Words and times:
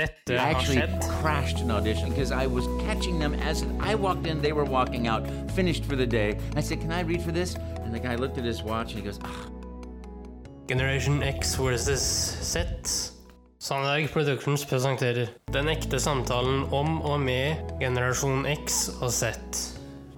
Dette 0.00 0.34
I 0.34 0.38
har 0.38 0.54
actually 0.54 0.80
skjedd. 0.80 1.08
crashed 1.20 1.60
an 1.64 1.70
audition 1.70 2.08
because 2.10 2.32
I 2.32 2.46
was 2.56 2.64
catching 2.86 3.18
them 3.20 3.34
as 3.50 3.62
I 3.80 3.94
walked 3.94 4.26
in, 4.30 4.40
they 4.42 4.52
were 4.52 4.68
walking 4.78 5.08
out, 5.12 5.22
finished 5.56 5.84
for 5.84 5.96
the 5.96 6.06
day. 6.06 6.30
I 6.56 6.62
said, 6.62 6.80
Can 6.80 6.92
I 6.92 7.02
read 7.02 7.22
for 7.22 7.32
this? 7.32 7.56
And 7.84 7.94
the 7.94 8.00
guy 8.08 8.14
looked 8.16 8.38
at 8.38 8.44
his 8.44 8.62
watch 8.62 8.94
and 8.94 9.00
he 9.00 9.06
goes, 9.10 9.18
ah, 9.24 9.46
Generation 10.68 11.22
X 11.22 11.56
versus 11.56 12.00
Z. 12.52 12.64
Sandberg 13.58 14.08
Productions 14.12 14.64
presenterer 14.64 15.28
Den 15.52 15.68
ekte 15.68 15.98
samtalen 16.00 16.62
om 16.72 17.02
og 17.02 17.20
med 17.20 17.54
generasjon 17.80 18.46
X 18.66 18.88
og 19.02 19.10
Z. 19.12 19.34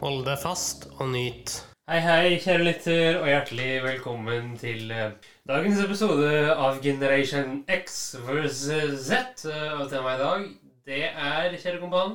Hold 0.03 0.25
deg 0.29 0.39
fast 0.43 0.87
og 1.01 1.09
nyt. 1.11 1.57
Hei, 1.91 1.99
hei, 1.99 2.37
kjære 2.39 2.63
lytter, 2.63 3.17
og 3.19 3.25
hjertelig 3.27 3.81
velkommen 3.83 4.53
til 4.55 4.93
eh, 4.95 5.17
dagens 5.51 5.81
episode 5.83 6.29
av 6.55 6.77
Generation 6.85 7.57
X 7.67 7.97
versus 8.23 9.09
Z. 9.09 9.43
Eh, 9.51 9.81
Og 9.81 9.89
temaet 9.91 10.21
i 10.21 10.23
dag, 10.23 10.45
det 10.87 11.01
er, 11.09 11.57
kjære 11.59 11.81
kompan 11.83 12.15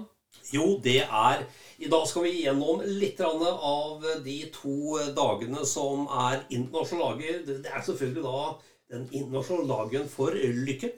Jo, 0.56 0.80
det 0.86 1.02
er 1.04 1.44
I 1.84 1.92
dag 1.92 2.08
skal 2.08 2.30
vi 2.30 2.46
gjennom 2.46 2.80
litt 3.02 3.20
av 3.20 4.08
de 4.24 4.38
to 4.56 4.96
dagene 5.20 5.68
som 5.68 6.08
er 6.32 6.48
internasjonale 6.48 7.20
dager. 7.20 7.44
Det 7.52 7.60
det 7.68 7.76
er 7.76 7.84
selvfølgelig 7.92 8.24
da 8.24 8.48
den 8.96 9.08
internasjonale 9.12 9.68
dagen 9.76 10.12
for 10.16 10.44
lykke. 10.72 10.94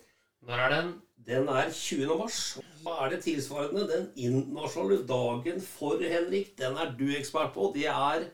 Når 0.46 0.68
er 0.68 0.76
den? 0.78 0.98
Den 1.26 1.50
er 1.50 1.74
20. 1.74 2.18
mars. 2.22 2.60
Hva 2.86 3.02
er 3.08 3.16
det 3.16 3.24
tilsvarende? 3.26 3.90
Den 3.90 4.12
internasjonale 4.14 5.08
dagen 5.10 5.58
for 5.66 5.98
Henrik, 5.98 6.54
den 6.62 6.78
er 6.78 6.94
du 7.02 7.08
ekspert 7.18 7.58
på. 7.58 7.74
Det 7.74 7.90
er 7.90 8.30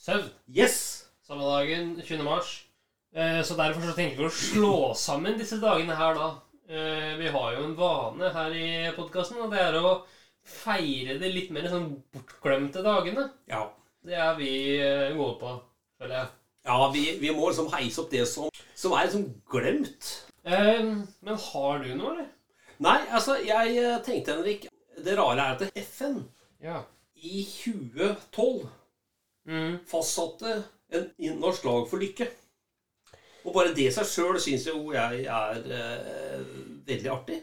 Søvn. 0.00 0.28
Yes! 0.56 0.76
Samme 1.26 1.44
dagen, 1.44 1.94
20. 2.02 2.22
mars. 2.24 2.50
Eh, 3.14 3.42
Så 3.44 3.56
derfor 3.58 3.82
så 3.84 3.94
tenker 3.96 4.16
vi 4.22 4.28
å 4.28 4.32
slå 4.34 4.72
sammen 4.96 5.36
disse 5.38 5.58
dagene 5.60 5.96
her 5.98 6.14
da. 6.16 6.28
Eh, 6.70 7.16
Vi 7.18 7.28
har 7.34 7.52
jo 7.56 7.64
en 7.66 7.76
vane 7.76 8.30
her 8.32 8.50
i 8.56 8.92
podkasten, 8.96 9.40
og 9.44 9.50
det 9.52 9.60
er 9.60 9.76
å 9.80 10.02
feire 10.44 11.18
de 11.20 11.28
litt 11.32 11.50
mer 11.52 11.68
sånn 11.68 11.90
bortglemte 12.14 12.82
dagene. 12.82 13.28
Ja. 13.50 13.66
Det 14.04 14.14
er 14.16 14.34
vi 14.38 14.50
eh, 14.80 15.12
gode 15.16 15.36
på, 15.42 15.52
føler 16.00 16.16
jeg. 16.16 16.28
Ja, 16.64 16.78
vi, 16.92 17.04
vi 17.20 17.30
må 17.36 17.48
liksom 17.50 17.68
heise 17.72 18.00
opp 18.02 18.10
det 18.12 18.24
som, 18.28 18.48
som 18.76 18.92
er 18.96 19.06
liksom 19.08 19.26
glemt. 19.52 20.10
Eh, 20.44 20.80
Men 21.20 21.36
har 21.50 21.84
du 21.84 21.94
noe, 21.94 22.14
eller? 22.14 22.30
Nei, 22.80 22.98
altså, 23.12 23.36
jeg 23.44 23.76
tenkte, 24.06 24.38
Henrik 24.38 24.62
Det 25.04 25.12
rare 25.18 25.42
er 25.44 25.56
at 25.58 25.76
FN 25.76 26.22
Ja. 26.64 26.78
i 27.16 27.42
2012 27.44 28.68
Mm. 29.50 29.80
fastsatte 29.90 30.60
en 30.94 31.40
norsk 31.42 31.64
lag 31.66 31.86
for 31.90 32.02
lykke. 32.02 32.28
Og 33.44 33.54
bare 33.56 33.74
det 33.74 33.88
seg 33.94 34.06
sjøl 34.06 34.38
syns 34.42 34.66
jo 34.68 34.90
jeg 34.94 35.24
er 35.24 35.62
eh, 35.76 36.42
veldig 36.86 37.12
artig. 37.14 37.38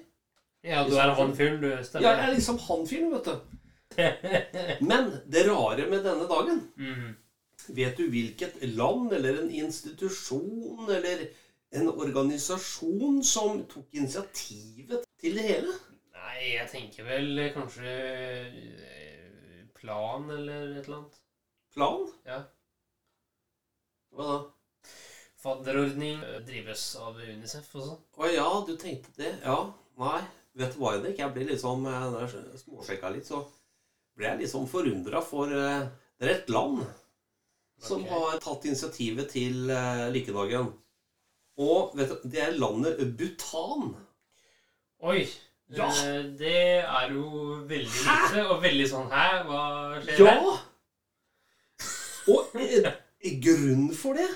Ja, 0.68 0.84
du 0.88 0.96
er 1.00 1.14
han 1.16 1.34
fyren, 1.36 1.62
du. 1.62 1.70
Jeg 1.70 2.12
er 2.12 2.34
liksom 2.34 2.60
han 2.68 2.84
fyren, 2.88 3.14
vet 3.16 3.30
du. 3.30 3.58
Men 4.90 5.10
det 5.32 5.48
rare 5.48 5.88
med 5.90 6.04
denne 6.06 6.28
dagen 6.30 6.60
mm. 6.78 7.14
Vet 7.74 7.98
du 7.98 8.04
hvilket 8.12 8.60
land 8.76 9.14
eller 9.16 9.40
en 9.42 9.50
institusjon 9.50 10.92
eller 10.94 11.24
en 11.74 11.88
organisasjon 11.90 13.24
som 13.26 13.64
tok 13.72 13.96
initiativet 13.98 15.08
til 15.20 15.40
det 15.40 15.48
hele? 15.48 15.74
Nei, 16.14 16.36
jeg 16.54 16.70
tenker 16.72 17.08
vel 17.08 17.42
kanskje 17.56 17.96
eh, 17.96 19.64
Plan 19.78 20.30
eller 20.36 20.78
et 20.78 20.86
eller 20.86 21.00
annet. 21.00 21.18
Plan? 21.78 22.08
Ja. 22.26 22.40
Hva 24.18 24.26
da? 24.26 24.38
Fadderordning 25.38 26.24
eh, 26.26 26.40
drives 26.48 26.84
av 26.98 27.20
Unicef 27.22 27.68
og 27.78 27.84
sånn. 27.86 28.00
Å 28.18 28.30
ja, 28.34 28.46
du 28.66 28.72
tenkte 28.82 29.12
det? 29.20 29.36
Ja. 29.44 29.60
Nei. 30.02 30.24
Vet 30.58 30.74
du 30.74 30.80
hva, 30.82 30.96
Henrik? 30.96 31.20
Jeg 31.22 31.36
blir 31.36 31.52
eh, 31.54 31.66
Når 31.68 32.24
jeg 32.24 32.62
småsjekka 32.64 33.12
litt, 33.14 33.30
så 33.30 33.44
ble 34.18 34.26
jeg 34.26 34.40
litt 34.40 34.54
sånn 34.56 34.66
forundra, 34.72 35.22
for 35.22 35.54
eh, 35.54 35.84
det 36.18 36.26
er 36.26 36.34
et 36.34 36.50
land 36.50 36.82
som 37.78 38.02
okay. 38.02 38.10
har 38.10 38.42
tatt 38.42 38.66
initiativet 38.66 39.30
til 39.36 39.70
likedagen. 40.16 40.72
Og 41.62 41.94
vet 42.00 42.10
du, 42.10 42.26
det 42.34 42.42
er 42.42 42.58
landet 42.58 43.04
Bhutan. 43.20 43.92
Oi! 45.06 45.28
Ja. 45.78 45.92
Det 46.40 46.58
er 46.80 47.14
jo 47.14 47.60
veldig 47.70 48.02
lite, 48.02 48.48
og 48.48 48.62
veldig 48.64 48.86
sånn 48.88 49.10
Hæ, 49.12 49.28
hva 49.46 49.62
skjer 50.00 50.24
Ja! 50.24 50.34
her? 50.40 50.66
Grunnen 53.44 53.94
for 53.98 54.14
det, 54.18 54.28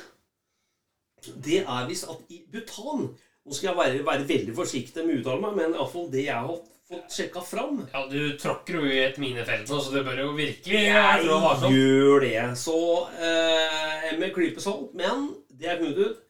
det 1.45 1.61
er 1.61 1.87
visst 1.89 2.09
at 2.09 2.31
i 2.33 2.41
Bhutan 2.51 3.11
Nå 3.41 3.55
skal 3.57 3.71
jeg 3.71 3.77
være, 3.77 4.01
være 4.05 4.25
veldig 4.29 4.53
forsiktig 4.53 5.03
med 5.05 5.15
å 5.15 5.21
uttale 5.21 5.41
meg, 5.41 5.55
men 5.57 5.75
iallfall 5.77 6.09
det 6.13 6.27
jeg 6.27 6.37
har 6.45 6.59
fått 6.91 7.15
sjekka 7.15 7.41
fram 7.45 7.79
Ja, 7.89 8.03
du 8.09 8.35
tråkker 8.37 8.77
jo 8.77 8.89
i 8.89 8.99
et 9.01 9.17
minefelt 9.21 9.69
nå, 9.69 9.79
så 9.81 9.93
det 9.95 10.03
bør 10.05 10.19
jo 10.21 10.33
virkelig 10.37 10.81
jeg 10.83 11.23
sånn. 11.25 11.73
gjør 11.73 12.25
det. 12.25 12.43
Så 12.61 12.77
eh, 13.17 14.11
med 14.19 14.33
klype 14.35 14.61
salt. 14.61 14.93
Men 14.97 15.31
det 15.49 15.71
jeg 15.71 15.81
funnet 15.81 16.01
ut, 16.03 16.21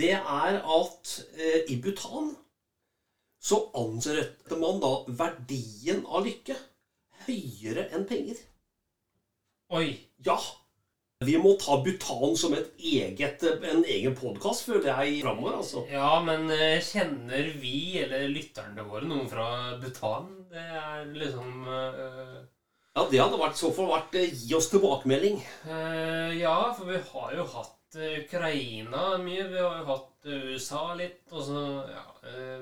det 0.00 0.12
er 0.18 0.60
at 0.60 1.14
eh, 1.40 1.72
i 1.72 1.78
Bhutan 1.80 2.34
så 3.40 3.62
ansetter 3.80 4.60
man 4.60 4.82
da 4.84 4.92
verdien 5.16 6.04
av 6.04 6.26
lykke 6.28 6.58
høyere 7.24 7.88
enn 7.96 8.04
penger. 8.08 8.36
Oi. 9.72 9.94
Ja. 10.26 10.36
Vi 11.20 11.34
må 11.36 11.50
ta 11.60 11.74
Bhutan 11.84 12.30
som 12.40 12.54
et 12.56 12.78
eget, 12.80 13.42
en 13.44 13.82
egen 13.84 14.14
podkast, 14.16 14.62
føler 14.64 14.86
jeg, 14.88 15.18
framover. 15.20 15.58
Altså. 15.58 15.82
Ja, 15.92 16.14
men 16.24 16.46
eh, 16.54 16.78
kjenner 16.80 17.50
vi, 17.60 17.98
eller 18.00 18.24
lytterne 18.32 18.86
våre, 18.88 19.04
noen 19.04 19.28
fra 19.28 19.48
Bhutan? 19.82 20.30
Det 20.48 20.62
er 20.64 21.10
liksom 21.12 21.66
uh... 21.68 22.38
Ja, 22.96 23.04
det 23.10 23.20
hadde 23.20 23.36
vært, 23.42 23.58
så 23.60 23.68
fall 23.76 23.90
vært 23.90 24.16
uh, 24.16 24.24
Gi 24.32 24.56
oss 24.56 24.70
tilbakemelding. 24.72 25.36
Uh, 25.66 26.32
Ja, 26.38 26.56
for 26.78 26.88
vi 26.88 27.02
har 27.10 27.36
jo 27.36 27.44
hatt 27.52 28.00
Ukraina 28.00 29.04
mye. 29.20 29.44
Vi 29.52 29.60
har 29.60 29.76
jo 29.82 29.86
hatt 29.90 30.32
USA 30.32 30.86
litt, 30.96 31.20
og 31.36 31.44
så 31.50 31.66
ja, 31.84 32.06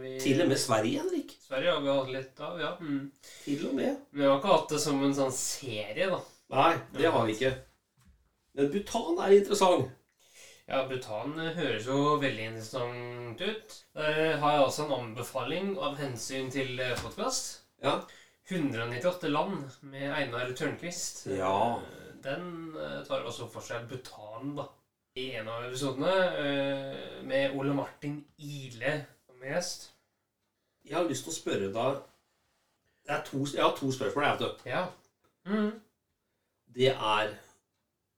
vi, 0.02 0.16
Til 0.24 0.42
og 0.42 0.50
med 0.50 0.58
Sverige, 0.58 1.06
Henrik. 1.06 1.38
Sverige 1.46 1.76
har 1.76 1.86
vi 1.86 1.94
hatt 1.94 2.12
litt 2.16 2.44
av, 2.50 2.58
ja. 2.66 2.74
Mm. 2.82 3.06
Til 3.46 3.64
og 3.70 3.78
med. 3.78 4.02
Vi 4.10 4.26
har 4.26 4.42
ikke 4.42 4.54
hatt 4.56 4.74
det 4.74 4.82
som 4.88 4.98
en 5.06 5.18
sånn 5.22 5.34
serie, 5.44 6.10
da. 6.10 6.22
Nei, 6.58 6.72
det 6.98 7.14
har 7.14 7.22
vi 7.30 7.38
ikke. 7.38 7.54
Men 8.58 8.72
Bhutan 8.72 9.18
er 9.22 9.36
interessant. 9.36 9.90
Ja, 10.66 10.80
Bhutan 10.88 11.36
eh, 11.38 11.52
høres 11.54 11.84
jo 11.86 12.16
veldig 12.18 12.48
interessant 12.50 13.44
ut. 13.44 13.76
Der 13.94 14.34
har 14.42 14.56
jeg 14.56 14.64
også 14.64 14.86
en 14.88 14.96
anbefaling 14.96 15.70
av 15.78 15.94
hensyn 16.00 16.50
til 16.50 16.80
podkast. 16.98 17.60
Ja. 17.86 18.00
198 18.50 19.30
land 19.30 19.62
med 19.86 20.10
Einar 20.10 20.50
Tørnquist. 20.58 21.28
Ja. 21.30 21.78
Eh, 21.78 22.10
Den 22.24 22.74
eh, 22.74 22.98
tar 23.06 23.22
også 23.30 23.46
for 23.52 23.62
seg 23.62 23.86
Bhutan, 23.86 24.56
da. 24.58 24.66
I 25.14 25.30
en 25.38 25.54
av 25.54 25.70
episodene 25.70 26.18
eh, 26.42 27.00
med 27.30 27.54
Ole 27.54 27.78
Martin 27.78 28.24
Ile 28.42 29.04
som 29.22 29.46
gjest. 29.46 29.92
Jeg 30.82 30.98
har 30.98 31.06
lyst 31.06 31.28
til 31.28 31.36
å 31.36 31.38
spørre 31.38 31.74
deg 31.78 32.06
det 33.06 33.14
er 33.14 33.22
to, 33.24 33.46
Jeg 33.54 33.62
har 33.62 33.76
to 33.78 33.88
spørsmål. 33.94 34.24
Jeg, 34.26 34.40
vet 34.40 34.64
du. 34.64 34.70
Ja. 34.74 34.88
Mm. 35.46 35.76
Det 36.74 36.90
er 36.90 37.38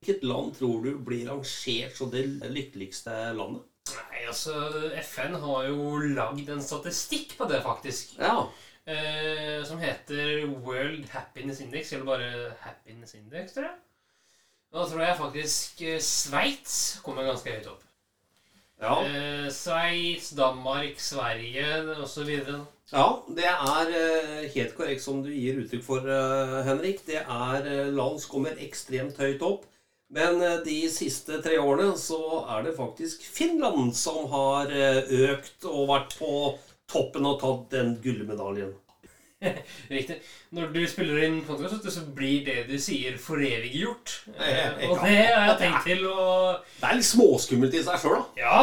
Hvilket 0.00 0.22
land 0.24 0.54
tror 0.56 0.78
du 0.84 0.94
blir 1.04 1.26
rangert 1.28 1.96
som 1.98 2.08
det 2.08 2.22
lykkeligste 2.48 3.12
landet? 3.36 3.66
Nei, 3.90 4.22
altså 4.30 4.54
FN 5.02 5.34
har 5.42 5.66
jo 5.68 5.98
lagd 6.16 6.48
en 6.54 6.62
statistikk 6.64 7.34
på 7.36 7.44
det, 7.50 7.58
faktisk. 7.64 8.14
Ja. 8.16 8.46
eh, 8.88 9.60
som 9.68 9.76
heter 9.82 10.46
World 10.64 11.04
Happiness 11.12 11.60
Index, 11.60 11.92
eller 11.92 12.08
bare 12.08 12.30
Happiness 12.62 13.12
Index, 13.18 13.52
tror 13.52 13.66
jeg. 13.68 13.76
Da 14.72 14.86
tror 14.88 15.02
jeg 15.04 15.18
faktisk 15.18 15.82
eh, 15.84 16.00
Sveits 16.00 16.78
kommer 17.04 17.28
ganske 17.28 17.52
høyt 17.52 17.68
opp. 17.68 17.84
Ja. 18.80 18.94
Eh, 19.04 19.50
Sveits, 19.52 20.30
Danmark, 20.38 20.96
Sverige 20.96 21.66
osv. 22.00 22.30
ja, 22.94 23.08
det 23.36 23.50
er 23.50 23.92
eh, 24.00 24.46
helt 24.54 24.72
korrekt 24.78 25.04
som 25.04 25.20
du 25.26 25.28
gir 25.28 25.60
uttrykk 25.60 25.84
for, 25.84 26.08
eh, 26.08 26.62
Henrik. 26.70 27.04
Det 27.04 27.20
er 27.20 27.90
land 27.92 28.16
som 28.24 28.38
kommer 28.38 28.56
ekstremt 28.64 29.20
høyt 29.20 29.44
opp. 29.44 29.68
Men 30.10 30.40
eh, 30.42 30.58
de 30.66 30.76
siste 30.90 31.38
tre 31.44 31.58
årene 31.62 31.94
så 32.00 32.18
er 32.56 32.64
det 32.66 32.76
faktisk 32.78 33.22
Finland 33.30 33.92
som 33.96 34.24
har 34.32 34.72
eh, 34.74 35.04
økt 35.30 35.66
og 35.70 35.84
vært 35.92 36.16
på 36.18 36.32
toppen 36.90 37.28
og 37.30 37.36
tatt 37.42 37.68
den 37.76 37.92
gullmedaljen. 38.02 38.72
Riktig. 39.88 40.16
Når 40.52 40.72
du 40.74 40.80
spiller 40.90 41.22
inn 41.24 41.38
podkast, 41.46 41.86
så 41.94 42.02
blir 42.12 42.42
det 42.44 42.64
du 42.68 42.74
sier, 42.82 43.14
foreviggjort. 43.22 44.16
Eh, 44.34 44.82
og 44.90 44.98
det 45.06 45.14
har 45.30 45.46
jeg 45.52 45.58
tenkt 45.62 45.86
til 45.86 46.02
å 46.10 46.24
Det 46.58 46.90
er 46.90 46.98
litt 46.98 47.08
småskummelt 47.08 47.78
i 47.78 47.84
seg 47.86 48.02
sjøl, 48.02 48.18
da. 48.18 48.42
Ja, 48.42 48.58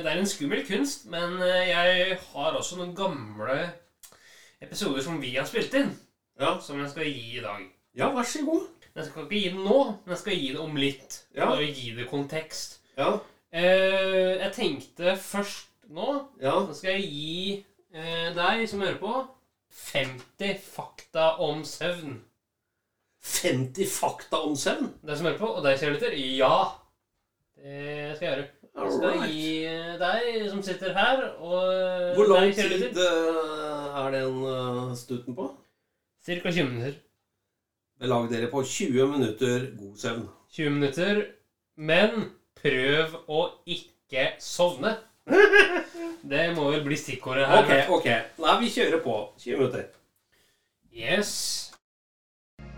er 0.08 0.16
en 0.16 0.26
skummel 0.32 0.64
kunst, 0.66 1.04
men 1.12 1.36
jeg 1.44 2.16
har 2.32 2.56
også 2.58 2.80
noen 2.80 2.96
gamle 2.98 3.60
episoder 4.64 5.04
som 5.04 5.20
vi 5.22 5.36
har 5.36 5.46
spilt 5.46 5.76
inn, 5.78 5.92
Ja. 6.40 6.56
som 6.64 6.80
jeg 6.80 6.90
skal 6.90 7.06
gi 7.12 7.36
i 7.36 7.44
dag. 7.44 7.62
ja, 7.96 8.08
vær 8.16 8.26
så 8.26 8.42
god. 8.48 8.66
Men 8.96 9.02
Jeg 9.02 9.10
skal 9.10 9.26
ikke 9.26 9.38
gi 9.42 9.48
den 9.52 9.64
nå, 9.68 9.78
men 9.92 10.14
jeg 10.14 10.22
skal 10.24 10.38
gi 10.40 10.50
det 10.56 10.60
om 10.64 10.76
litt. 10.80 11.16
Ja. 11.36 11.50
Bare 11.52 11.68
gi 11.68 11.90
det 11.98 12.08
kontekst. 12.08 12.78
Ja. 12.96 13.12
Eh, 13.52 14.36
jeg 14.40 14.52
tenkte 14.56 15.16
først 15.20 15.68
nå 15.92 16.22
Ja. 16.42 16.58
Så 16.66 16.80
skal 16.80 16.96
jeg 16.96 17.10
gi 17.12 17.64
Eh, 17.96 18.32
deg 18.36 18.66
som 18.68 18.82
hører 18.84 18.98
på 19.00 19.12
50 19.72 20.58
fakta 20.60 21.30
om 21.40 21.62
søvn. 21.64 22.18
50 23.24 23.88
fakta 23.88 24.42
om 24.44 24.56
søvn? 24.58 24.90
Deg 25.06 25.16
som 25.16 25.28
hører 25.30 25.38
på, 25.40 25.48
og 25.48 25.64
deg, 25.64 25.78
kjærligheter, 25.80 26.16
ja. 26.36 26.58
Det 27.56 28.18
skal 28.18 28.26
jeg 28.26 28.34
gjøre. 28.34 28.46
Jeg 28.76 28.92
skal 28.92 29.14
right. 29.14 29.30
gi 29.32 29.46
eh, 29.64 29.94
deg 30.02 30.50
som 30.52 30.60
sitter 30.66 30.92
her, 30.92 31.22
og 31.40 31.56
eh, 31.72 32.10
Hvor 32.18 32.28
lang 32.34 32.52
tid 32.52 33.00
eh, 33.00 33.96
er 34.02 34.10
den 34.12 34.42
uh, 34.44 34.92
stuten 34.96 35.38
på? 35.38 35.48
Cirka 36.26 36.52
20 36.52 36.68
minutter. 36.74 36.98
Belag 38.00 38.28
dere 38.30 38.48
på 38.52 38.62
20 38.64 39.06
minutter 39.08 39.70
god 39.78 39.96
søvn. 39.96 40.26
20 40.52 40.70
minutter, 40.70 41.22
men 41.76 42.26
prøv 42.60 43.14
å 43.28 43.42
ikke 43.64 44.30
sovne. 44.42 44.96
Det 46.26 46.42
må 46.56 46.68
vel 46.72 46.82
bli 46.84 46.98
stikkordet 46.98 47.46
her. 47.48 47.62
Ok, 47.62 47.94
ok. 47.98 48.08
Nei, 48.42 48.56
vi 48.60 48.72
kjører 48.74 49.00
på. 49.04 49.16
20 49.40 49.60
minutter. 49.62 49.86
Yes. 50.96 51.65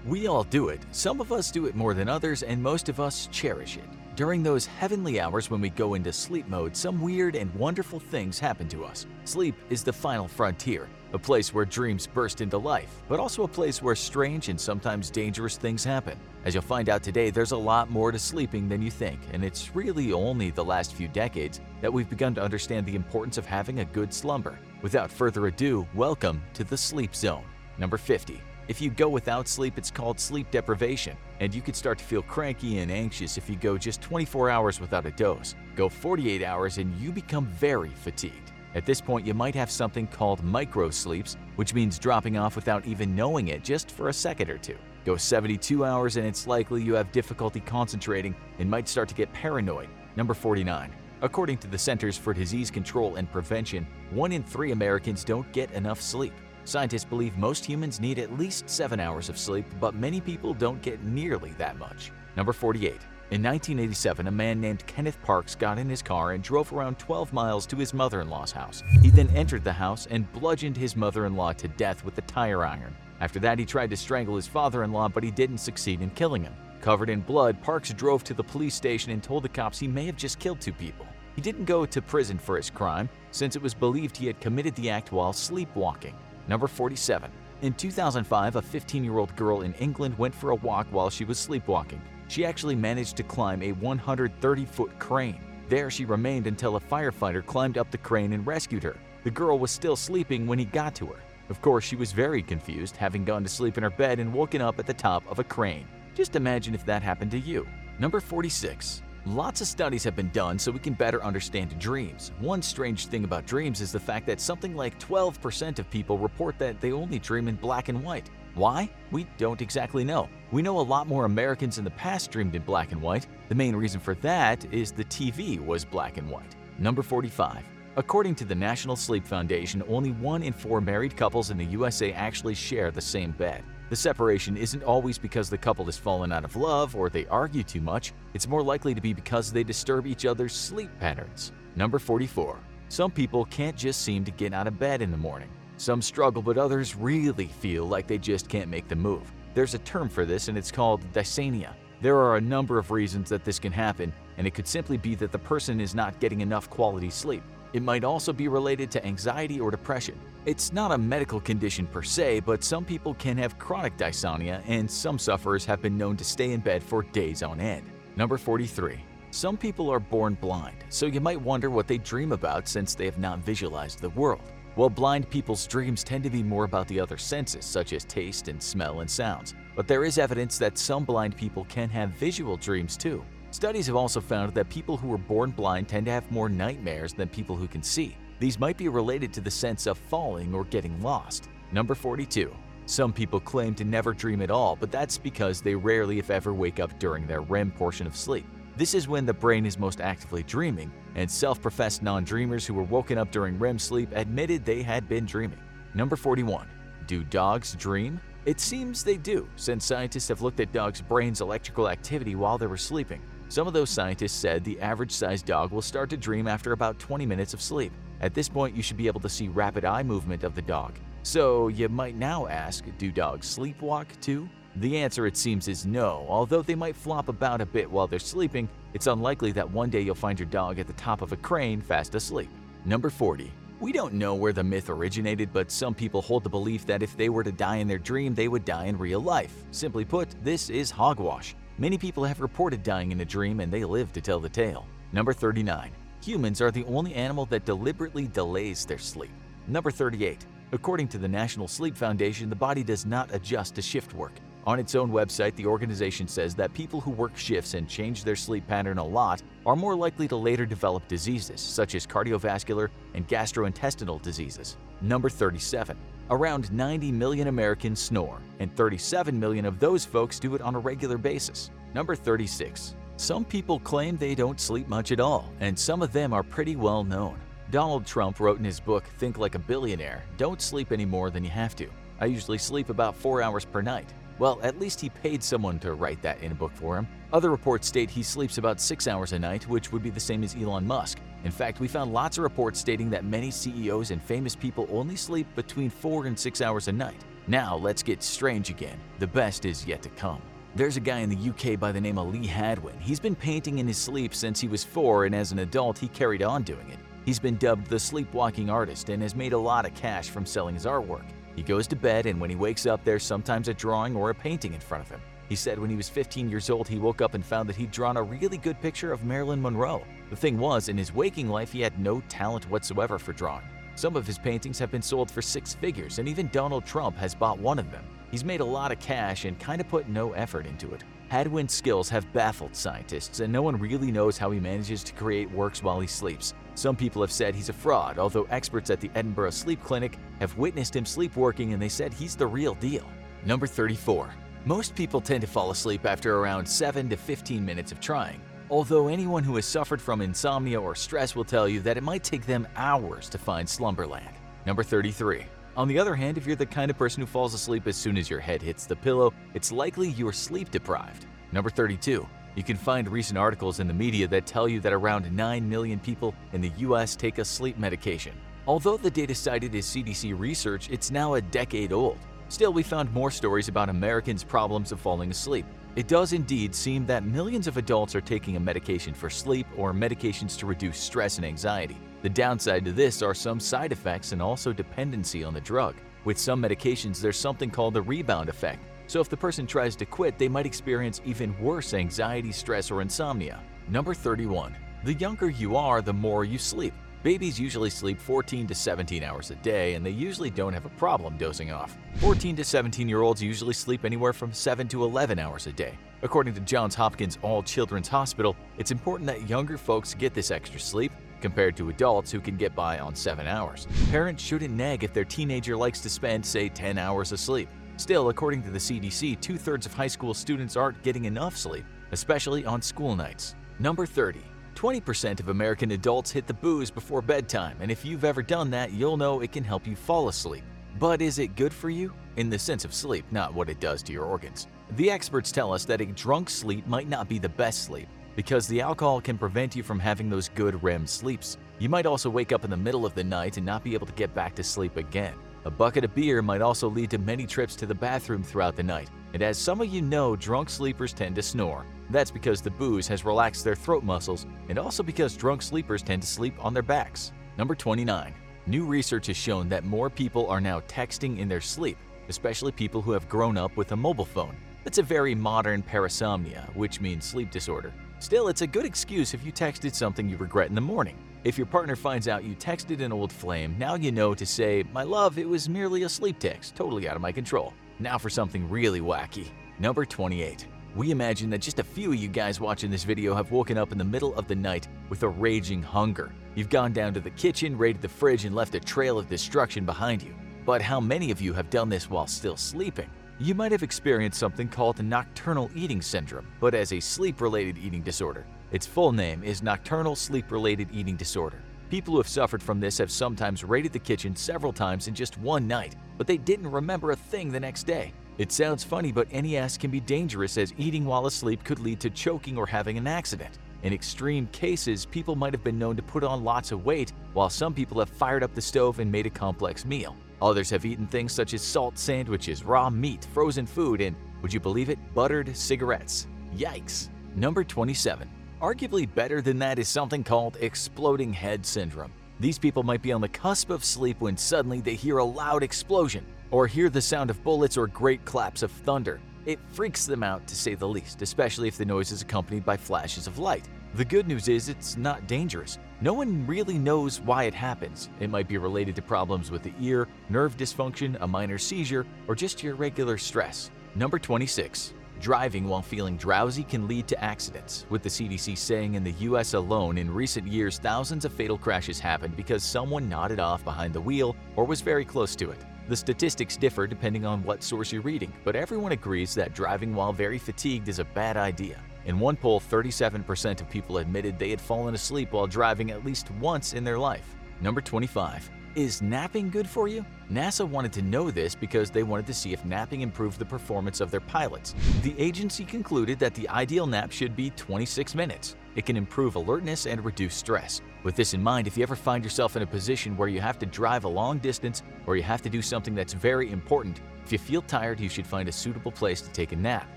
We 0.08 0.26
all 0.26 0.44
do 0.44 0.70
it. 0.70 0.80
Some 0.90 1.20
of 1.20 1.32
us 1.32 1.50
do 1.50 1.66
it 1.66 1.76
more 1.76 1.92
than 1.92 2.08
others, 2.08 2.42
and 2.42 2.62
most 2.62 2.88
of 2.88 2.98
us 2.98 3.28
cherish 3.30 3.76
it. 3.76 3.84
During 4.16 4.42
those 4.42 4.64
heavenly 4.64 5.20
hours 5.20 5.50
when 5.50 5.60
we 5.60 5.68
go 5.68 5.92
into 5.92 6.14
sleep 6.14 6.48
mode, 6.48 6.74
some 6.74 7.02
weird 7.02 7.36
and 7.36 7.54
wonderful 7.54 8.00
things 8.00 8.38
happen 8.38 8.68
to 8.68 8.86
us. 8.86 9.04
Sleep 9.26 9.54
is 9.68 9.84
the 9.84 9.92
final 9.92 10.26
frontier, 10.26 10.88
a 11.12 11.18
place 11.18 11.52
where 11.52 11.66
dreams 11.66 12.06
burst 12.06 12.40
into 12.40 12.56
life, 12.56 13.02
but 13.06 13.20
also 13.20 13.42
a 13.42 13.48
place 13.48 13.82
where 13.82 13.94
strange 13.94 14.48
and 14.48 14.58
sometimes 14.58 15.10
dangerous 15.10 15.58
things 15.58 15.84
happen. 15.84 16.18
As 16.46 16.54
you'll 16.54 16.62
find 16.62 16.88
out 16.88 17.02
today, 17.02 17.28
there's 17.28 17.52
a 17.52 17.56
lot 17.58 17.90
more 17.90 18.10
to 18.10 18.18
sleeping 18.18 18.66
than 18.66 18.80
you 18.80 18.90
think, 18.90 19.20
and 19.34 19.44
it's 19.44 19.76
really 19.76 20.14
only 20.14 20.50
the 20.50 20.64
last 20.64 20.94
few 20.94 21.08
decades 21.08 21.60
that 21.82 21.92
we've 21.92 22.08
begun 22.08 22.34
to 22.36 22.42
understand 22.42 22.86
the 22.86 22.96
importance 22.96 23.36
of 23.36 23.44
having 23.44 23.80
a 23.80 23.84
good 23.84 24.14
slumber. 24.14 24.58
Without 24.80 25.10
further 25.10 25.48
ado, 25.48 25.86
welcome 25.94 26.42
to 26.54 26.64
the 26.64 26.78
Sleep 26.78 27.14
Zone. 27.14 27.44
Number 27.76 27.98
50. 27.98 28.40
If 28.68 28.82
you 28.82 28.90
go 28.90 29.08
without 29.08 29.48
sleep, 29.48 29.78
it's 29.78 29.90
called 29.90 30.20
sleep 30.20 30.50
deprivation, 30.50 31.16
and 31.40 31.54
you 31.54 31.62
could 31.62 31.74
start 31.74 31.96
to 31.98 32.04
feel 32.04 32.20
cranky 32.20 32.80
and 32.80 32.92
anxious 32.92 33.38
if 33.38 33.48
you 33.48 33.56
go 33.56 33.78
just 33.78 34.02
24 34.02 34.50
hours 34.50 34.78
without 34.78 35.06
a 35.06 35.10
dose. 35.10 35.54
Go 35.74 35.88
48 35.88 36.44
hours 36.44 36.76
and 36.76 36.94
you 37.00 37.10
become 37.10 37.46
very 37.46 37.88
fatigued. 37.88 38.52
At 38.74 38.84
this 38.84 39.00
point, 39.00 39.26
you 39.26 39.32
might 39.32 39.54
have 39.54 39.70
something 39.70 40.06
called 40.06 40.44
micro 40.44 40.90
sleeps, 40.90 41.38
which 41.56 41.72
means 41.72 41.98
dropping 41.98 42.36
off 42.36 42.56
without 42.56 42.84
even 42.84 43.16
knowing 43.16 43.48
it 43.48 43.64
just 43.64 43.90
for 43.90 44.10
a 44.10 44.12
second 44.12 44.50
or 44.50 44.58
two. 44.58 44.76
Go 45.06 45.16
72 45.16 45.86
hours 45.86 46.18
and 46.18 46.26
it's 46.26 46.46
likely 46.46 46.82
you 46.82 46.92
have 46.92 47.10
difficulty 47.10 47.60
concentrating 47.60 48.34
and 48.58 48.70
might 48.70 48.86
start 48.86 49.08
to 49.08 49.14
get 49.14 49.32
paranoid. 49.32 49.88
Number 50.14 50.34
49. 50.34 50.92
According 51.22 51.56
to 51.58 51.68
the 51.68 51.78
Centers 51.78 52.18
for 52.18 52.34
Disease 52.34 52.70
Control 52.70 53.16
and 53.16 53.32
Prevention, 53.32 53.86
one 54.10 54.30
in 54.30 54.42
three 54.42 54.72
Americans 54.72 55.24
don't 55.24 55.50
get 55.52 55.70
enough 55.70 56.02
sleep. 56.02 56.34
Scientists 56.68 57.04
believe 57.06 57.34
most 57.38 57.64
humans 57.64 57.98
need 57.98 58.18
at 58.18 58.38
least 58.38 58.68
7 58.68 59.00
hours 59.00 59.30
of 59.30 59.38
sleep, 59.38 59.64
but 59.80 59.94
many 59.94 60.20
people 60.20 60.52
don't 60.52 60.82
get 60.82 61.02
nearly 61.02 61.52
that 61.52 61.78
much. 61.78 62.12
Number 62.36 62.52
48. 62.52 62.90
In 63.30 63.42
1987, 63.42 64.26
a 64.26 64.30
man 64.30 64.60
named 64.60 64.86
Kenneth 64.86 65.16
Parks 65.22 65.54
got 65.54 65.78
in 65.78 65.88
his 65.88 66.02
car 66.02 66.32
and 66.32 66.44
drove 66.44 66.70
around 66.70 66.98
12 66.98 67.32
miles 67.32 67.64
to 67.68 67.76
his 67.76 67.94
mother 67.94 68.20
in 68.20 68.28
law's 68.28 68.52
house. 68.52 68.82
He 69.00 69.08
then 69.08 69.34
entered 69.34 69.64
the 69.64 69.72
house 69.72 70.06
and 70.10 70.30
bludgeoned 70.34 70.76
his 70.76 70.94
mother 70.94 71.24
in 71.24 71.36
law 71.36 71.54
to 71.54 71.68
death 71.68 72.04
with 72.04 72.18
a 72.18 72.22
tire 72.22 72.66
iron. 72.66 72.94
After 73.22 73.38
that, 73.38 73.58
he 73.58 73.64
tried 73.64 73.88
to 73.88 73.96
strangle 73.96 74.36
his 74.36 74.46
father 74.46 74.84
in 74.84 74.92
law, 74.92 75.08
but 75.08 75.24
he 75.24 75.30
didn't 75.30 75.58
succeed 75.58 76.02
in 76.02 76.10
killing 76.10 76.42
him. 76.42 76.54
Covered 76.82 77.08
in 77.08 77.20
blood, 77.20 77.62
Parks 77.62 77.94
drove 77.94 78.24
to 78.24 78.34
the 78.34 78.44
police 78.44 78.74
station 78.74 79.10
and 79.10 79.22
told 79.22 79.42
the 79.42 79.48
cops 79.48 79.78
he 79.78 79.88
may 79.88 80.04
have 80.04 80.18
just 80.18 80.38
killed 80.38 80.60
two 80.60 80.74
people. 80.74 81.06
He 81.34 81.40
didn't 81.40 81.64
go 81.64 81.86
to 81.86 82.02
prison 82.02 82.38
for 82.38 82.58
his 82.58 82.68
crime, 82.68 83.08
since 83.30 83.56
it 83.56 83.62
was 83.62 83.72
believed 83.72 84.18
he 84.18 84.26
had 84.26 84.38
committed 84.38 84.74
the 84.74 84.90
act 84.90 85.12
while 85.12 85.32
sleepwalking. 85.32 86.14
Number 86.48 86.66
47. 86.66 87.30
In 87.60 87.74
2005, 87.74 88.56
a 88.56 88.62
15 88.62 89.04
year 89.04 89.18
old 89.18 89.34
girl 89.36 89.60
in 89.62 89.74
England 89.74 90.18
went 90.18 90.34
for 90.34 90.50
a 90.50 90.56
walk 90.56 90.86
while 90.90 91.10
she 91.10 91.24
was 91.24 91.38
sleepwalking. 91.38 92.00
She 92.28 92.44
actually 92.44 92.74
managed 92.74 93.16
to 93.18 93.22
climb 93.22 93.62
a 93.62 93.72
130 93.72 94.64
foot 94.64 94.98
crane. 94.98 95.40
There, 95.68 95.90
she 95.90 96.04
remained 96.04 96.46
until 96.46 96.76
a 96.76 96.80
firefighter 96.80 97.44
climbed 97.44 97.76
up 97.76 97.90
the 97.90 97.98
crane 97.98 98.32
and 98.32 98.46
rescued 98.46 98.82
her. 98.82 98.96
The 99.24 99.30
girl 99.30 99.58
was 99.58 99.70
still 99.70 99.96
sleeping 99.96 100.46
when 100.46 100.58
he 100.58 100.64
got 100.64 100.94
to 100.96 101.06
her. 101.08 101.20
Of 101.50 101.60
course, 101.60 101.84
she 101.84 101.96
was 101.96 102.12
very 102.12 102.42
confused, 102.42 102.96
having 102.96 103.24
gone 103.24 103.42
to 103.42 103.48
sleep 103.48 103.76
in 103.76 103.82
her 103.82 103.90
bed 103.90 104.18
and 104.18 104.32
woken 104.32 104.62
up 104.62 104.78
at 104.78 104.86
the 104.86 104.94
top 104.94 105.30
of 105.30 105.38
a 105.38 105.44
crane. 105.44 105.86
Just 106.14 106.36
imagine 106.36 106.74
if 106.74 106.84
that 106.86 107.02
happened 107.02 107.30
to 107.32 107.38
you. 107.38 107.66
Number 107.98 108.20
46. 108.20 109.02
Lots 109.28 109.60
of 109.60 109.66
studies 109.66 110.04
have 110.04 110.16
been 110.16 110.30
done 110.30 110.58
so 110.58 110.72
we 110.72 110.78
can 110.78 110.94
better 110.94 111.22
understand 111.22 111.78
dreams. 111.78 112.32
One 112.40 112.62
strange 112.62 113.08
thing 113.08 113.24
about 113.24 113.44
dreams 113.44 113.82
is 113.82 113.92
the 113.92 114.00
fact 114.00 114.26
that 114.26 114.40
something 114.40 114.74
like 114.74 114.98
12% 114.98 115.78
of 115.78 115.90
people 115.90 116.16
report 116.16 116.58
that 116.58 116.80
they 116.80 116.92
only 116.92 117.18
dream 117.18 117.46
in 117.46 117.56
black 117.56 117.90
and 117.90 118.02
white. 118.02 118.30
Why? 118.54 118.88
We 119.10 119.26
don't 119.36 119.60
exactly 119.60 120.02
know. 120.02 120.30
We 120.50 120.62
know 120.62 120.80
a 120.80 120.80
lot 120.80 121.08
more 121.08 121.26
Americans 121.26 121.76
in 121.76 121.84
the 121.84 121.90
past 121.90 122.30
dreamed 122.30 122.54
in 122.54 122.62
black 122.62 122.90
and 122.92 123.02
white. 123.02 123.26
The 123.50 123.54
main 123.54 123.76
reason 123.76 124.00
for 124.00 124.14
that 124.14 124.64
is 124.72 124.92
the 124.92 125.04
TV 125.04 125.62
was 125.62 125.84
black 125.84 126.16
and 126.16 126.30
white. 126.30 126.56
Number 126.78 127.02
45. 127.02 127.62
According 127.96 128.34
to 128.36 128.46
the 128.46 128.54
National 128.54 128.96
Sleep 128.96 129.26
Foundation, 129.26 129.82
only 129.88 130.12
one 130.12 130.42
in 130.42 130.54
four 130.54 130.80
married 130.80 131.18
couples 131.18 131.50
in 131.50 131.58
the 131.58 131.66
USA 131.66 132.14
actually 132.14 132.54
share 132.54 132.90
the 132.90 133.02
same 133.02 133.32
bed. 133.32 133.62
The 133.90 133.96
separation 133.96 134.58
isn't 134.58 134.82
always 134.82 135.16
because 135.16 135.48
the 135.48 135.56
couple 135.56 135.86
has 135.86 135.96
fallen 135.96 136.30
out 136.30 136.44
of 136.44 136.56
love 136.56 136.94
or 136.94 137.08
they 137.08 137.26
argue 137.26 137.62
too 137.62 137.80
much, 137.80 138.12
it's 138.34 138.46
more 138.46 138.62
likely 138.62 138.94
to 138.94 139.00
be 139.00 139.14
because 139.14 139.50
they 139.50 139.64
disturb 139.64 140.06
each 140.06 140.26
other's 140.26 140.52
sleep 140.52 140.90
patterns. 141.00 141.52
Number 141.74 141.98
44. 141.98 142.58
Some 142.90 143.10
people 143.10 143.46
can't 143.46 143.76
just 143.76 144.02
seem 144.02 144.24
to 144.24 144.30
get 144.30 144.52
out 144.52 144.66
of 144.66 144.78
bed 144.78 145.00
in 145.00 145.10
the 145.10 145.16
morning. 145.16 145.48
Some 145.78 146.02
struggle, 146.02 146.42
but 146.42 146.58
others 146.58 146.96
really 146.96 147.46
feel 147.46 147.86
like 147.86 148.06
they 148.06 148.18
just 148.18 148.48
can't 148.48 148.68
make 148.68 148.88
the 148.88 148.96
move. 148.96 149.32
There's 149.54 149.74
a 149.74 149.78
term 149.78 150.10
for 150.10 150.26
this, 150.26 150.48
and 150.48 150.58
it's 150.58 150.72
called 150.72 151.10
dysania. 151.12 151.72
There 152.02 152.16
are 152.16 152.36
a 152.36 152.40
number 152.40 152.78
of 152.78 152.90
reasons 152.90 153.28
that 153.30 153.44
this 153.44 153.58
can 153.58 153.72
happen, 153.72 154.12
and 154.36 154.46
it 154.46 154.54
could 154.54 154.68
simply 154.68 154.98
be 154.98 155.14
that 155.14 155.32
the 155.32 155.38
person 155.38 155.80
is 155.80 155.94
not 155.94 156.20
getting 156.20 156.42
enough 156.42 156.68
quality 156.68 157.10
sleep. 157.10 157.42
It 157.72 157.82
might 157.82 158.04
also 158.04 158.32
be 158.32 158.48
related 158.48 158.90
to 158.92 159.04
anxiety 159.04 159.60
or 159.60 159.70
depression. 159.70 160.18
It's 160.46 160.72
not 160.72 160.92
a 160.92 160.98
medical 160.98 161.40
condition 161.40 161.86
per 161.86 162.02
se, 162.02 162.40
but 162.40 162.64
some 162.64 162.84
people 162.84 163.14
can 163.14 163.36
have 163.36 163.58
chronic 163.58 163.96
dysomnia, 163.98 164.62
and 164.66 164.90
some 164.90 165.18
sufferers 165.18 165.64
have 165.66 165.82
been 165.82 165.98
known 165.98 166.16
to 166.16 166.24
stay 166.24 166.52
in 166.52 166.60
bed 166.60 166.82
for 166.82 167.02
days 167.02 167.42
on 167.42 167.60
end. 167.60 167.84
Number 168.16 168.38
43. 168.38 168.98
Some 169.30 169.58
people 169.58 169.90
are 169.90 170.00
born 170.00 170.34
blind, 170.40 170.76
so 170.88 171.04
you 171.04 171.20
might 171.20 171.40
wonder 171.40 171.68
what 171.68 171.86
they 171.86 171.98
dream 171.98 172.32
about 172.32 172.66
since 172.66 172.94
they 172.94 173.04
have 173.04 173.18
not 173.18 173.40
visualized 173.40 174.00
the 174.00 174.08
world. 174.10 174.40
Well, 174.74 174.88
blind 174.88 175.28
people's 175.28 175.66
dreams 175.66 176.02
tend 176.02 176.24
to 176.24 176.30
be 176.30 176.42
more 176.42 176.64
about 176.64 176.88
the 176.88 176.98
other 177.00 177.18
senses, 177.18 177.66
such 177.66 177.92
as 177.92 178.04
taste 178.04 178.48
and 178.48 178.62
smell 178.62 179.00
and 179.00 179.10
sounds. 179.10 179.54
But 179.76 179.86
there 179.86 180.04
is 180.04 180.16
evidence 180.16 180.56
that 180.58 180.78
some 180.78 181.04
blind 181.04 181.36
people 181.36 181.66
can 181.68 181.90
have 181.90 182.10
visual 182.10 182.56
dreams 182.56 182.96
too. 182.96 183.22
Studies 183.50 183.86
have 183.86 183.96
also 183.96 184.20
found 184.20 184.52
that 184.54 184.68
people 184.68 184.96
who 184.96 185.12
are 185.12 185.18
born 185.18 185.50
blind 185.50 185.88
tend 185.88 186.04
to 186.06 186.12
have 186.12 186.30
more 186.30 186.50
nightmares 186.50 187.14
than 187.14 187.28
people 187.28 187.56
who 187.56 187.66
can 187.66 187.82
see. 187.82 188.14
These 188.40 188.58
might 188.58 188.76
be 188.76 188.88
related 188.88 189.32
to 189.32 189.40
the 189.40 189.50
sense 189.50 189.86
of 189.86 189.96
falling 189.96 190.54
or 190.54 190.64
getting 190.64 191.00
lost. 191.00 191.48
Number 191.72 191.94
42. 191.94 192.54
Some 192.84 193.12
people 193.12 193.40
claim 193.40 193.74
to 193.76 193.84
never 193.84 194.12
dream 194.12 194.42
at 194.42 194.50
all, 194.50 194.76
but 194.76 194.92
that's 194.92 195.18
because 195.18 195.60
they 195.60 195.74
rarely, 195.74 196.18
if 196.18 196.30
ever, 196.30 196.52
wake 196.54 196.78
up 196.78 196.98
during 196.98 197.26
their 197.26 197.40
REM 197.40 197.70
portion 197.72 198.06
of 198.06 198.16
sleep. 198.16 198.46
This 198.76 198.94
is 198.94 199.08
when 199.08 199.26
the 199.26 199.34
brain 199.34 199.66
is 199.66 199.78
most 199.78 200.00
actively 200.00 200.42
dreaming, 200.42 200.92
and 201.14 201.30
self 201.30 201.60
professed 201.60 202.02
non 202.02 202.24
dreamers 202.24 202.66
who 202.66 202.74
were 202.74 202.84
woken 202.84 203.18
up 203.18 203.30
during 203.30 203.58
REM 203.58 203.78
sleep 203.78 204.10
admitted 204.12 204.64
they 204.64 204.82
had 204.82 205.08
been 205.08 205.24
dreaming. 205.24 205.60
Number 205.94 206.16
41. 206.16 206.68
Do 207.06 207.24
dogs 207.24 207.74
dream? 207.74 208.20
It 208.44 208.60
seems 208.60 209.02
they 209.02 209.16
do, 209.16 209.48
since 209.56 209.84
scientists 209.84 210.28
have 210.28 210.42
looked 210.42 210.60
at 210.60 210.72
dogs' 210.72 211.00
brains' 211.02 211.40
electrical 211.40 211.88
activity 211.88 212.34
while 212.34 212.56
they 212.56 212.66
were 212.66 212.76
sleeping. 212.76 213.20
Some 213.50 213.66
of 213.66 213.72
those 213.72 213.88
scientists 213.88 214.34
said 214.34 214.62
the 214.62 214.78
average 214.80 215.10
sized 215.10 215.46
dog 215.46 215.70
will 215.70 215.80
start 215.80 216.10
to 216.10 216.18
dream 216.18 216.46
after 216.46 216.72
about 216.72 216.98
20 216.98 217.24
minutes 217.24 217.54
of 217.54 217.62
sleep. 217.62 217.92
At 218.20 218.34
this 218.34 218.48
point, 218.48 218.76
you 218.76 218.82
should 218.82 218.98
be 218.98 219.06
able 219.06 219.20
to 219.20 219.28
see 219.28 219.48
rapid 219.48 219.86
eye 219.86 220.02
movement 220.02 220.44
of 220.44 220.54
the 220.54 220.60
dog. 220.60 220.98
So, 221.22 221.68
you 221.68 221.88
might 221.88 222.14
now 222.14 222.46
ask 222.46 222.84
do 222.98 223.10
dogs 223.10 223.46
sleepwalk 223.58 224.06
too? 224.20 224.48
The 224.76 224.98
answer, 224.98 225.26
it 225.26 225.36
seems, 225.36 225.66
is 225.66 225.86
no. 225.86 226.26
Although 226.28 226.60
they 226.60 226.74
might 226.74 226.94
flop 226.94 227.28
about 227.28 227.62
a 227.62 227.66
bit 227.66 227.90
while 227.90 228.06
they're 228.06 228.18
sleeping, 228.18 228.68
it's 228.92 229.06
unlikely 229.06 229.52
that 229.52 229.70
one 229.70 229.88
day 229.88 230.02
you'll 230.02 230.14
find 230.14 230.38
your 230.38 230.48
dog 230.48 230.78
at 230.78 230.86
the 230.86 230.92
top 230.92 231.22
of 231.22 231.32
a 231.32 231.36
crane 231.36 231.80
fast 231.80 232.14
asleep. 232.14 232.50
Number 232.84 233.08
40. 233.08 233.50
We 233.80 233.92
don't 233.92 234.14
know 234.14 234.34
where 234.34 234.52
the 234.52 234.62
myth 234.62 234.90
originated, 234.90 235.52
but 235.52 235.70
some 235.70 235.94
people 235.94 236.20
hold 236.20 236.44
the 236.44 236.50
belief 236.50 236.84
that 236.86 237.02
if 237.02 237.16
they 237.16 237.28
were 237.28 237.44
to 237.44 237.52
die 237.52 237.76
in 237.76 237.88
their 237.88 237.98
dream, 237.98 238.34
they 238.34 238.48
would 238.48 238.64
die 238.64 238.86
in 238.86 238.98
real 238.98 239.20
life. 239.20 239.64
Simply 239.70 240.04
put, 240.04 240.34
this 240.44 240.68
is 240.68 240.90
hogwash. 240.90 241.54
Many 241.80 241.96
people 241.96 242.24
have 242.24 242.40
reported 242.40 242.82
dying 242.82 243.12
in 243.12 243.20
a 243.20 243.24
dream 243.24 243.60
and 243.60 243.72
they 243.72 243.84
live 243.84 244.12
to 244.12 244.20
tell 244.20 244.40
the 244.40 244.48
tale. 244.48 244.84
Number 245.12 245.32
39. 245.32 245.92
Humans 246.24 246.60
are 246.60 246.72
the 246.72 246.84
only 246.86 247.14
animal 247.14 247.46
that 247.46 247.64
deliberately 247.64 248.26
delays 248.26 248.84
their 248.84 248.98
sleep. 248.98 249.30
Number 249.68 249.92
38. 249.92 250.44
According 250.72 251.06
to 251.08 251.18
the 251.18 251.28
National 251.28 251.68
Sleep 251.68 251.96
Foundation, 251.96 252.50
the 252.50 252.56
body 252.56 252.82
does 252.82 253.06
not 253.06 253.32
adjust 253.32 253.76
to 253.76 253.82
shift 253.82 254.12
work. 254.12 254.32
On 254.66 254.80
its 254.80 254.96
own 254.96 255.12
website, 255.12 255.54
the 255.54 255.66
organization 255.66 256.26
says 256.26 256.56
that 256.56 256.74
people 256.74 257.00
who 257.00 257.12
work 257.12 257.36
shifts 257.36 257.74
and 257.74 257.88
change 257.88 258.24
their 258.24 258.34
sleep 258.34 258.66
pattern 258.66 258.98
a 258.98 259.06
lot 259.06 259.40
are 259.64 259.76
more 259.76 259.94
likely 259.94 260.26
to 260.26 260.36
later 260.36 260.66
develop 260.66 261.06
diseases 261.06 261.60
such 261.60 261.94
as 261.94 262.04
cardiovascular 262.04 262.88
and 263.14 263.28
gastrointestinal 263.28 264.20
diseases. 264.20 264.76
Number 265.00 265.30
37. 265.30 265.96
Around 266.30 266.70
90 266.70 267.10
million 267.10 267.48
Americans 267.48 267.98
snore, 267.98 268.38
and 268.58 268.74
37 268.76 269.40
million 269.40 269.64
of 269.64 269.78
those 269.78 270.04
folks 270.04 270.38
do 270.38 270.54
it 270.54 270.60
on 270.60 270.74
a 270.74 270.78
regular 270.78 271.16
basis. 271.16 271.70
Number 271.94 272.14
36. 272.14 272.94
Some 273.16 273.46
people 273.46 273.80
claim 273.80 274.18
they 274.18 274.34
don't 274.34 274.60
sleep 274.60 274.88
much 274.88 275.10
at 275.10 275.20
all, 275.20 275.50
and 275.60 275.78
some 275.78 276.02
of 276.02 276.12
them 276.12 276.34
are 276.34 276.42
pretty 276.42 276.76
well 276.76 277.02
known. 277.02 277.38
Donald 277.70 278.04
Trump 278.04 278.40
wrote 278.40 278.58
in 278.58 278.64
his 278.64 278.78
book 278.78 279.04
Think 279.16 279.38
Like 279.38 279.54
a 279.54 279.58
Billionaire 279.58 280.22
Don't 280.36 280.60
sleep 280.60 280.92
any 280.92 281.06
more 281.06 281.30
than 281.30 281.44
you 281.44 281.50
have 281.50 281.74
to. 281.76 281.88
I 282.20 282.26
usually 282.26 282.58
sleep 282.58 282.90
about 282.90 283.16
4 283.16 283.40
hours 283.40 283.64
per 283.64 283.80
night. 283.80 284.12
Well, 284.38 284.60
at 284.62 284.78
least 284.78 285.00
he 285.00 285.08
paid 285.10 285.42
someone 285.42 285.78
to 285.80 285.94
write 285.94 286.22
that 286.22 286.40
in 286.42 286.52
a 286.52 286.54
book 286.54 286.72
for 286.74 286.96
him. 286.96 287.08
Other 287.32 287.50
reports 287.50 287.88
state 287.88 288.08
he 288.08 288.22
sleeps 288.22 288.58
about 288.58 288.80
6 288.80 289.08
hours 289.08 289.32
a 289.32 289.38
night, 289.38 289.68
which 289.68 289.92
would 289.92 290.02
be 290.02 290.10
the 290.10 290.20
same 290.20 290.44
as 290.44 290.54
Elon 290.54 290.86
Musk. 290.86 291.18
In 291.44 291.50
fact, 291.50 291.80
we 291.80 291.88
found 291.88 292.12
lots 292.12 292.38
of 292.38 292.44
reports 292.44 292.78
stating 292.78 293.10
that 293.10 293.24
many 293.24 293.50
CEOs 293.50 294.10
and 294.12 294.22
famous 294.22 294.54
people 294.54 294.86
only 294.90 295.16
sleep 295.16 295.46
between 295.56 295.90
4 295.90 296.26
and 296.26 296.38
6 296.38 296.60
hours 296.60 296.88
a 296.88 296.92
night. 296.92 297.24
Now, 297.48 297.76
let's 297.76 298.02
get 298.02 298.22
strange 298.22 298.70
again. 298.70 298.98
The 299.18 299.26
best 299.26 299.64
is 299.64 299.86
yet 299.86 300.02
to 300.02 300.08
come. 300.10 300.40
There's 300.74 300.96
a 300.96 301.00
guy 301.00 301.18
in 301.18 301.30
the 301.30 301.50
UK 301.50 301.78
by 301.78 301.90
the 301.90 302.00
name 302.00 302.18
of 302.18 302.28
Lee 302.28 302.46
Hadwin. 302.46 302.98
He's 303.00 303.18
been 303.18 303.34
painting 303.34 303.78
in 303.78 303.88
his 303.88 303.98
sleep 303.98 304.34
since 304.34 304.60
he 304.60 304.68
was 304.68 304.84
4 304.84 305.24
and 305.24 305.34
as 305.34 305.50
an 305.50 305.58
adult 305.60 305.98
he 305.98 306.08
carried 306.08 306.42
on 306.42 306.62
doing 306.62 306.88
it. 306.90 306.98
He's 307.24 307.38
been 307.38 307.56
dubbed 307.56 307.88
the 307.88 307.98
sleepwalking 307.98 308.70
artist 308.70 309.08
and 309.08 309.22
has 309.22 309.34
made 309.34 309.52
a 309.52 309.58
lot 309.58 309.86
of 309.86 309.94
cash 309.94 310.30
from 310.30 310.46
selling 310.46 310.74
his 310.74 310.86
artwork. 310.86 311.26
He 311.58 311.64
goes 311.64 311.88
to 311.88 311.96
bed, 311.96 312.26
and 312.26 312.40
when 312.40 312.50
he 312.50 312.54
wakes 312.54 312.86
up, 312.86 313.02
there's 313.02 313.24
sometimes 313.24 313.66
a 313.66 313.74
drawing 313.74 314.14
or 314.14 314.30
a 314.30 314.34
painting 314.34 314.74
in 314.74 314.80
front 314.80 315.02
of 315.02 315.10
him. 315.10 315.20
He 315.48 315.56
said 315.56 315.76
when 315.76 315.90
he 315.90 315.96
was 315.96 316.08
15 316.08 316.48
years 316.48 316.70
old, 316.70 316.86
he 316.86 317.00
woke 317.00 317.20
up 317.20 317.34
and 317.34 317.44
found 317.44 317.68
that 317.68 317.74
he'd 317.74 317.90
drawn 317.90 318.16
a 318.16 318.22
really 318.22 318.58
good 318.58 318.80
picture 318.80 319.12
of 319.12 319.24
Marilyn 319.24 319.60
Monroe. 319.60 320.04
The 320.30 320.36
thing 320.36 320.56
was, 320.56 320.88
in 320.88 320.96
his 320.96 321.12
waking 321.12 321.48
life, 321.48 321.72
he 321.72 321.80
had 321.80 321.98
no 321.98 322.20
talent 322.28 322.70
whatsoever 322.70 323.18
for 323.18 323.32
drawing. 323.32 323.64
Some 323.96 324.14
of 324.14 324.24
his 324.24 324.38
paintings 324.38 324.78
have 324.78 324.92
been 324.92 325.02
sold 325.02 325.32
for 325.32 325.42
six 325.42 325.74
figures, 325.74 326.20
and 326.20 326.28
even 326.28 326.48
Donald 326.52 326.86
Trump 326.86 327.16
has 327.16 327.34
bought 327.34 327.58
one 327.58 327.80
of 327.80 327.90
them. 327.90 328.04
He's 328.30 328.44
made 328.44 328.60
a 328.60 328.64
lot 328.64 328.92
of 328.92 329.00
cash 329.00 329.44
and 329.44 329.58
kind 329.58 329.80
of 329.80 329.88
put 329.88 330.08
no 330.08 330.34
effort 330.34 330.64
into 330.64 330.94
it. 330.94 331.02
Hadwin's 331.26 331.74
skills 331.74 332.08
have 332.08 332.32
baffled 332.32 332.76
scientists, 332.76 333.40
and 333.40 333.52
no 333.52 333.62
one 333.62 333.80
really 333.80 334.12
knows 334.12 334.38
how 334.38 334.52
he 334.52 334.60
manages 334.60 335.02
to 335.02 335.12
create 335.12 335.50
works 335.50 335.82
while 335.82 335.98
he 335.98 336.06
sleeps. 336.06 336.54
Some 336.78 336.94
people 336.94 337.22
have 337.22 337.32
said 337.32 337.56
he's 337.56 337.70
a 337.70 337.72
fraud, 337.72 338.20
although 338.20 338.46
experts 338.50 338.88
at 338.88 339.00
the 339.00 339.10
Edinburgh 339.16 339.50
Sleep 339.50 339.82
Clinic 339.82 340.16
have 340.38 340.56
witnessed 340.56 340.94
him 340.94 341.04
sleepwalking 341.04 341.72
and 341.72 341.82
they 341.82 341.88
said 341.88 342.14
he's 342.14 342.36
the 342.36 342.46
real 342.46 342.74
deal. 342.74 343.04
Number 343.44 343.66
34. 343.66 344.32
Most 344.64 344.94
people 344.94 345.20
tend 345.20 345.40
to 345.40 345.48
fall 345.48 345.72
asleep 345.72 346.06
after 346.06 346.36
around 346.36 346.68
7 346.68 347.08
to 347.08 347.16
15 347.16 347.64
minutes 347.64 347.90
of 347.90 347.98
trying, 347.98 348.40
although 348.70 349.08
anyone 349.08 349.42
who 349.42 349.56
has 349.56 349.66
suffered 349.66 350.00
from 350.00 350.20
insomnia 350.20 350.80
or 350.80 350.94
stress 350.94 351.34
will 351.34 351.42
tell 351.42 351.68
you 351.68 351.80
that 351.80 351.96
it 351.96 352.04
might 352.04 352.22
take 352.22 352.46
them 352.46 352.68
hours 352.76 353.28
to 353.30 353.38
find 353.38 353.68
slumberland. 353.68 354.36
Number 354.64 354.84
33. 354.84 355.46
On 355.76 355.88
the 355.88 355.98
other 355.98 356.14
hand, 356.14 356.38
if 356.38 356.46
you're 356.46 356.54
the 356.54 356.64
kind 356.64 356.92
of 356.92 356.96
person 356.96 357.20
who 357.20 357.26
falls 357.26 357.54
asleep 357.54 357.88
as 357.88 357.96
soon 357.96 358.16
as 358.16 358.30
your 358.30 358.38
head 358.38 358.62
hits 358.62 358.86
the 358.86 358.94
pillow, 358.94 359.34
it's 359.52 359.72
likely 359.72 360.10
you're 360.10 360.32
sleep 360.32 360.70
deprived. 360.70 361.26
Number 361.50 361.70
32. 361.70 362.24
You 362.58 362.64
can 362.64 362.76
find 362.76 363.08
recent 363.08 363.38
articles 363.38 363.78
in 363.78 363.86
the 363.86 363.94
media 363.94 364.26
that 364.26 364.44
tell 364.44 364.68
you 364.68 364.80
that 364.80 364.92
around 364.92 365.32
9 365.32 365.68
million 365.68 366.00
people 366.00 366.34
in 366.52 366.60
the 366.60 366.72
US 366.78 367.14
take 367.14 367.38
a 367.38 367.44
sleep 367.44 367.78
medication. 367.78 368.32
Although 368.66 368.96
the 368.96 369.12
data 369.12 369.32
cited 369.32 369.76
is 369.76 369.86
CDC 369.86 370.36
research, 370.36 370.90
it's 370.90 371.12
now 371.12 371.34
a 371.34 371.40
decade 371.40 371.92
old. 371.92 372.18
Still, 372.48 372.72
we 372.72 372.82
found 372.82 373.14
more 373.14 373.30
stories 373.30 373.68
about 373.68 373.90
Americans' 373.90 374.42
problems 374.42 374.90
of 374.90 374.98
falling 374.98 375.30
asleep. 375.30 375.66
It 375.94 376.08
does 376.08 376.32
indeed 376.32 376.74
seem 376.74 377.06
that 377.06 377.22
millions 377.22 377.68
of 377.68 377.76
adults 377.76 378.16
are 378.16 378.20
taking 378.20 378.56
a 378.56 378.60
medication 378.60 379.14
for 379.14 379.30
sleep 379.30 379.68
or 379.76 379.94
medications 379.94 380.58
to 380.58 380.66
reduce 380.66 380.98
stress 380.98 381.36
and 381.36 381.46
anxiety. 381.46 381.96
The 382.22 382.28
downside 382.28 382.84
to 382.86 382.92
this 382.92 383.22
are 383.22 383.34
some 383.34 383.60
side 383.60 383.92
effects 383.92 384.32
and 384.32 384.42
also 384.42 384.72
dependency 384.72 385.44
on 385.44 385.54
the 385.54 385.60
drug. 385.60 385.94
With 386.24 386.38
some 386.38 386.60
medications, 386.60 387.20
there's 387.20 387.38
something 387.38 387.70
called 387.70 387.94
the 387.94 388.02
rebound 388.02 388.48
effect, 388.48 388.82
so 389.08 389.20
if 389.20 389.28
the 389.28 389.36
person 389.36 389.66
tries 389.66 389.96
to 389.96 390.06
quit, 390.06 390.38
they 390.38 390.48
might 390.48 390.66
experience 390.66 391.20
even 391.24 391.58
worse 391.60 391.94
anxiety, 391.94 392.52
stress, 392.52 392.90
or 392.90 393.02
insomnia. 393.02 393.60
Number 393.88 394.14
31. 394.14 394.76
The 395.02 395.14
younger 395.14 395.48
you 395.48 395.76
are, 395.76 396.02
the 396.02 396.12
more 396.12 396.44
you 396.44 396.58
sleep. 396.58 396.92
Babies 397.22 397.58
usually 397.58 397.90
sleep 397.90 398.20
14 398.20 398.66
to 398.68 398.74
17 398.74 399.24
hours 399.24 399.50
a 399.50 399.56
day, 399.56 399.94
and 399.94 400.06
they 400.06 400.10
usually 400.10 400.50
don't 400.50 400.72
have 400.72 400.84
a 400.84 400.90
problem 400.90 401.36
dozing 401.36 401.72
off. 401.72 401.96
14 402.16 402.54
to 402.56 402.64
17 402.64 403.08
year 403.08 403.22
olds 403.22 403.42
usually 403.42 403.74
sleep 403.74 404.04
anywhere 404.04 404.32
from 404.32 404.52
7 404.52 404.86
to 404.88 405.02
11 405.02 405.38
hours 405.38 405.66
a 405.66 405.72
day. 405.72 405.94
According 406.22 406.54
to 406.54 406.60
Johns 406.60 406.94
Hopkins 406.94 407.38
All 407.42 407.62
Children's 407.62 408.08
Hospital, 408.08 408.54
it's 408.76 408.90
important 408.90 409.26
that 409.26 409.48
younger 409.48 409.78
folks 409.78 410.14
get 410.14 410.34
this 410.34 410.50
extra 410.50 410.78
sleep 410.78 411.12
compared 411.40 411.76
to 411.76 411.88
adults 411.88 412.30
who 412.30 412.40
can 412.40 412.56
get 412.56 412.74
by 412.74 412.98
on 412.98 413.14
7 413.14 413.46
hours. 413.46 413.86
Parents 414.10 414.42
shouldn't 414.42 414.74
nag 414.74 415.02
if 415.02 415.12
their 415.12 415.24
teenager 415.24 415.76
likes 415.76 416.00
to 416.00 416.10
spend, 416.10 416.44
say, 416.44 416.68
10 416.68 416.98
hours 416.98 417.32
asleep. 417.32 417.68
Still, 417.98 418.28
according 418.28 418.62
to 418.62 418.70
the 418.70 418.78
CDC, 418.78 419.40
two 419.40 419.58
thirds 419.58 419.84
of 419.84 419.92
high 419.92 420.06
school 420.06 420.32
students 420.32 420.76
aren't 420.76 421.02
getting 421.02 421.24
enough 421.24 421.56
sleep, 421.56 421.84
especially 422.12 422.64
on 422.64 422.80
school 422.80 423.16
nights. 423.16 423.56
Number 423.80 424.06
30. 424.06 424.40
20% 424.76 425.40
of 425.40 425.48
American 425.48 425.90
adults 425.90 426.30
hit 426.30 426.46
the 426.46 426.54
booze 426.54 426.92
before 426.92 427.20
bedtime, 427.20 427.76
and 427.80 427.90
if 427.90 428.04
you've 428.04 428.22
ever 428.22 428.40
done 428.40 428.70
that, 428.70 428.92
you'll 428.92 429.16
know 429.16 429.40
it 429.40 429.50
can 429.50 429.64
help 429.64 429.84
you 429.84 429.96
fall 429.96 430.28
asleep. 430.28 430.62
But 431.00 431.20
is 431.20 431.40
it 431.40 431.56
good 431.56 431.72
for 431.74 431.90
you? 431.90 432.12
In 432.36 432.48
the 432.48 432.58
sense 432.58 432.84
of 432.84 432.94
sleep, 432.94 433.24
not 433.32 433.52
what 433.52 433.68
it 433.68 433.80
does 433.80 434.04
to 434.04 434.12
your 434.12 434.24
organs. 434.24 434.68
The 434.92 435.10
experts 435.10 435.50
tell 435.50 435.72
us 435.72 435.84
that 435.86 436.00
a 436.00 436.06
drunk 436.06 436.50
sleep 436.50 436.86
might 436.86 437.08
not 437.08 437.28
be 437.28 437.40
the 437.40 437.48
best 437.48 437.82
sleep, 437.82 438.08
because 438.36 438.68
the 438.68 438.80
alcohol 438.80 439.20
can 439.20 439.36
prevent 439.36 439.74
you 439.74 439.82
from 439.82 439.98
having 439.98 440.30
those 440.30 440.50
good 440.50 440.80
REM 440.84 441.04
sleeps. 441.04 441.56
You 441.80 441.88
might 441.88 442.06
also 442.06 442.30
wake 442.30 442.52
up 442.52 442.62
in 442.62 442.70
the 442.70 442.76
middle 442.76 443.04
of 443.04 443.16
the 443.16 443.24
night 443.24 443.56
and 443.56 443.66
not 443.66 443.82
be 443.82 443.94
able 443.94 444.06
to 444.06 444.12
get 444.12 444.32
back 444.36 444.54
to 444.54 444.62
sleep 444.62 444.96
again. 444.96 445.34
A 445.64 445.70
bucket 445.70 446.04
of 446.04 446.14
beer 446.14 446.40
might 446.40 446.62
also 446.62 446.88
lead 446.88 447.10
to 447.10 447.18
many 447.18 447.46
trips 447.46 447.74
to 447.76 447.86
the 447.86 447.94
bathroom 447.94 448.42
throughout 448.42 448.76
the 448.76 448.82
night, 448.82 449.10
and 449.34 449.42
as 449.42 449.58
some 449.58 449.80
of 449.80 449.88
you 449.88 450.00
know, 450.00 450.36
drunk 450.36 450.70
sleepers 450.70 451.12
tend 451.12 451.34
to 451.34 451.42
snore. 451.42 451.84
That's 452.10 452.30
because 452.30 452.62
the 452.62 452.70
booze 452.70 453.08
has 453.08 453.24
relaxed 453.24 453.64
their 453.64 453.74
throat 453.74 454.04
muscles, 454.04 454.46
and 454.68 454.78
also 454.78 455.02
because 455.02 455.36
drunk 455.36 455.62
sleepers 455.62 456.02
tend 456.02 456.22
to 456.22 456.28
sleep 456.28 456.54
on 456.64 456.72
their 456.72 456.82
backs. 456.82 457.32
Number 457.56 457.74
29. 457.74 458.32
New 458.66 458.84
research 458.84 459.26
has 459.26 459.36
shown 459.36 459.68
that 459.68 459.84
more 459.84 460.08
people 460.08 460.48
are 460.48 460.60
now 460.60 460.80
texting 460.80 461.38
in 461.38 461.48
their 461.48 461.60
sleep, 461.60 461.98
especially 462.28 462.70
people 462.70 463.02
who 463.02 463.12
have 463.12 463.28
grown 463.28 463.58
up 463.58 463.76
with 463.76 463.92
a 463.92 463.96
mobile 463.96 464.24
phone. 464.24 464.56
That's 464.84 464.98
a 464.98 465.02
very 465.02 465.34
modern 465.34 465.82
parasomnia, 465.82 466.74
which 466.76 467.00
means 467.00 467.24
sleep 467.24 467.50
disorder. 467.50 467.92
Still, 468.20 468.48
it's 468.48 468.62
a 468.62 468.66
good 468.66 468.84
excuse 468.84 469.34
if 469.34 469.44
you 469.44 469.52
texted 469.52 469.94
something 469.94 470.28
you 470.28 470.36
regret 470.36 470.68
in 470.68 470.74
the 470.74 470.80
morning. 470.80 471.16
If 471.44 471.56
your 471.56 471.66
partner 471.66 471.94
finds 471.94 472.26
out 472.26 472.42
you 472.42 472.56
texted 472.56 473.00
an 473.00 473.12
old 473.12 473.32
flame, 473.32 473.76
now 473.78 473.94
you 473.94 474.10
know 474.10 474.34
to 474.34 474.44
say, 474.44 474.82
My 474.92 475.04
love, 475.04 475.38
it 475.38 475.48
was 475.48 475.68
merely 475.68 476.02
a 476.02 476.08
sleep 476.08 476.40
text, 476.40 476.74
totally 476.74 477.08
out 477.08 477.14
of 477.14 477.22
my 477.22 477.30
control. 477.30 477.74
Now 478.00 478.18
for 478.18 478.28
something 478.28 478.68
really 478.68 479.00
wacky. 479.00 479.48
Number 479.78 480.04
28. 480.04 480.66
We 480.96 481.12
imagine 481.12 481.48
that 481.50 481.60
just 481.60 481.78
a 481.78 481.84
few 481.84 482.12
of 482.12 482.18
you 482.18 482.26
guys 482.26 482.60
watching 482.60 482.90
this 482.90 483.04
video 483.04 483.36
have 483.36 483.52
woken 483.52 483.78
up 483.78 483.92
in 483.92 483.98
the 483.98 484.04
middle 484.04 484.34
of 484.34 484.48
the 484.48 484.56
night 484.56 484.88
with 485.10 485.22
a 485.22 485.28
raging 485.28 485.80
hunger. 485.80 486.32
You've 486.56 486.70
gone 486.70 486.92
down 486.92 487.14
to 487.14 487.20
the 487.20 487.30
kitchen, 487.30 487.78
raided 487.78 488.02
the 488.02 488.08
fridge, 488.08 488.44
and 488.44 488.54
left 488.54 488.74
a 488.74 488.80
trail 488.80 489.16
of 489.16 489.28
destruction 489.28 489.84
behind 489.84 490.22
you. 490.22 490.34
But 490.66 490.82
how 490.82 490.98
many 490.98 491.30
of 491.30 491.40
you 491.40 491.52
have 491.52 491.70
done 491.70 491.88
this 491.88 492.10
while 492.10 492.26
still 492.26 492.56
sleeping? 492.56 493.10
You 493.38 493.54
might 493.54 493.70
have 493.70 493.84
experienced 493.84 494.40
something 494.40 494.68
called 494.68 495.00
nocturnal 495.00 495.70
eating 495.72 496.02
syndrome, 496.02 496.48
but 496.58 496.74
as 496.74 496.92
a 496.92 496.98
sleep 496.98 497.40
related 497.40 497.78
eating 497.78 498.02
disorder. 498.02 498.44
Its 498.70 498.86
full 498.86 499.12
name 499.12 499.42
is 499.42 499.62
Nocturnal 499.62 500.14
Sleep 500.14 500.52
Related 500.52 500.88
Eating 500.92 501.16
Disorder. 501.16 501.62
People 501.88 502.12
who 502.12 502.18
have 502.18 502.28
suffered 502.28 502.62
from 502.62 502.78
this 502.78 502.98
have 502.98 503.10
sometimes 503.10 503.64
raided 503.64 503.94
the 503.94 503.98
kitchen 503.98 504.36
several 504.36 504.74
times 504.74 505.08
in 505.08 505.14
just 505.14 505.38
one 505.38 505.66
night, 505.66 505.96
but 506.18 506.26
they 506.26 506.36
didn't 506.36 506.70
remember 506.70 507.12
a 507.12 507.16
thing 507.16 507.50
the 507.50 507.58
next 507.58 507.84
day. 507.84 508.12
It 508.36 508.52
sounds 508.52 508.84
funny, 508.84 509.10
but 509.10 509.32
NES 509.32 509.78
can 509.78 509.90
be 509.90 510.00
dangerous 510.00 510.58
as 510.58 510.74
eating 510.76 511.06
while 511.06 511.24
asleep 511.24 511.64
could 511.64 511.78
lead 511.78 511.98
to 512.00 512.10
choking 512.10 512.58
or 512.58 512.66
having 512.66 512.98
an 512.98 513.06
accident. 513.06 513.58
In 513.84 513.94
extreme 513.94 514.46
cases, 514.48 515.06
people 515.06 515.34
might 515.34 515.54
have 515.54 515.64
been 515.64 515.78
known 515.78 515.96
to 515.96 516.02
put 516.02 516.22
on 516.22 516.44
lots 516.44 516.70
of 516.70 516.84
weight, 516.84 517.14
while 517.32 517.48
some 517.48 517.72
people 517.72 517.98
have 518.00 518.10
fired 518.10 518.42
up 518.42 518.54
the 518.54 518.60
stove 518.60 518.98
and 518.98 519.10
made 519.10 519.24
a 519.24 519.30
complex 519.30 519.86
meal. 519.86 520.14
Others 520.42 520.68
have 520.68 520.84
eaten 520.84 521.06
things 521.06 521.32
such 521.32 521.54
as 521.54 521.62
salt 521.62 521.96
sandwiches, 521.96 522.64
raw 522.64 522.90
meat, 522.90 523.26
frozen 523.32 523.64
food, 523.64 524.02
and, 524.02 524.14
would 524.42 524.52
you 524.52 524.60
believe 524.60 524.90
it, 524.90 524.98
buttered 525.14 525.56
cigarettes. 525.56 526.26
Yikes. 526.54 527.08
Number 527.34 527.64
27. 527.64 528.28
Arguably 528.60 529.08
better 529.14 529.40
than 529.40 529.60
that 529.60 529.78
is 529.78 529.86
something 529.86 530.24
called 530.24 530.56
exploding 530.60 531.32
head 531.32 531.64
syndrome. 531.64 532.12
These 532.40 532.58
people 532.58 532.82
might 532.82 533.02
be 533.02 533.12
on 533.12 533.20
the 533.20 533.28
cusp 533.28 533.70
of 533.70 533.84
sleep 533.84 534.20
when 534.20 534.36
suddenly 534.36 534.80
they 534.80 534.96
hear 534.96 535.18
a 535.18 535.24
loud 535.24 535.62
explosion, 535.62 536.26
or 536.50 536.66
hear 536.66 536.90
the 536.90 537.00
sound 537.00 537.30
of 537.30 537.42
bullets 537.44 537.76
or 537.76 537.86
great 537.86 538.24
claps 538.24 538.64
of 538.64 538.72
thunder. 538.72 539.20
It 539.46 539.60
freaks 539.70 540.06
them 540.06 540.24
out 540.24 540.44
to 540.48 540.56
say 540.56 540.74
the 540.74 540.88
least, 540.88 541.22
especially 541.22 541.68
if 541.68 541.78
the 541.78 541.84
noise 541.84 542.10
is 542.10 542.22
accompanied 542.22 542.64
by 542.64 542.76
flashes 542.76 543.28
of 543.28 543.38
light. 543.38 543.68
The 543.94 544.04
good 544.04 544.26
news 544.26 544.48
is 544.48 544.68
it's 544.68 544.96
not 544.96 545.28
dangerous. 545.28 545.78
No 546.00 546.12
one 546.12 546.44
really 546.44 546.78
knows 546.78 547.20
why 547.20 547.44
it 547.44 547.54
happens. 547.54 548.10
It 548.18 548.28
might 548.28 548.48
be 548.48 548.58
related 548.58 548.96
to 548.96 549.02
problems 549.02 549.52
with 549.52 549.62
the 549.62 549.72
ear, 549.80 550.08
nerve 550.30 550.56
dysfunction, 550.56 551.16
a 551.20 551.28
minor 551.28 551.58
seizure, 551.58 552.06
or 552.26 552.34
just 552.34 552.64
your 552.64 552.74
regular 552.74 553.18
stress. 553.18 553.70
Number 553.94 554.18
26. 554.18 554.94
Driving 555.20 555.66
while 555.68 555.82
feeling 555.82 556.16
drowsy 556.16 556.62
can 556.62 556.86
lead 556.86 557.08
to 557.08 557.22
accidents, 557.22 557.86
with 557.90 558.04
the 558.04 558.08
CDC 558.08 558.56
saying 558.56 558.94
in 558.94 559.02
the 559.02 559.12
US 559.12 559.54
alone 559.54 559.98
in 559.98 560.14
recent 560.14 560.46
years 560.46 560.78
thousands 560.78 561.24
of 561.24 561.32
fatal 561.32 561.58
crashes 561.58 561.98
happened 561.98 562.36
because 562.36 562.62
someone 562.62 563.08
nodded 563.08 563.40
off 563.40 563.64
behind 563.64 563.92
the 563.92 564.00
wheel 564.00 564.36
or 564.54 564.64
was 564.64 564.80
very 564.80 565.04
close 565.04 565.34
to 565.36 565.50
it. 565.50 565.58
The 565.88 565.96
statistics 565.96 566.56
differ 566.56 566.86
depending 566.86 567.26
on 567.26 567.42
what 567.42 567.64
source 567.64 567.90
you're 567.92 568.02
reading, 568.02 568.32
but 568.44 568.54
everyone 568.54 568.92
agrees 568.92 569.34
that 569.34 569.54
driving 569.54 569.92
while 569.92 570.12
very 570.12 570.38
fatigued 570.38 570.88
is 570.88 571.00
a 571.00 571.04
bad 571.04 571.36
idea. 571.36 571.80
In 572.04 572.20
one 572.20 572.36
poll, 572.36 572.60
37% 572.60 573.60
of 573.60 573.68
people 573.68 573.98
admitted 573.98 574.38
they 574.38 574.50
had 574.50 574.60
fallen 574.60 574.94
asleep 574.94 575.32
while 575.32 575.48
driving 575.48 575.90
at 575.90 576.04
least 576.04 576.30
once 576.40 576.74
in 576.74 576.84
their 576.84 576.98
life. 576.98 577.34
Number 577.60 577.80
25. 577.80 578.50
Is 578.78 579.02
napping 579.02 579.50
good 579.50 579.68
for 579.68 579.88
you? 579.88 580.06
NASA 580.30 580.64
wanted 580.64 580.92
to 580.92 581.02
know 581.02 581.32
this 581.32 581.56
because 581.56 581.90
they 581.90 582.04
wanted 582.04 582.28
to 582.28 582.32
see 582.32 582.52
if 582.52 582.64
napping 582.64 583.00
improved 583.00 583.40
the 583.40 583.44
performance 583.44 584.00
of 584.00 584.12
their 584.12 584.20
pilots. 584.20 584.72
The 585.02 585.18
agency 585.18 585.64
concluded 585.64 586.20
that 586.20 586.32
the 586.34 586.48
ideal 586.48 586.86
nap 586.86 587.10
should 587.10 587.34
be 587.34 587.50
26 587.50 588.14
minutes. 588.14 588.54
It 588.76 588.86
can 588.86 588.96
improve 588.96 589.34
alertness 589.34 589.86
and 589.86 590.04
reduce 590.04 590.36
stress. 590.36 590.80
With 591.02 591.16
this 591.16 591.34
in 591.34 591.42
mind, 591.42 591.66
if 591.66 591.76
you 591.76 591.82
ever 591.82 591.96
find 591.96 592.22
yourself 592.22 592.54
in 592.54 592.62
a 592.62 592.66
position 592.68 593.16
where 593.16 593.26
you 593.26 593.40
have 593.40 593.58
to 593.58 593.66
drive 593.66 594.04
a 594.04 594.08
long 594.08 594.38
distance 594.38 594.84
or 595.08 595.16
you 595.16 595.24
have 595.24 595.42
to 595.42 595.50
do 595.50 595.60
something 595.60 595.96
that's 595.96 596.12
very 596.12 596.52
important, 596.52 597.00
if 597.24 597.32
you 597.32 597.38
feel 597.38 597.62
tired, 597.62 597.98
you 597.98 598.08
should 598.08 598.28
find 598.28 598.48
a 598.48 598.52
suitable 598.52 598.92
place 598.92 599.20
to 599.22 599.30
take 599.30 599.50
a 599.50 599.56
nap. 599.56 599.88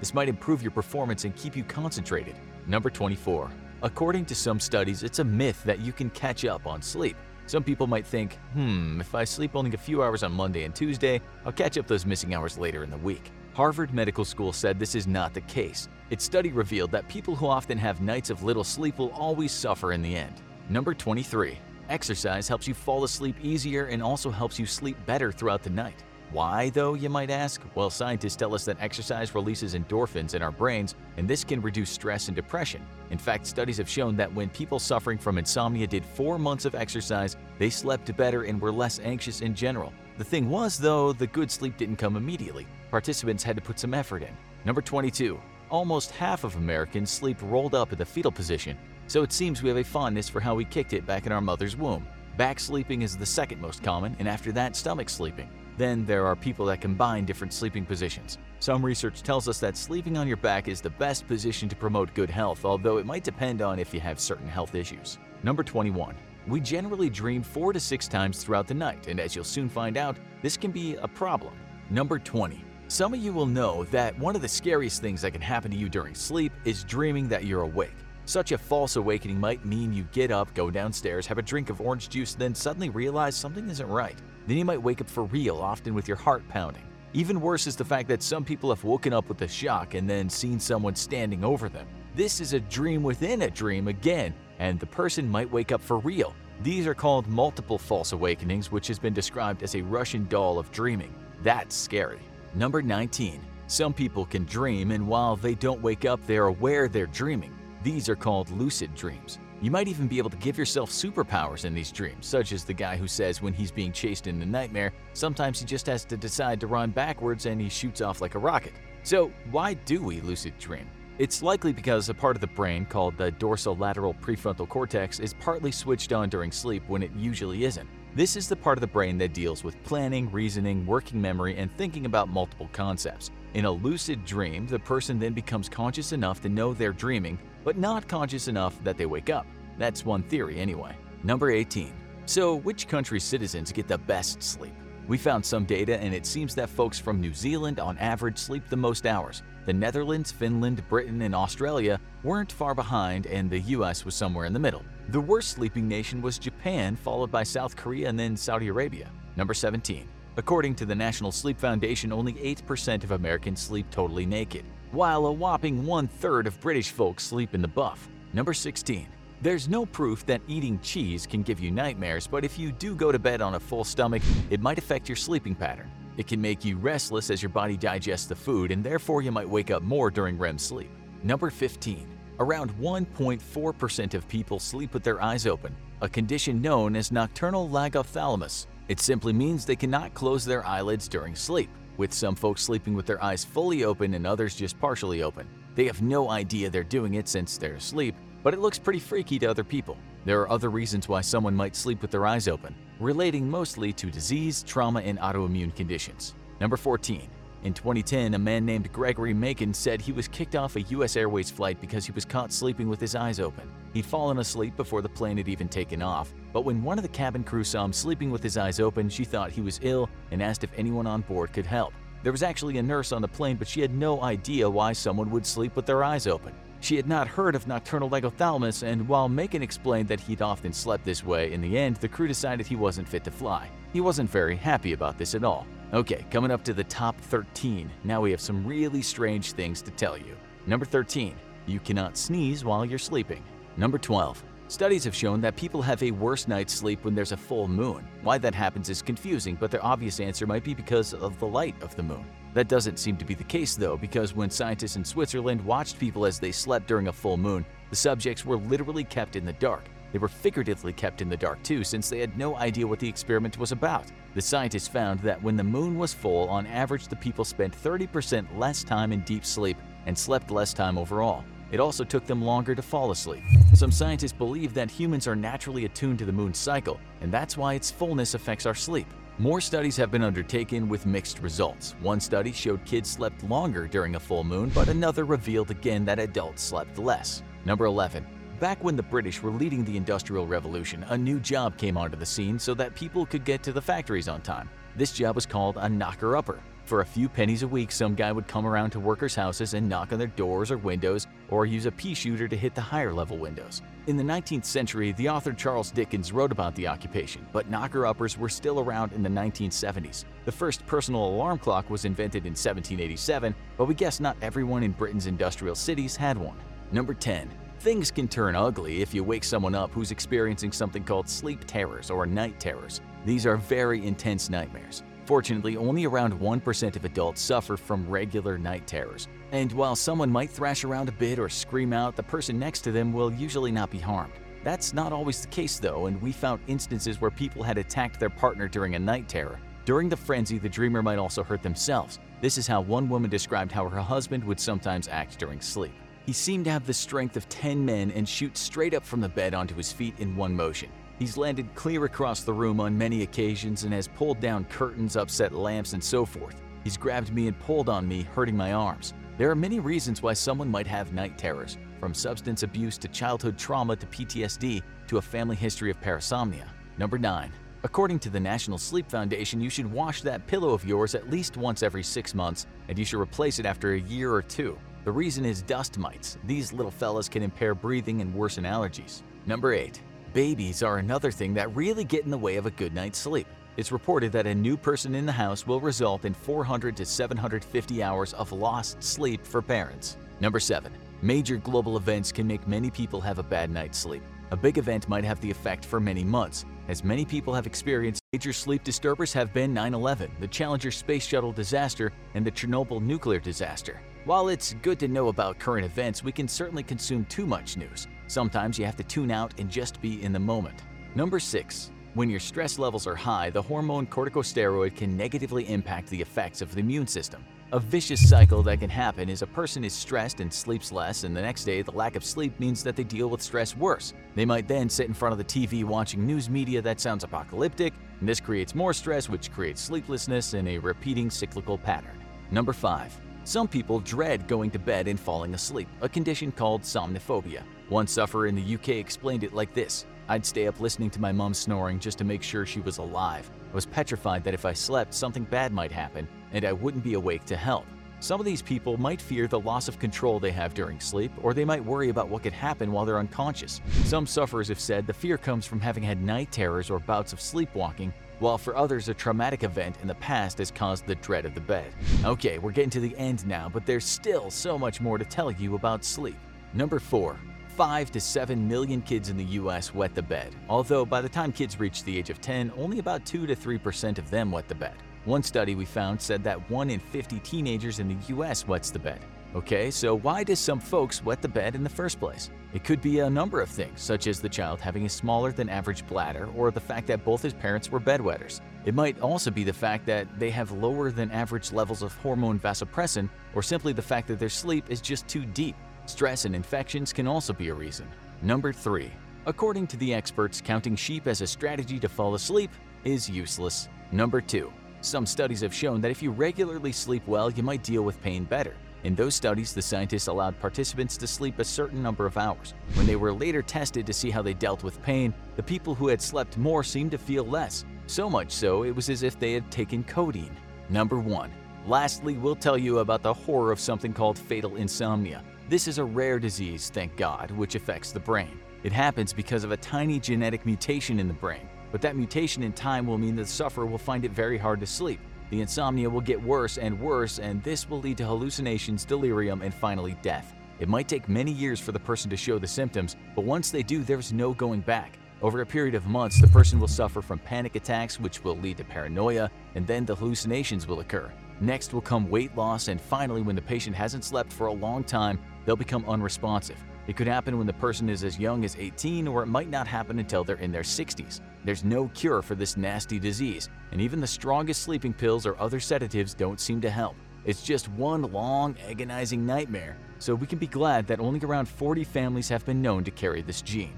This 0.00 0.12
might 0.12 0.28
improve 0.28 0.60
your 0.60 0.70
performance 0.70 1.24
and 1.24 1.34
keep 1.34 1.56
you 1.56 1.64
concentrated. 1.64 2.34
Number 2.66 2.90
24. 2.90 3.50
According 3.82 4.26
to 4.26 4.34
some 4.34 4.60
studies, 4.60 5.02
it's 5.02 5.18
a 5.18 5.24
myth 5.24 5.64
that 5.64 5.80
you 5.80 5.94
can 5.94 6.10
catch 6.10 6.44
up 6.44 6.66
on 6.66 6.82
sleep. 6.82 7.16
Some 7.50 7.64
people 7.64 7.88
might 7.88 8.06
think, 8.06 8.34
hmm, 8.52 9.00
if 9.00 9.12
I 9.12 9.24
sleep 9.24 9.56
only 9.56 9.74
a 9.74 9.76
few 9.76 10.04
hours 10.04 10.22
on 10.22 10.30
Monday 10.30 10.62
and 10.62 10.72
Tuesday, 10.72 11.20
I'll 11.44 11.50
catch 11.50 11.76
up 11.78 11.88
those 11.88 12.06
missing 12.06 12.32
hours 12.32 12.56
later 12.56 12.84
in 12.84 12.90
the 12.90 12.96
week. 12.98 13.32
Harvard 13.54 13.92
Medical 13.92 14.24
School 14.24 14.52
said 14.52 14.78
this 14.78 14.94
is 14.94 15.08
not 15.08 15.34
the 15.34 15.40
case. 15.40 15.88
Its 16.10 16.22
study 16.22 16.52
revealed 16.52 16.92
that 16.92 17.08
people 17.08 17.34
who 17.34 17.48
often 17.48 17.76
have 17.76 18.00
nights 18.00 18.30
of 18.30 18.44
little 18.44 18.62
sleep 18.62 18.98
will 18.98 19.10
always 19.10 19.50
suffer 19.50 19.90
in 19.90 20.00
the 20.00 20.14
end. 20.14 20.40
Number 20.68 20.94
23. 20.94 21.58
Exercise 21.88 22.46
helps 22.46 22.68
you 22.68 22.74
fall 22.74 23.02
asleep 23.02 23.34
easier 23.42 23.86
and 23.86 24.00
also 24.00 24.30
helps 24.30 24.56
you 24.56 24.64
sleep 24.64 24.96
better 25.04 25.32
throughout 25.32 25.64
the 25.64 25.70
night. 25.70 26.04
Why, 26.32 26.70
though, 26.70 26.94
you 26.94 27.08
might 27.08 27.28
ask? 27.28 27.60
Well, 27.74 27.90
scientists 27.90 28.36
tell 28.36 28.54
us 28.54 28.64
that 28.64 28.76
exercise 28.80 29.34
releases 29.34 29.74
endorphins 29.74 30.34
in 30.34 30.42
our 30.42 30.52
brains, 30.52 30.94
and 31.16 31.26
this 31.26 31.42
can 31.42 31.60
reduce 31.60 31.90
stress 31.90 32.28
and 32.28 32.36
depression. 32.36 32.86
In 33.10 33.18
fact, 33.18 33.46
studies 33.46 33.78
have 33.78 33.88
shown 33.88 34.14
that 34.16 34.32
when 34.32 34.48
people 34.50 34.78
suffering 34.78 35.18
from 35.18 35.38
insomnia 35.38 35.88
did 35.88 36.04
four 36.04 36.38
months 36.38 36.64
of 36.64 36.76
exercise, 36.76 37.36
they 37.58 37.68
slept 37.68 38.16
better 38.16 38.44
and 38.44 38.60
were 38.60 38.70
less 38.70 39.00
anxious 39.00 39.40
in 39.40 39.56
general. 39.56 39.92
The 40.18 40.24
thing 40.24 40.48
was, 40.48 40.78
though, 40.78 41.12
the 41.12 41.26
good 41.26 41.50
sleep 41.50 41.76
didn't 41.76 41.96
come 41.96 42.16
immediately. 42.16 42.66
Participants 42.92 43.42
had 43.42 43.56
to 43.56 43.62
put 43.62 43.80
some 43.80 43.92
effort 43.92 44.22
in. 44.22 44.36
Number 44.64 44.82
22. 44.82 45.40
Almost 45.68 46.12
half 46.12 46.44
of 46.44 46.54
Americans 46.56 47.10
sleep 47.10 47.38
rolled 47.42 47.74
up 47.74 47.92
in 47.92 47.98
the 47.98 48.04
fetal 48.04 48.30
position, 48.30 48.76
so 49.08 49.22
it 49.22 49.32
seems 49.32 49.62
we 49.62 49.68
have 49.68 49.78
a 49.78 49.84
fondness 49.84 50.28
for 50.28 50.38
how 50.38 50.54
we 50.54 50.64
kicked 50.64 50.92
it 50.92 51.06
back 51.06 51.26
in 51.26 51.32
our 51.32 51.40
mother's 51.40 51.76
womb. 51.76 52.06
Back 52.36 52.60
sleeping 52.60 53.02
is 53.02 53.16
the 53.16 53.26
second 53.26 53.60
most 53.60 53.82
common, 53.82 54.14
and 54.20 54.28
after 54.28 54.52
that, 54.52 54.76
stomach 54.76 55.08
sleeping. 55.08 55.48
Then 55.80 56.04
there 56.04 56.26
are 56.26 56.36
people 56.36 56.66
that 56.66 56.82
combine 56.82 57.24
different 57.24 57.54
sleeping 57.54 57.86
positions. 57.86 58.36
Some 58.58 58.84
research 58.84 59.22
tells 59.22 59.48
us 59.48 59.58
that 59.60 59.78
sleeping 59.78 60.18
on 60.18 60.28
your 60.28 60.36
back 60.36 60.68
is 60.68 60.82
the 60.82 60.90
best 60.90 61.26
position 61.26 61.70
to 61.70 61.74
promote 61.74 62.12
good 62.12 62.28
health, 62.28 62.66
although 62.66 62.98
it 62.98 63.06
might 63.06 63.24
depend 63.24 63.62
on 63.62 63.78
if 63.78 63.94
you 63.94 64.00
have 64.00 64.20
certain 64.20 64.46
health 64.46 64.74
issues. 64.74 65.16
Number 65.42 65.62
21. 65.62 66.14
We 66.46 66.60
generally 66.60 67.08
dream 67.08 67.42
four 67.42 67.72
to 67.72 67.80
six 67.80 68.08
times 68.08 68.44
throughout 68.44 68.66
the 68.66 68.74
night, 68.74 69.08
and 69.08 69.18
as 69.18 69.34
you'll 69.34 69.42
soon 69.42 69.70
find 69.70 69.96
out, 69.96 70.18
this 70.42 70.58
can 70.58 70.70
be 70.70 70.96
a 70.96 71.08
problem. 71.08 71.54
Number 71.88 72.18
20. 72.18 72.62
Some 72.88 73.14
of 73.14 73.20
you 73.20 73.32
will 73.32 73.46
know 73.46 73.84
that 73.84 74.18
one 74.18 74.36
of 74.36 74.42
the 74.42 74.48
scariest 74.48 75.00
things 75.00 75.22
that 75.22 75.30
can 75.30 75.40
happen 75.40 75.70
to 75.70 75.78
you 75.78 75.88
during 75.88 76.14
sleep 76.14 76.52
is 76.66 76.84
dreaming 76.84 77.26
that 77.28 77.46
you're 77.46 77.62
awake. 77.62 77.96
Such 78.26 78.52
a 78.52 78.58
false 78.58 78.96
awakening 78.96 79.40
might 79.40 79.64
mean 79.64 79.94
you 79.94 80.04
get 80.12 80.30
up, 80.30 80.52
go 80.52 80.70
downstairs, 80.70 81.26
have 81.26 81.38
a 81.38 81.42
drink 81.42 81.70
of 81.70 81.80
orange 81.80 82.10
juice, 82.10 82.34
then 82.34 82.54
suddenly 82.54 82.90
realize 82.90 83.34
something 83.34 83.66
isn't 83.70 83.88
right. 83.88 84.20
Then 84.46 84.58
you 84.58 84.64
might 84.64 84.82
wake 84.82 85.00
up 85.00 85.08
for 85.08 85.24
real, 85.24 85.58
often 85.58 85.94
with 85.94 86.08
your 86.08 86.16
heart 86.16 86.46
pounding. 86.48 86.82
Even 87.12 87.40
worse 87.40 87.66
is 87.66 87.76
the 87.76 87.84
fact 87.84 88.08
that 88.08 88.22
some 88.22 88.44
people 88.44 88.70
have 88.70 88.84
woken 88.84 89.12
up 89.12 89.28
with 89.28 89.42
a 89.42 89.48
shock 89.48 89.94
and 89.94 90.08
then 90.08 90.30
seen 90.30 90.60
someone 90.60 90.94
standing 90.94 91.44
over 91.44 91.68
them. 91.68 91.86
This 92.14 92.40
is 92.40 92.52
a 92.52 92.60
dream 92.60 93.02
within 93.02 93.42
a 93.42 93.50
dream 93.50 93.88
again, 93.88 94.34
and 94.58 94.78
the 94.78 94.86
person 94.86 95.28
might 95.28 95.50
wake 95.50 95.72
up 95.72 95.80
for 95.80 95.98
real. 95.98 96.34
These 96.62 96.86
are 96.86 96.94
called 96.94 97.26
multiple 97.26 97.78
false 97.78 98.12
awakenings, 98.12 98.70
which 98.70 98.86
has 98.88 98.98
been 98.98 99.14
described 99.14 99.62
as 99.62 99.74
a 99.74 99.82
Russian 99.82 100.26
doll 100.28 100.58
of 100.58 100.70
dreaming. 100.70 101.14
That's 101.42 101.74
scary. 101.74 102.20
Number 102.54 102.82
19. 102.82 103.40
Some 103.66 103.94
people 103.94 104.26
can 104.26 104.44
dream, 104.44 104.90
and 104.90 105.06
while 105.06 105.36
they 105.36 105.54
don't 105.54 105.80
wake 105.80 106.04
up, 106.04 106.24
they 106.26 106.36
are 106.36 106.46
aware 106.46 106.88
they're 106.88 107.06
dreaming. 107.06 107.56
These 107.82 108.08
are 108.08 108.16
called 108.16 108.50
lucid 108.50 108.94
dreams. 108.94 109.38
You 109.62 109.70
might 109.70 109.88
even 109.88 110.08
be 110.08 110.16
able 110.16 110.30
to 110.30 110.38
give 110.38 110.56
yourself 110.56 110.90
superpowers 110.90 111.66
in 111.66 111.74
these 111.74 111.92
dreams, 111.92 112.24
such 112.24 112.52
as 112.52 112.64
the 112.64 112.72
guy 112.72 112.96
who 112.96 113.06
says 113.06 113.42
when 113.42 113.52
he's 113.52 113.70
being 113.70 113.92
chased 113.92 114.26
in 114.26 114.40
a 114.40 114.46
nightmare, 114.46 114.94
sometimes 115.12 115.60
he 115.60 115.66
just 115.66 115.84
has 115.84 116.06
to 116.06 116.16
decide 116.16 116.60
to 116.60 116.66
run 116.66 116.90
backwards 116.90 117.44
and 117.44 117.60
he 117.60 117.68
shoots 117.68 118.00
off 118.00 118.22
like 118.22 118.36
a 118.36 118.38
rocket. 118.38 118.72
So, 119.02 119.30
why 119.50 119.74
do 119.74 120.02
we 120.02 120.22
lucid 120.22 120.58
dream? 120.58 120.86
It's 121.18 121.42
likely 121.42 121.74
because 121.74 122.08
a 122.08 122.14
part 122.14 122.36
of 122.36 122.40
the 122.40 122.46
brain 122.46 122.86
called 122.86 123.18
the 123.18 123.32
dorsolateral 123.32 124.18
prefrontal 124.18 124.66
cortex 124.66 125.20
is 125.20 125.34
partly 125.34 125.72
switched 125.72 126.14
on 126.14 126.30
during 126.30 126.50
sleep 126.50 126.82
when 126.88 127.02
it 127.02 127.10
usually 127.14 127.64
isn't. 127.64 127.88
This 128.14 128.36
is 128.36 128.48
the 128.48 128.56
part 128.56 128.78
of 128.78 128.80
the 128.80 128.86
brain 128.86 129.18
that 129.18 129.34
deals 129.34 129.62
with 129.62 129.82
planning, 129.84 130.32
reasoning, 130.32 130.86
working 130.86 131.20
memory, 131.20 131.58
and 131.58 131.70
thinking 131.76 132.06
about 132.06 132.30
multiple 132.30 132.70
concepts. 132.72 133.30
In 133.52 133.66
a 133.66 133.70
lucid 133.70 134.24
dream, 134.24 134.66
the 134.66 134.78
person 134.78 135.18
then 135.18 135.34
becomes 135.34 135.68
conscious 135.68 136.12
enough 136.12 136.40
to 136.40 136.48
know 136.48 136.72
they're 136.72 136.92
dreaming, 136.92 137.38
but 137.64 137.76
not 137.76 138.08
conscious 138.08 138.48
enough 138.48 138.82
that 138.84 138.96
they 138.96 139.06
wake 139.06 139.30
up. 139.30 139.46
That's 139.78 140.04
one 140.04 140.22
theory, 140.24 140.58
anyway. 140.58 140.96
Number 141.22 141.50
18. 141.50 141.92
So, 142.26 142.56
which 142.56 142.88
country's 142.88 143.24
citizens 143.24 143.72
get 143.72 143.88
the 143.88 143.98
best 143.98 144.42
sleep? 144.42 144.74
We 145.08 145.18
found 145.18 145.44
some 145.44 145.64
data, 145.64 146.00
and 146.00 146.14
it 146.14 146.24
seems 146.24 146.54
that 146.54 146.68
folks 146.68 146.98
from 146.98 147.20
New 147.20 147.34
Zealand 147.34 147.80
on 147.80 147.98
average 147.98 148.38
sleep 148.38 148.68
the 148.68 148.76
most 148.76 149.06
hours. 149.06 149.42
The 149.66 149.72
Netherlands, 149.72 150.30
Finland, 150.30 150.86
Britain, 150.88 151.22
and 151.22 151.34
Australia 151.34 152.00
weren't 152.22 152.52
far 152.52 152.74
behind, 152.74 153.26
and 153.26 153.50
the 153.50 153.60
US 153.60 154.04
was 154.04 154.14
somewhere 154.14 154.46
in 154.46 154.52
the 154.52 154.58
middle. 154.58 154.82
The 155.08 155.20
worst 155.20 155.50
sleeping 155.50 155.88
nation 155.88 156.22
was 156.22 156.38
Japan, 156.38 156.94
followed 156.94 157.30
by 157.30 157.42
South 157.42 157.74
Korea 157.76 158.08
and 158.08 158.18
then 158.18 158.36
Saudi 158.36 158.68
Arabia. 158.68 159.10
Number 159.36 159.54
17. 159.54 160.06
According 160.36 160.76
to 160.76 160.86
the 160.86 160.94
National 160.94 161.32
Sleep 161.32 161.58
Foundation, 161.58 162.12
only 162.12 162.34
8% 162.34 163.02
of 163.02 163.10
Americans 163.10 163.60
sleep 163.60 163.90
totally 163.90 164.24
naked, 164.24 164.64
while 164.92 165.26
a 165.26 165.32
whopping 165.32 165.86
one 165.86 166.08
third 166.08 166.46
of 166.46 166.60
British 166.60 166.90
folks 166.90 167.24
sleep 167.24 167.54
in 167.54 167.62
the 167.62 167.68
buff. 167.68 168.08
Number 168.32 168.52
16. 168.52 169.06
There's 169.42 169.68
no 169.68 169.86
proof 169.86 170.26
that 170.26 170.42
eating 170.48 170.78
cheese 170.80 171.26
can 171.26 171.42
give 171.42 171.60
you 171.60 171.70
nightmares, 171.70 172.26
but 172.26 172.44
if 172.44 172.58
you 172.58 172.72
do 172.72 172.94
go 172.94 173.10
to 173.10 173.18
bed 173.18 173.40
on 173.40 173.54
a 173.54 173.60
full 173.60 173.84
stomach, 173.84 174.22
it 174.50 174.60
might 174.60 174.78
affect 174.78 175.08
your 175.08 175.16
sleeping 175.16 175.54
pattern. 175.54 175.90
It 176.16 176.26
can 176.26 176.40
make 176.40 176.64
you 176.64 176.76
restless 176.76 177.30
as 177.30 177.40
your 177.40 177.48
body 177.48 177.76
digests 177.76 178.26
the 178.26 178.34
food, 178.34 178.70
and 178.70 178.84
therefore 178.84 179.22
you 179.22 179.32
might 179.32 179.48
wake 179.48 179.70
up 179.70 179.82
more 179.82 180.10
during 180.10 180.36
REM 180.36 180.58
sleep. 180.58 180.90
Number 181.22 181.48
15. 181.48 182.06
Around 182.38 182.72
1.4% 182.78 184.14
of 184.14 184.28
people 184.28 184.58
sleep 184.58 184.92
with 184.92 185.02
their 185.02 185.22
eyes 185.22 185.46
open, 185.46 185.74
a 186.00 186.08
condition 186.08 186.60
known 186.60 186.96
as 186.96 187.12
nocturnal 187.12 187.68
lagophthalmos. 187.68 188.66
It 188.88 188.98
simply 189.00 189.32
means 189.32 189.64
they 189.64 189.76
cannot 189.76 190.14
close 190.14 190.44
their 190.44 190.66
eyelids 190.66 191.06
during 191.06 191.34
sleep, 191.34 191.70
with 192.00 192.14
some 192.14 192.34
folks 192.34 192.62
sleeping 192.62 192.94
with 192.94 193.04
their 193.04 193.22
eyes 193.22 193.44
fully 193.44 193.84
open 193.84 194.14
and 194.14 194.26
others 194.26 194.56
just 194.56 194.80
partially 194.80 195.22
open. 195.22 195.46
They 195.74 195.84
have 195.84 196.00
no 196.00 196.30
idea 196.30 196.70
they're 196.70 196.82
doing 196.82 197.14
it 197.14 197.28
since 197.28 197.58
they're 197.58 197.74
asleep, 197.74 198.14
but 198.42 198.54
it 198.54 198.60
looks 198.60 198.78
pretty 198.78 198.98
freaky 198.98 199.38
to 199.40 199.46
other 199.46 199.62
people. 199.62 199.98
There 200.24 200.40
are 200.40 200.50
other 200.50 200.70
reasons 200.70 201.10
why 201.10 201.20
someone 201.20 201.54
might 201.54 201.76
sleep 201.76 202.00
with 202.00 202.10
their 202.10 202.26
eyes 202.26 202.48
open, 202.48 202.74
relating 203.00 203.50
mostly 203.50 203.92
to 203.92 204.10
disease, 204.10 204.62
trauma, 204.62 205.02
and 205.02 205.18
autoimmune 205.18 205.76
conditions. 205.76 206.32
Number 206.58 206.78
14. 206.78 207.28
In 207.62 207.74
2010, 207.74 208.32
a 208.32 208.38
man 208.38 208.64
named 208.64 208.90
Gregory 208.90 209.34
Macon 209.34 209.74
said 209.74 210.00
he 210.00 210.12
was 210.12 210.28
kicked 210.28 210.56
off 210.56 210.76
a 210.76 210.80
US 210.82 211.14
Airways 211.14 211.50
flight 211.50 211.78
because 211.78 212.06
he 212.06 212.12
was 212.12 212.24
caught 212.24 212.52
sleeping 212.52 212.88
with 212.88 212.98
his 212.98 213.14
eyes 213.14 213.38
open. 213.38 213.70
He'd 213.92 214.06
fallen 214.06 214.38
asleep 214.38 214.76
before 214.78 215.02
the 215.02 215.10
plane 215.10 215.36
had 215.36 215.48
even 215.48 215.68
taken 215.68 216.00
off, 216.00 216.32
but 216.54 216.64
when 216.64 216.82
one 216.82 216.98
of 216.98 217.02
the 217.02 217.08
cabin 217.08 217.44
crew 217.44 217.62
saw 217.62 217.84
him 217.84 217.92
sleeping 217.92 218.30
with 218.30 218.42
his 218.42 218.56
eyes 218.56 218.80
open, 218.80 219.10
she 219.10 219.24
thought 219.24 219.50
he 219.50 219.60
was 219.60 219.78
ill 219.82 220.08
and 220.30 220.42
asked 220.42 220.64
if 220.64 220.70
anyone 220.78 221.06
on 221.06 221.20
board 221.20 221.52
could 221.52 221.66
help. 221.66 221.92
There 222.22 222.32
was 222.32 222.42
actually 222.42 222.78
a 222.78 222.82
nurse 222.82 223.12
on 223.12 223.20
the 223.20 223.28
plane, 223.28 223.56
but 223.56 223.68
she 223.68 223.82
had 223.82 223.94
no 223.94 224.22
idea 224.22 224.68
why 224.68 224.94
someone 224.94 225.30
would 225.30 225.44
sleep 225.44 225.76
with 225.76 225.84
their 225.84 226.02
eyes 226.02 226.26
open. 226.26 226.54
She 226.80 226.96
had 226.96 227.08
not 227.08 227.28
heard 227.28 227.54
of 227.54 227.66
nocturnal 227.66 228.08
lagophthalmos, 228.08 228.82
and 228.82 229.06
while 229.06 229.28
Macon 229.28 229.62
explained 229.62 230.08
that 230.08 230.20
he'd 230.20 230.40
often 230.40 230.72
slept 230.72 231.04
this 231.04 231.24
way, 231.24 231.52
in 231.52 231.60
the 231.60 231.76
end, 231.76 231.96
the 231.96 232.08
crew 232.08 232.26
decided 232.26 232.66
he 232.66 232.76
wasn't 232.76 233.08
fit 233.08 233.24
to 233.24 233.30
fly. 233.30 233.68
He 233.92 234.00
wasn't 234.00 234.30
very 234.30 234.56
happy 234.56 234.94
about 234.94 235.18
this 235.18 235.34
at 235.34 235.44
all. 235.44 235.66
Okay, 235.92 236.24
coming 236.30 236.52
up 236.52 236.62
to 236.64 236.72
the 236.72 236.84
top 236.84 237.20
13. 237.20 237.90
Now 238.04 238.20
we 238.20 238.30
have 238.30 238.40
some 238.40 238.64
really 238.64 239.02
strange 239.02 239.52
things 239.52 239.82
to 239.82 239.90
tell 239.90 240.16
you. 240.16 240.36
Number 240.64 240.86
13. 240.86 241.34
You 241.66 241.80
cannot 241.80 242.16
sneeze 242.16 242.64
while 242.64 242.84
you're 242.84 242.96
sleeping. 242.96 243.42
Number 243.76 243.98
12. 243.98 244.44
Studies 244.68 245.02
have 245.02 245.16
shown 245.16 245.40
that 245.40 245.56
people 245.56 245.82
have 245.82 246.00
a 246.04 246.12
worse 246.12 246.46
night's 246.46 246.72
sleep 246.72 247.04
when 247.04 247.16
there's 247.16 247.32
a 247.32 247.36
full 247.36 247.66
moon. 247.66 248.06
Why 248.22 248.38
that 248.38 248.54
happens 248.54 248.88
is 248.88 249.02
confusing, 249.02 249.56
but 249.58 249.72
the 249.72 249.80
obvious 249.80 250.20
answer 250.20 250.46
might 250.46 250.62
be 250.62 250.74
because 250.74 251.12
of 251.12 251.36
the 251.40 251.46
light 251.48 251.74
of 251.82 251.96
the 251.96 252.04
moon. 252.04 252.24
That 252.54 252.68
doesn't 252.68 253.00
seem 253.00 253.16
to 253.16 253.24
be 253.24 253.34
the 253.34 253.42
case 253.42 253.74
though, 253.74 253.96
because 253.96 254.32
when 254.32 254.48
scientists 254.48 254.94
in 254.94 255.04
Switzerland 255.04 255.60
watched 255.64 255.98
people 255.98 256.24
as 256.24 256.38
they 256.38 256.52
slept 256.52 256.86
during 256.86 257.08
a 257.08 257.12
full 257.12 257.36
moon, 257.36 257.66
the 257.90 257.96
subjects 257.96 258.44
were 258.44 258.58
literally 258.58 259.02
kept 259.02 259.34
in 259.34 259.44
the 259.44 259.54
dark. 259.54 259.82
They 260.12 260.18
were 260.18 260.28
figuratively 260.28 260.92
kept 260.92 261.22
in 261.22 261.28
the 261.28 261.36
dark 261.36 261.62
too, 261.62 261.84
since 261.84 262.08
they 262.08 262.18
had 262.18 262.36
no 262.36 262.56
idea 262.56 262.86
what 262.86 262.98
the 262.98 263.08
experiment 263.08 263.58
was 263.58 263.72
about. 263.72 264.06
The 264.34 264.42
scientists 264.42 264.88
found 264.88 265.20
that 265.20 265.42
when 265.42 265.56
the 265.56 265.64
moon 265.64 265.98
was 265.98 266.12
full, 266.12 266.48
on 266.48 266.66
average 266.66 267.08
the 267.08 267.16
people 267.16 267.44
spent 267.44 267.80
30% 267.80 268.46
less 268.58 268.82
time 268.84 269.12
in 269.12 269.20
deep 269.20 269.44
sleep 269.44 269.76
and 270.06 270.16
slept 270.16 270.50
less 270.50 270.72
time 270.72 270.98
overall. 270.98 271.44
It 271.72 271.78
also 271.78 272.02
took 272.02 272.26
them 272.26 272.42
longer 272.42 272.74
to 272.74 272.82
fall 272.82 273.12
asleep. 273.12 273.44
Some 273.74 273.92
scientists 273.92 274.32
believe 274.32 274.74
that 274.74 274.90
humans 274.90 275.28
are 275.28 275.36
naturally 275.36 275.84
attuned 275.84 276.18
to 276.18 276.24
the 276.24 276.32
moon's 276.32 276.58
cycle, 276.58 277.00
and 277.20 277.30
that's 277.30 277.56
why 277.56 277.74
its 277.74 277.90
fullness 277.90 278.34
affects 278.34 278.66
our 278.66 278.74
sleep. 278.74 279.06
More 279.38 279.60
studies 279.60 279.96
have 279.96 280.10
been 280.10 280.24
undertaken 280.24 280.88
with 280.88 281.06
mixed 281.06 281.38
results. 281.38 281.94
One 282.02 282.20
study 282.20 282.52
showed 282.52 282.84
kids 282.84 283.08
slept 283.08 283.44
longer 283.44 283.86
during 283.86 284.16
a 284.16 284.20
full 284.20 284.44
moon, 284.44 284.70
but 284.74 284.88
another 284.88 285.24
revealed 285.24 285.70
again 285.70 286.04
that 286.04 286.18
adults 286.18 286.62
slept 286.62 286.98
less. 286.98 287.42
Number 287.64 287.84
11. 287.84 288.26
Back 288.60 288.84
when 288.84 288.94
the 288.94 289.02
British 289.02 289.42
were 289.42 289.52
leading 289.52 289.86
the 289.86 289.96
Industrial 289.96 290.46
Revolution, 290.46 291.02
a 291.08 291.16
new 291.16 291.40
job 291.40 291.78
came 291.78 291.96
onto 291.96 292.18
the 292.18 292.26
scene 292.26 292.58
so 292.58 292.74
that 292.74 292.94
people 292.94 293.24
could 293.24 293.46
get 293.46 293.62
to 293.62 293.72
the 293.72 293.80
factories 293.80 294.28
on 294.28 294.42
time. 294.42 294.68
This 294.96 295.12
job 295.12 295.34
was 295.34 295.46
called 295.46 295.78
a 295.78 295.88
knocker-upper. 295.88 296.60
For 296.84 297.00
a 297.00 297.06
few 297.06 297.26
pennies 297.26 297.62
a 297.62 297.68
week, 297.68 297.90
some 297.90 298.14
guy 298.14 298.32
would 298.32 298.46
come 298.46 298.66
around 298.66 298.90
to 298.90 299.00
workers' 299.00 299.34
houses 299.34 299.72
and 299.72 299.88
knock 299.88 300.12
on 300.12 300.18
their 300.18 300.26
doors 300.26 300.70
or 300.70 300.76
windows, 300.76 301.26
or 301.48 301.64
use 301.64 301.86
a 301.86 301.90
pea 301.90 302.12
shooter 302.12 302.48
to 302.48 302.56
hit 302.56 302.74
the 302.74 302.82
higher 302.82 303.14
level 303.14 303.38
windows. 303.38 303.80
In 304.08 304.18
the 304.18 304.22
19th 304.22 304.66
century, 304.66 305.12
the 305.12 305.30
author 305.30 305.54
Charles 305.54 305.90
Dickens 305.90 306.30
wrote 306.30 306.52
about 306.52 306.74
the 306.74 306.86
occupation, 306.86 307.46
but 307.54 307.70
knocker 307.70 308.04
uppers 308.04 308.36
were 308.36 308.50
still 308.50 308.78
around 308.78 309.14
in 309.14 309.22
the 309.22 309.30
1970s. 309.30 310.26
The 310.44 310.52
first 310.52 310.86
personal 310.86 311.24
alarm 311.24 311.60
clock 311.60 311.88
was 311.88 312.04
invented 312.04 312.44
in 312.44 312.50
1787, 312.50 313.54
but 313.78 313.86
we 313.86 313.94
guess 313.94 314.20
not 314.20 314.36
everyone 314.42 314.82
in 314.82 314.92
Britain's 314.92 315.26
industrial 315.26 315.74
cities 315.74 316.14
had 316.14 316.36
one. 316.36 316.58
Number 316.92 317.14
10. 317.14 317.48
Things 317.80 318.10
can 318.10 318.28
turn 318.28 318.56
ugly 318.56 319.00
if 319.00 319.14
you 319.14 319.24
wake 319.24 319.42
someone 319.42 319.74
up 319.74 319.90
who's 319.92 320.10
experiencing 320.10 320.70
something 320.70 321.02
called 321.02 321.26
sleep 321.26 321.64
terrors 321.66 322.10
or 322.10 322.26
night 322.26 322.60
terrors. 322.60 323.00
These 323.24 323.46
are 323.46 323.56
very 323.56 324.06
intense 324.06 324.50
nightmares. 324.50 325.02
Fortunately, 325.24 325.78
only 325.78 326.04
around 326.04 326.38
1% 326.38 326.96
of 326.96 327.06
adults 327.06 327.40
suffer 327.40 327.78
from 327.78 328.06
regular 328.06 328.58
night 328.58 328.86
terrors. 328.86 329.28
And 329.52 329.72
while 329.72 329.96
someone 329.96 330.30
might 330.30 330.50
thrash 330.50 330.84
around 330.84 331.08
a 331.08 331.12
bit 331.12 331.38
or 331.38 331.48
scream 331.48 331.94
out, 331.94 332.16
the 332.16 332.22
person 332.22 332.58
next 332.58 332.82
to 332.82 332.92
them 332.92 333.14
will 333.14 333.32
usually 333.32 333.72
not 333.72 333.90
be 333.90 333.98
harmed. 333.98 334.34
That's 334.62 334.92
not 334.92 335.14
always 335.14 335.40
the 335.40 335.48
case 335.48 335.78
though, 335.78 336.04
and 336.04 336.20
we 336.20 336.32
found 336.32 336.60
instances 336.66 337.18
where 337.18 337.30
people 337.30 337.62
had 337.62 337.78
attacked 337.78 338.20
their 338.20 338.28
partner 338.28 338.68
during 338.68 338.94
a 338.94 338.98
night 338.98 339.26
terror. 339.26 339.58
During 339.86 340.10
the 340.10 340.18
frenzy, 340.18 340.58
the 340.58 340.68
dreamer 340.68 341.02
might 341.02 341.18
also 341.18 341.42
hurt 341.42 341.62
themselves. 341.62 342.18
This 342.42 342.58
is 342.58 342.66
how 342.66 342.82
one 342.82 343.08
woman 343.08 343.30
described 343.30 343.72
how 343.72 343.88
her 343.88 344.02
husband 344.02 344.44
would 344.44 344.60
sometimes 344.60 345.08
act 345.08 345.38
during 345.38 345.62
sleep. 345.62 345.94
He 346.26 346.32
seemed 346.32 346.66
to 346.66 346.70
have 346.70 346.86
the 346.86 346.92
strength 346.92 347.36
of 347.36 347.48
10 347.48 347.84
men 347.84 348.10
and 348.12 348.28
shoot 348.28 348.56
straight 348.56 348.94
up 348.94 349.04
from 349.04 349.20
the 349.20 349.28
bed 349.28 349.54
onto 349.54 349.74
his 349.74 349.92
feet 349.92 350.14
in 350.18 350.36
one 350.36 350.54
motion. 350.54 350.90
He's 351.18 351.36
landed 351.36 351.74
clear 351.74 352.04
across 352.04 352.42
the 352.42 352.52
room 352.52 352.80
on 352.80 352.96
many 352.96 353.22
occasions 353.22 353.84
and 353.84 353.92
has 353.92 354.08
pulled 354.08 354.40
down 354.40 354.64
curtains, 354.64 355.16
upset 355.16 355.52
lamps, 355.52 355.92
and 355.92 356.02
so 356.02 356.24
forth. 356.24 356.62
He's 356.84 356.96
grabbed 356.96 357.32
me 357.32 357.46
and 357.46 357.58
pulled 357.60 357.88
on 357.88 358.08
me, 358.08 358.22
hurting 358.22 358.56
my 358.56 358.72
arms. 358.72 359.12
There 359.36 359.50
are 359.50 359.56
many 359.56 359.80
reasons 359.80 360.22
why 360.22 360.32
someone 360.34 360.70
might 360.70 360.86
have 360.86 361.12
night 361.12 361.36
terrors, 361.36 361.78
from 361.98 362.14
substance 362.14 362.62
abuse 362.62 362.96
to 362.98 363.08
childhood 363.08 363.58
trauma 363.58 363.96
to 363.96 364.06
PTSD 364.06 364.82
to 365.08 365.18
a 365.18 365.22
family 365.22 365.56
history 365.56 365.90
of 365.90 366.00
parasomnia. 366.00 366.66
Number 366.96 367.18
9. 367.18 367.52
According 367.82 368.18
to 368.20 368.30
the 368.30 368.40
National 368.40 368.76
Sleep 368.76 369.10
Foundation, 369.10 369.60
you 369.60 369.70
should 369.70 369.90
wash 369.90 370.20
that 370.22 370.46
pillow 370.46 370.70
of 370.70 370.84
yours 370.84 371.14
at 371.14 371.30
least 371.30 371.56
once 371.56 371.82
every 371.82 372.02
six 372.02 372.34
months, 372.34 372.66
and 372.88 372.98
you 372.98 373.04
should 373.04 373.20
replace 373.20 373.58
it 373.58 373.64
after 373.64 373.94
a 373.94 374.00
year 374.00 374.32
or 374.32 374.42
two. 374.42 374.78
The 375.04 375.12
reason 375.12 375.46
is 375.46 375.62
dust 375.62 375.96
mites. 375.96 376.36
These 376.44 376.74
little 376.74 376.90
fellas 376.90 377.28
can 377.28 377.42
impair 377.42 377.74
breathing 377.74 378.20
and 378.20 378.34
worsen 378.34 378.64
allergies. 378.64 379.22
Number 379.46 379.72
8. 379.72 379.98
Babies 380.34 380.82
are 380.82 380.98
another 380.98 381.30
thing 381.30 381.54
that 381.54 381.74
really 381.74 382.04
get 382.04 382.24
in 382.24 382.30
the 382.30 382.36
way 382.36 382.56
of 382.56 382.66
a 382.66 382.70
good 382.70 382.94
night's 382.94 383.18
sleep. 383.18 383.46
It's 383.78 383.92
reported 383.92 384.30
that 384.32 384.46
a 384.46 384.54
new 384.54 384.76
person 384.76 385.14
in 385.14 385.24
the 385.24 385.32
house 385.32 385.66
will 385.66 385.80
result 385.80 386.26
in 386.26 386.34
400 386.34 386.96
to 386.98 387.06
750 387.06 388.02
hours 388.02 388.34
of 388.34 388.52
lost 388.52 389.02
sleep 389.02 389.46
for 389.46 389.62
parents. 389.62 390.18
Number 390.38 390.60
7. 390.60 390.92
Major 391.22 391.56
global 391.56 391.96
events 391.96 392.30
can 392.30 392.46
make 392.46 392.68
many 392.68 392.90
people 392.90 393.22
have 393.22 393.38
a 393.38 393.42
bad 393.42 393.70
night's 393.70 393.98
sleep. 393.98 394.22
A 394.50 394.56
big 394.56 394.76
event 394.76 395.08
might 395.08 395.24
have 395.24 395.40
the 395.40 395.50
effect 395.50 395.84
for 395.84 395.98
many 395.98 396.24
months, 396.24 396.66
as 396.90 397.04
many 397.04 397.24
people 397.24 397.54
have 397.54 397.68
experienced 397.68 398.20
major 398.32 398.52
sleep 398.52 398.82
disturbers 398.82 399.32
have 399.32 399.54
been 399.54 399.72
9-11, 399.72 400.28
the 400.40 400.48
Challenger 400.48 400.90
space 400.90 401.24
shuttle 401.24 401.52
disaster, 401.52 402.12
and 402.34 402.44
the 402.44 402.50
Chernobyl 402.50 403.00
nuclear 403.00 403.38
disaster. 403.38 404.02
While 404.24 404.48
it's 404.48 404.74
good 404.82 404.98
to 404.98 405.06
know 405.06 405.28
about 405.28 405.60
current 405.60 405.86
events, 405.86 406.24
we 406.24 406.32
can 406.32 406.48
certainly 406.48 406.82
consume 406.82 407.26
too 407.26 407.46
much 407.46 407.76
news. 407.76 408.08
Sometimes 408.26 408.76
you 408.76 408.84
have 408.86 408.96
to 408.96 409.04
tune 409.04 409.30
out 409.30 409.54
and 409.58 409.70
just 409.70 410.02
be 410.02 410.20
in 410.24 410.32
the 410.32 410.40
moment. 410.40 410.82
Number 411.14 411.38
6. 411.38 411.92
When 412.14 412.28
your 412.28 412.40
stress 412.40 412.76
levels 412.76 413.06
are 413.06 413.14
high, 413.14 413.50
the 413.50 413.62
hormone 413.62 414.08
corticosteroid 414.08 414.96
can 414.96 415.16
negatively 415.16 415.68
impact 415.68 416.10
the 416.10 416.20
effects 416.20 416.60
of 416.60 416.74
the 416.74 416.80
immune 416.80 417.06
system. 417.06 417.44
A 417.72 417.78
vicious 417.78 418.28
cycle 418.28 418.64
that 418.64 418.80
can 418.80 418.90
happen 418.90 419.28
is 419.28 419.42
a 419.42 419.46
person 419.46 419.84
is 419.84 419.92
stressed 419.92 420.40
and 420.40 420.52
sleeps 420.52 420.90
less, 420.90 421.22
and 421.22 421.36
the 421.36 421.40
next 421.40 421.62
day 421.62 421.82
the 421.82 421.92
lack 421.92 422.16
of 422.16 422.24
sleep 422.24 422.58
means 422.58 422.82
that 422.82 422.96
they 422.96 423.04
deal 423.04 423.30
with 423.30 423.40
stress 423.40 423.76
worse. 423.76 424.12
They 424.34 424.44
might 424.44 424.66
then 424.66 424.88
sit 424.88 425.06
in 425.06 425.14
front 425.14 425.34
of 425.34 425.38
the 425.38 425.44
TV 425.44 425.84
watching 425.84 426.26
news 426.26 426.50
media 426.50 426.82
that 426.82 426.98
sounds 426.98 427.22
apocalyptic, 427.22 427.94
and 428.18 428.28
this 428.28 428.40
creates 428.40 428.74
more 428.74 428.92
stress, 428.92 429.28
which 429.28 429.52
creates 429.52 429.80
sleeplessness 429.80 430.54
in 430.54 430.66
a 430.66 430.78
repeating 430.78 431.30
cyclical 431.30 431.78
pattern. 431.78 432.20
Number 432.50 432.72
5. 432.72 433.20
Some 433.44 433.68
people 433.68 434.00
dread 434.00 434.48
going 434.48 434.72
to 434.72 434.80
bed 434.80 435.06
and 435.06 435.18
falling 435.18 435.54
asleep, 435.54 435.86
a 436.00 436.08
condition 436.08 436.50
called 436.50 436.82
somnophobia. 436.82 437.62
One 437.88 438.08
sufferer 438.08 438.48
in 438.48 438.56
the 438.56 438.74
UK 438.74 438.88
explained 438.96 439.44
it 439.44 439.54
like 439.54 439.74
this 439.74 440.06
I'd 440.28 440.44
stay 440.44 440.66
up 440.66 440.80
listening 440.80 441.10
to 441.10 441.20
my 441.20 441.30
mom 441.30 441.54
snoring 441.54 442.00
just 442.00 442.18
to 442.18 442.24
make 442.24 442.42
sure 442.42 442.66
she 442.66 442.80
was 442.80 442.98
alive. 442.98 443.48
I 443.70 443.74
was 443.74 443.86
petrified 443.86 444.42
that 444.44 444.54
if 444.54 444.64
I 444.64 444.72
slept, 444.72 445.14
something 445.14 445.44
bad 445.44 445.72
might 445.72 445.92
happen, 445.92 446.26
and 446.52 446.64
I 446.64 446.72
wouldn't 446.72 447.04
be 447.04 447.14
awake 447.14 447.44
to 447.46 447.56
help. 447.56 447.86
Some 448.18 448.40
of 448.40 448.44
these 448.44 448.60
people 448.60 448.98
might 448.98 449.22
fear 449.22 449.46
the 449.46 449.60
loss 449.60 449.88
of 449.88 449.98
control 449.98 450.38
they 450.38 450.50
have 450.50 450.74
during 450.74 451.00
sleep, 451.00 451.32
or 451.42 451.54
they 451.54 451.64
might 451.64 451.84
worry 451.84 452.10
about 452.10 452.28
what 452.28 452.42
could 452.42 452.52
happen 452.52 452.92
while 452.92 453.04
they're 453.04 453.18
unconscious. 453.18 453.80
Some 454.04 454.26
sufferers 454.26 454.68
have 454.68 454.80
said 454.80 455.06
the 455.06 455.12
fear 455.12 455.38
comes 455.38 455.66
from 455.66 455.80
having 455.80 456.02
had 456.02 456.22
night 456.22 456.52
terrors 456.52 456.90
or 456.90 456.98
bouts 456.98 457.32
of 457.32 457.40
sleepwalking, 457.40 458.12
while 458.40 458.58
for 458.58 458.76
others 458.76 459.08
a 459.08 459.14
traumatic 459.14 459.62
event 459.62 459.96
in 460.02 460.08
the 460.08 460.14
past 460.16 460.58
has 460.58 460.70
caused 460.70 461.06
the 461.06 461.14
dread 461.14 461.46
of 461.46 461.54
the 461.54 461.60
bed. 461.60 461.94
Okay, 462.24 462.58
we're 462.58 462.72
getting 462.72 462.90
to 462.90 463.00
the 463.00 463.16
end 463.16 463.46
now, 463.46 463.70
but 463.72 463.86
there's 463.86 464.04
still 464.04 464.50
so 464.50 464.78
much 464.78 465.00
more 465.00 465.16
to 465.16 465.24
tell 465.24 465.50
you 465.50 465.76
about 465.76 466.04
sleep. 466.04 466.36
Number 466.74 466.98
4. 466.98 467.38
5 467.76 468.10
to 468.12 468.20
7 468.20 468.68
million 468.68 469.00
kids 469.02 469.28
in 469.28 469.36
the 469.36 469.44
US 469.44 469.94
wet 469.94 470.14
the 470.14 470.22
bed, 470.22 470.54
although 470.68 471.04
by 471.04 471.20
the 471.20 471.28
time 471.28 471.52
kids 471.52 471.80
reach 471.80 472.04
the 472.04 472.16
age 472.16 472.30
of 472.30 472.40
10, 472.40 472.72
only 472.76 472.98
about 472.98 473.24
2 473.24 473.46
to 473.46 473.56
3% 473.56 474.18
of 474.18 474.30
them 474.30 474.50
wet 474.50 474.68
the 474.68 474.74
bed. 474.74 474.94
One 475.24 475.42
study 475.42 475.74
we 475.74 475.84
found 475.84 476.20
said 476.20 476.42
that 476.44 476.70
1 476.70 476.90
in 476.90 477.00
50 477.00 477.38
teenagers 477.40 477.98
in 477.98 478.08
the 478.08 478.34
US 478.34 478.66
wets 478.66 478.90
the 478.90 478.98
bed. 478.98 479.20
Okay, 479.54 479.90
so 479.90 480.14
why 480.14 480.44
do 480.44 480.54
some 480.54 480.78
folks 480.78 481.24
wet 481.24 481.42
the 481.42 481.48
bed 481.48 481.74
in 481.74 481.82
the 481.82 481.90
first 481.90 482.20
place? 482.20 482.50
It 482.72 482.84
could 482.84 483.00
be 483.00 483.18
a 483.18 483.28
number 483.28 483.60
of 483.60 483.68
things, 483.68 484.00
such 484.00 484.28
as 484.28 484.40
the 484.40 484.48
child 484.48 484.80
having 484.80 485.06
a 485.06 485.08
smaller 485.08 485.50
than 485.50 485.68
average 485.68 486.06
bladder 486.06 486.48
or 486.56 486.70
the 486.70 486.80
fact 486.80 487.08
that 487.08 487.24
both 487.24 487.42
his 487.42 487.52
parents 487.52 487.90
were 487.90 487.98
bedwetters. 487.98 488.60
It 488.84 488.94
might 488.94 489.20
also 489.20 489.50
be 489.50 489.64
the 489.64 489.72
fact 489.72 490.06
that 490.06 490.26
they 490.38 490.50
have 490.50 490.70
lower 490.70 491.10
than 491.10 491.32
average 491.32 491.72
levels 491.72 492.02
of 492.02 492.14
hormone 492.18 492.60
vasopressin 492.60 493.28
or 493.54 493.62
simply 493.62 493.92
the 493.92 494.02
fact 494.02 494.28
that 494.28 494.38
their 494.38 494.48
sleep 494.48 494.84
is 494.88 495.00
just 495.00 495.26
too 495.26 495.44
deep. 495.44 495.74
Stress 496.10 496.44
and 496.44 496.56
infections 496.56 497.12
can 497.12 497.28
also 497.28 497.52
be 497.52 497.68
a 497.68 497.74
reason. 497.74 498.04
Number 498.42 498.72
3. 498.72 499.12
According 499.46 499.86
to 499.86 499.96
the 499.96 500.12
experts, 500.12 500.60
counting 500.60 500.96
sheep 500.96 501.28
as 501.28 501.40
a 501.40 501.46
strategy 501.46 502.00
to 502.00 502.08
fall 502.08 502.34
asleep 502.34 502.72
is 503.04 503.30
useless. 503.30 503.88
Number 504.10 504.40
2. 504.40 504.72
Some 505.02 505.24
studies 505.24 505.60
have 505.60 505.72
shown 505.72 506.00
that 506.00 506.10
if 506.10 506.20
you 506.20 506.32
regularly 506.32 506.90
sleep 506.90 507.22
well, 507.28 507.48
you 507.48 507.62
might 507.62 507.84
deal 507.84 508.02
with 508.02 508.20
pain 508.22 508.42
better. 508.42 508.74
In 509.04 509.14
those 509.14 509.36
studies, 509.36 509.72
the 509.72 509.80
scientists 509.80 510.26
allowed 510.26 510.58
participants 510.58 511.16
to 511.16 511.28
sleep 511.28 511.60
a 511.60 511.64
certain 511.64 512.02
number 512.02 512.26
of 512.26 512.36
hours. 512.36 512.74
When 512.94 513.06
they 513.06 513.16
were 513.16 513.32
later 513.32 513.62
tested 513.62 514.04
to 514.06 514.12
see 514.12 514.30
how 514.30 514.42
they 514.42 514.52
dealt 514.52 514.82
with 514.82 515.00
pain, 515.04 515.32
the 515.54 515.62
people 515.62 515.94
who 515.94 516.08
had 516.08 516.20
slept 516.20 516.58
more 516.58 516.82
seemed 516.82 517.12
to 517.12 517.18
feel 517.18 517.44
less. 517.44 517.84
So 518.08 518.28
much 518.28 518.50
so, 518.50 518.82
it 518.82 518.96
was 518.96 519.08
as 519.10 519.22
if 519.22 519.38
they 519.38 519.52
had 519.52 519.70
taken 519.70 520.02
codeine. 520.02 520.56
Number 520.88 521.20
1. 521.20 521.52
Lastly, 521.86 522.36
we'll 522.36 522.56
tell 522.56 522.76
you 522.76 522.98
about 522.98 523.22
the 523.22 523.32
horror 523.32 523.70
of 523.70 523.78
something 523.78 524.12
called 524.12 524.36
fatal 524.36 524.74
insomnia. 524.74 525.44
This 525.70 525.86
is 525.86 525.98
a 525.98 526.04
rare 526.04 526.40
disease, 526.40 526.90
thank 526.92 527.16
God, 527.16 527.52
which 527.52 527.76
affects 527.76 528.10
the 528.10 528.18
brain. 528.18 528.58
It 528.82 528.90
happens 528.90 529.32
because 529.32 529.62
of 529.62 529.70
a 529.70 529.76
tiny 529.76 530.18
genetic 530.18 530.66
mutation 530.66 531.20
in 531.20 531.28
the 531.28 531.32
brain, 531.32 531.68
but 531.92 532.00
that 532.00 532.16
mutation 532.16 532.64
in 532.64 532.72
time 532.72 533.06
will 533.06 533.18
mean 533.18 533.36
that 533.36 533.42
the 533.42 533.48
sufferer 533.48 533.86
will 533.86 533.96
find 533.96 534.24
it 534.24 534.32
very 534.32 534.58
hard 534.58 534.80
to 534.80 534.86
sleep. 534.86 535.20
The 535.50 535.60
insomnia 535.60 536.10
will 536.10 536.22
get 536.22 536.42
worse 536.42 536.76
and 536.76 537.00
worse, 537.00 537.38
and 537.38 537.62
this 537.62 537.88
will 537.88 538.00
lead 538.00 538.18
to 538.18 538.26
hallucinations, 538.26 539.04
delirium, 539.04 539.62
and 539.62 539.72
finally 539.72 540.16
death. 540.22 540.56
It 540.80 540.88
might 540.88 541.06
take 541.06 541.28
many 541.28 541.52
years 541.52 541.78
for 541.78 541.92
the 541.92 542.00
person 542.00 542.30
to 542.30 542.36
show 542.36 542.58
the 542.58 542.66
symptoms, 542.66 543.14
but 543.36 543.44
once 543.44 543.70
they 543.70 543.84
do, 543.84 544.02
there's 544.02 544.32
no 544.32 544.52
going 544.54 544.80
back. 544.80 545.20
Over 545.40 545.60
a 545.60 545.66
period 545.66 545.94
of 545.94 546.04
months, 546.04 546.40
the 546.40 546.48
person 546.48 546.80
will 546.80 546.88
suffer 546.88 547.22
from 547.22 547.38
panic 547.38 547.76
attacks, 547.76 548.18
which 548.18 548.42
will 548.42 548.56
lead 548.56 548.78
to 548.78 548.84
paranoia, 548.84 549.48
and 549.76 549.86
then 549.86 550.04
the 550.04 550.16
hallucinations 550.16 550.88
will 550.88 550.98
occur. 550.98 551.30
Next 551.60 551.92
will 551.92 552.00
come 552.00 552.28
weight 552.28 552.56
loss, 552.56 552.88
and 552.88 553.00
finally, 553.00 553.42
when 553.42 553.54
the 553.54 553.62
patient 553.62 553.94
hasn't 553.94 554.24
slept 554.24 554.52
for 554.52 554.66
a 554.66 554.72
long 554.72 555.04
time, 555.04 555.38
they'll 555.64 555.76
become 555.76 556.04
unresponsive. 556.08 556.76
It 557.06 557.16
could 557.16 557.26
happen 557.26 557.58
when 557.58 557.66
the 557.66 557.72
person 557.72 558.08
is 558.08 558.24
as 558.24 558.38
young 558.38 558.64
as 558.64 558.76
18, 558.76 559.26
or 559.26 559.42
it 559.42 559.46
might 559.46 559.68
not 559.68 559.86
happen 559.86 560.18
until 560.18 560.44
they're 560.44 560.56
in 560.56 560.72
their 560.72 560.82
60s. 560.82 561.40
There's 561.64 561.84
no 561.84 562.08
cure 562.08 562.42
for 562.42 562.54
this 562.54 562.76
nasty 562.76 563.18
disease, 563.18 563.68
and 563.92 564.00
even 564.00 564.20
the 564.20 564.26
strongest 564.26 564.82
sleeping 564.82 565.12
pills 565.12 565.46
or 565.46 565.60
other 565.60 565.80
sedatives 565.80 566.34
don't 566.34 566.60
seem 566.60 566.80
to 566.80 566.90
help. 566.90 567.16
It's 567.44 567.62
just 567.62 567.88
one 567.90 568.22
long, 568.22 568.76
agonizing 568.88 569.44
nightmare, 569.44 569.96
so 570.18 570.34
we 570.34 570.46
can 570.46 570.58
be 570.58 570.66
glad 570.66 571.06
that 571.06 571.20
only 571.20 571.40
around 571.40 571.68
40 571.68 572.04
families 572.04 572.48
have 572.48 572.64
been 572.66 572.82
known 572.82 573.02
to 573.04 573.10
carry 573.10 573.42
this 573.42 573.62
gene. 573.62 573.94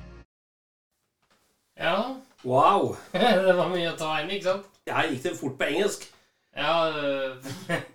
Ja, 1.77 2.16
Wow! 2.44 2.96
det 3.12 3.55
var 3.55 3.68
mye 3.70 3.92
å 3.92 3.98
ta 3.98 4.16
inn, 4.18 4.33
ikke 4.35 4.48
sant? 4.48 4.64
Her 4.90 5.07
gikk 5.12 5.22
det 5.22 5.37
fort 5.38 5.55
på 5.61 5.68
engelsk. 5.68 6.09
Ja, 6.57 6.88
øh, 6.88 7.37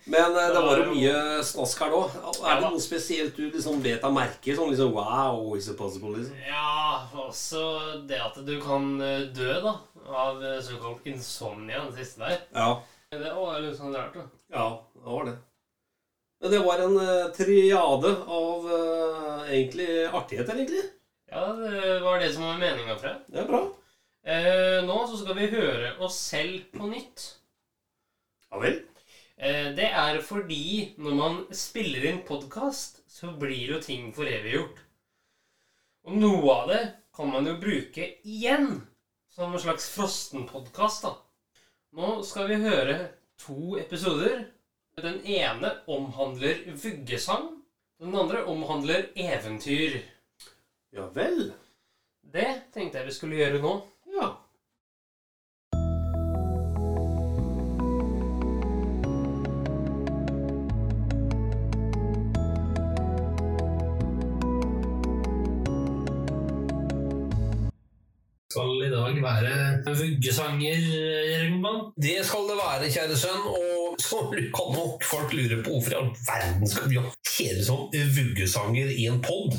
Men 0.05 0.33
eh, 0.33 0.47
det 0.53 0.61
var 0.65 0.79
jo 0.81 0.85
mye 0.89 1.43
snask 1.45 1.81
her 1.83 1.91
nå. 1.93 1.99
Er 2.41 2.57
det 2.57 2.71
noe 2.71 2.81
spesielt 2.81 3.37
du 3.37 3.51
liksom 3.51 3.83
vet 3.83 4.05
av 4.07 4.15
merker? 4.15 4.57
Sånn 4.57 4.71
liksom 4.73 4.95
Wow, 4.95 5.51
is 5.57 5.69
it 5.69 5.77
possible? 5.77 6.15
liksom? 6.17 6.39
ja, 6.47 7.03
også 7.27 7.63
det 8.09 8.17
at 8.23 8.39
du 8.47 8.55
kan 8.63 8.95
øh, 8.97 9.27
dø 9.35 9.59
da, 9.61 9.75
av 10.07 10.41
øh, 10.41 10.57
såkalt 10.65 11.05
insomnia, 11.05 11.83
den 11.85 11.93
siste 11.99 12.25
der. 12.25 12.39
Ja. 12.55 12.71
Det 13.13 13.35
var 13.37 13.61
litt 13.63 13.77
sånn 13.77 13.93
rart, 13.95 14.17
da. 14.17 14.25
Ja, 14.51 14.67
det 14.97 15.05
var 15.05 15.29
det. 15.29 15.37
Men 16.41 16.53
det 16.53 16.59
var 16.61 16.81
en 16.83 16.97
uh, 17.01 17.29
triade 17.33 18.11
av 18.29 18.65
uh, 18.67 19.47
egentlig 19.47 19.87
artigheter, 20.05 20.53
egentlig. 20.53 20.83
Ja, 21.31 21.47
det 21.57 21.99
var 22.03 22.19
det 22.21 22.29
som 22.33 22.45
var 22.45 22.59
meningen 22.61 22.99
fra. 22.99 23.15
Det 23.27 23.41
er 23.41 23.47
bra. 23.49 23.63
Eh, 24.27 24.83
nå 24.83 24.95
så 25.07 25.17
skal 25.21 25.37
vi 25.39 25.49
høre 25.53 25.93
oss 26.03 26.17
selv 26.19 26.67
på 26.75 26.87
nytt. 26.91 27.25
Ja 28.51 28.61
vel. 28.61 28.77
Eh, 29.37 29.69
det 29.77 29.87
er 29.91 30.19
fordi 30.25 30.93
når 30.97 31.17
man 31.19 31.39
spiller 31.55 32.07
inn 32.09 32.23
podkast, 32.27 33.03
så 33.11 33.33
blir 33.39 33.73
jo 33.75 33.81
ting 33.83 34.09
foreviggjort. 34.15 34.79
Og 36.07 36.15
noe 36.21 36.53
av 36.53 36.69
det 36.71 36.83
kan 37.17 37.29
man 37.33 37.47
jo 37.49 37.57
bruke 37.59 38.05
igjen 38.23 38.69
som 39.33 39.53
en 39.53 39.61
slags 39.61 39.89
frosten-podkast. 39.93 41.09
Nå 41.97 42.11
skal 42.25 42.47
vi 42.51 42.61
høre 42.63 42.97
to 43.41 43.75
episoder. 43.81 44.45
Den 44.97 45.19
ene 45.29 45.75
omhandler 45.91 46.63
vuggesang. 46.73 47.51
Den 48.01 48.15
andre 48.15 48.45
omhandler 48.49 49.09
eventyr. 49.17 49.99
Ja 50.95 51.09
vel. 51.13 51.51
Det 52.21 52.47
tenkte 52.73 53.01
jeg 53.01 53.09
vi 53.09 53.15
skulle 53.15 53.39
gjøre 53.39 53.61
nå. 53.61 53.75
Vuggesanger, 69.85 70.79
Jørgen 71.31 71.61
Mann? 71.61 71.81
Det 72.01 72.17
skal 72.25 72.47
det 72.49 72.57
være, 72.61 72.89
kjære 72.95 73.17
sønn. 73.17 73.43
Og 73.51 73.97
så 74.07 74.23
kan 74.31 74.73
nok 74.77 75.03
folk 75.03 75.33
lure 75.33 75.61
på 75.63 75.75
hvorfor 75.77 75.93
i 75.93 75.99
all 76.01 76.11
verden 76.29 76.67
skal 76.69 76.89
vi 76.91 77.01
ha 77.01 77.11
hele 77.37 77.63
sånn 77.67 77.87
vuggesanger 78.17 78.89
i 78.97 79.07
en 79.11 79.21
pod. 79.25 79.53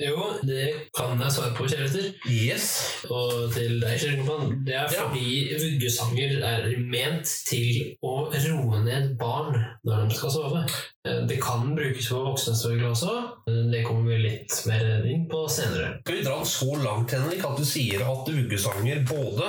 Jo, 0.00 0.16
det 0.46 0.70
kan 0.96 1.18
jeg 1.20 1.32
svare 1.34 1.52
på, 1.58 1.66
kjærester. 1.68 2.06
Yes. 2.30 2.68
Og 3.12 3.50
til 3.52 3.74
deg, 3.82 3.98
Kjellingmann, 4.00 4.54
det 4.64 4.76
er 4.78 4.86
Ja. 4.94 5.02
fordi 5.10 5.50
vuggesanger 5.60 6.38
er 6.46 6.70
ment 6.78 7.28
til 7.50 7.96
å 8.00 8.30
roe 8.32 8.80
ned 8.86 9.18
barn 9.20 9.58
når 9.84 10.08
de 10.08 10.16
skal 10.16 10.30
sove. 10.32 10.62
Eh, 11.04 11.26
Det 11.28 11.36
kan 11.42 11.74
brukes 11.76 12.08
for 12.08 12.30
voksne 12.30 12.54
selvfølgelig 12.56 12.88
også. 12.94 13.12
Det 13.46 13.82
kommer 13.86 14.10
vi 14.12 14.18
litt 14.24 14.54
mer 14.68 15.04
inn 15.08 15.26
på 15.30 15.44
senere. 15.50 16.00
Skal 16.02 16.18
vi 16.20 16.24
dra 16.26 16.38
så 16.46 16.74
langt, 16.82 17.14
Henrik, 17.16 17.44
at 17.46 17.58
du 17.58 17.64
sier 17.66 18.04
at 18.04 18.28
uggesanger 18.30 19.02
både 19.08 19.48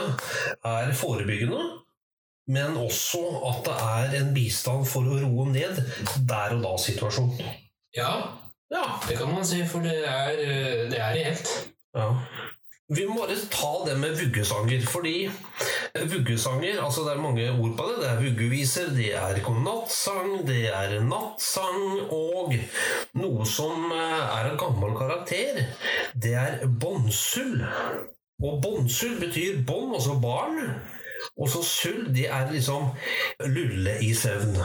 er 0.67 0.93
forebyggende, 0.97 1.63
men 2.51 2.77
også 2.81 3.21
at 3.51 3.65
det 3.67 3.75
er 3.87 4.15
en 4.21 4.31
bistand 4.35 4.87
for 4.89 5.07
å 5.07 5.19
roe 5.21 5.47
ned 5.51 5.81
der 6.27 6.55
og 6.57 6.63
da-situasjonen? 6.65 7.51
Ja, 7.95 8.13
Ja. 8.71 8.85
det 9.07 9.17
kan 9.19 9.33
man 9.33 9.43
si, 9.45 9.65
for 9.67 9.83
det 9.83 9.97
er, 10.07 10.29
eh, 10.39 10.89
det 10.89 10.97
er 10.99 11.13
reelt. 11.17 11.49
Ja. 11.93 12.07
Vi 12.91 13.05
må 13.07 13.21
bare 13.21 13.37
ta 13.51 13.71
det 13.85 13.93
med 13.99 14.17
vuggesanger, 14.19 14.81
fordi 14.83 15.29
vuggesanger 16.11 16.81
altså 16.83 17.05
Det 17.05 17.13
er 17.13 17.21
mange 17.23 17.45
ord 17.51 17.77
på 17.77 17.85
det. 17.87 17.97
Det 18.01 18.09
er 18.09 18.21
vuggeviser, 18.25 18.89
det 18.95 19.13
er 19.15 19.43
godnattsang, 19.45 20.47
det 20.47 20.65
er 20.75 20.97
nattsang, 21.07 22.11
og 22.11 22.55
noe 23.21 23.47
som 23.47 23.91
eh, 23.95 24.17
er 24.39 24.51
av 24.51 24.57
gammel 24.59 24.95
karakter, 24.97 25.61
det 26.23 26.35
er 26.35 26.65
båndsull. 26.67 27.63
Og 28.43 28.59
båndsull 28.63 29.19
betyr 29.21 29.63
bånd, 29.67 29.95
altså 29.95 30.17
barn. 30.19 30.59
Og 31.37 31.49
så 31.49 31.61
sull, 31.63 32.15
det 32.15 32.27
er 32.29 32.51
liksom 32.51 32.89
lulle 33.45 33.93
i 34.03 34.13
søvn. 34.13 34.57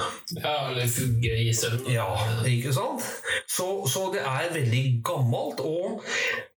Ja, 0.43 0.71
eller 0.71 0.89
fugge 0.89 1.37
i 1.45 1.53
søvn. 1.55 1.85
Ja, 1.93 2.09
ikke 2.49 2.73
sant? 2.75 3.05
Så, 3.49 3.87
så 3.93 4.09
det 4.15 4.25
er 4.25 4.53
veldig 4.55 4.85
gammelt, 5.05 5.61
og 5.61 6.03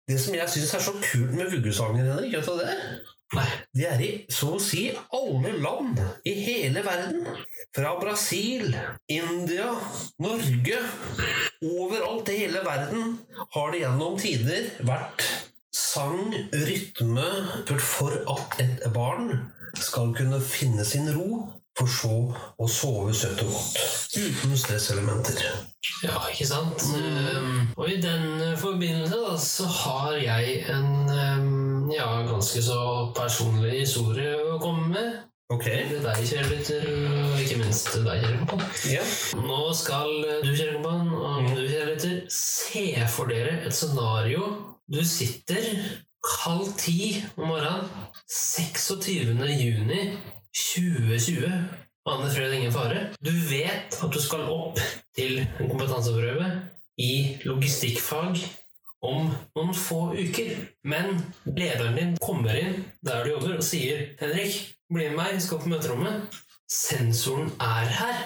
det 0.08 0.18
som 0.22 0.34
jeg 0.36 0.48
syns 0.54 0.74
er 0.74 0.84
så 0.88 0.96
kult 0.96 1.34
med 1.36 1.50
vuggesanger, 1.52 2.06
Henrik, 2.08 2.38
vet 2.38 2.48
du 2.48 2.60
det? 2.62 2.76
Nei. 3.36 3.48
Det 3.76 3.84
er 3.84 4.00
i 4.00 4.10
så 4.32 4.54
å 4.56 4.60
si 4.62 4.86
alle 5.12 5.50
land 5.60 5.98
i 6.24 6.32
hele 6.46 6.80
verden. 6.86 7.26
Fra 7.76 7.90
Brasil, 8.00 8.72
India, 9.12 9.68
Norge 10.24 10.78
Overalt 11.58 12.30
i 12.32 12.38
hele 12.38 12.62
verden 12.64 13.18
har 13.52 13.74
det 13.74 13.82
gjennom 13.82 14.16
tider 14.22 14.70
vært 14.88 15.26
sang, 15.74 16.32
rytme, 16.54 17.28
for 17.82 18.16
at 18.32 18.56
et 18.64 18.88
barn 18.94 19.34
skal 19.76 20.14
kunne 20.16 20.40
finne 20.40 20.86
sin 20.88 21.10
ro, 21.12 21.42
for 21.78 21.90
så 21.90 22.14
å 22.58 22.68
sove 22.70 23.14
søtt 23.14 23.42
og 23.44 23.52
godt. 23.54 23.78
Uten 24.18 24.56
stresselementer. 24.58 25.38
Ja, 26.02 26.18
ikke 26.32 26.46
sant? 26.48 26.82
Um, 26.90 27.68
og 27.76 27.90
i 27.92 27.98
den 28.02 28.42
forbindelse 28.58 29.20
da, 29.22 29.36
så 29.42 29.68
har 29.70 30.18
jeg 30.18 30.62
en 30.74 30.90
um, 31.06 31.90
ja, 31.94 32.08
ganske 32.26 32.62
så 32.64 32.80
personlig 33.16 33.84
historie 33.84 34.34
å 34.48 34.58
komme 34.62 34.90
med. 34.96 35.18
Ok. 35.48 35.64
Til 35.64 36.02
deg, 36.04 36.24
kjære 36.28 36.48
lytter, 36.50 36.88
og 37.22 37.38
ikke 37.40 37.60
minst 37.62 37.86
til 37.94 38.02
deg, 38.04 38.24
kjære 38.24 38.40
kompan. 38.42 38.66
Ja. 38.90 39.04
Nå 39.40 39.60
skal 39.78 40.10
du, 40.44 40.50
kjære 40.50 40.74
kompan, 40.74 41.14
og 41.14 41.46
du, 41.54 41.62
kjære 41.62 41.94
lytter, 41.94 42.18
se 42.34 42.84
for 43.14 43.32
dere 43.32 43.62
et 43.62 43.76
scenario. 43.76 44.50
Du 44.92 45.00
sitter 45.06 45.70
halv 46.42 46.74
ti 46.80 47.22
om 47.38 47.48
morgenen 47.48 47.86
26. 48.28 49.38
juni 49.62 50.02
2020. 50.54 51.52
Vanlig 52.08 52.32
fredag, 52.34 52.54
ingen 52.56 52.72
fare. 52.72 53.04
Du 53.20 53.32
vet 53.50 53.98
at 54.02 54.12
du 54.12 54.20
skal 54.22 54.46
opp 54.48 54.80
til 55.16 55.42
en 55.42 55.68
kompetanseprøve 55.68 56.48
i 56.98 57.12
logistikkfag 57.44 58.40
om 59.04 59.28
noen 59.56 59.74
få 59.76 60.14
uker. 60.16 60.54
Men 60.88 61.20
lederen 61.46 61.98
din 61.98 62.16
kommer 62.22 62.56
inn 62.58 62.82
der 63.04 63.24
du 63.24 63.34
jobber 63.34 63.58
og 63.58 63.66
sier 63.66 64.14
'Henrik, 64.18 64.74
bli 64.88 65.08
med 65.08 65.16
meg, 65.16 65.34
vi 65.34 65.40
skal 65.40 65.62
på 65.62 65.70
møterommet'. 65.74 66.40
Sensoren 66.68 67.52
er 67.60 67.88
her. 68.00 68.18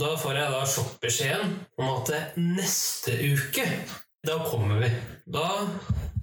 Da 0.00 0.16
får 0.18 0.32
jeg 0.34 0.52
da 0.52 0.62
sjokkbeskjeden 0.66 1.52
om 1.78 1.90
at 1.92 2.10
neste 2.36 3.14
uke, 3.22 3.66
da 4.26 4.38
kommer 4.50 4.80
vi. 4.82 4.90
Da 5.30 5.68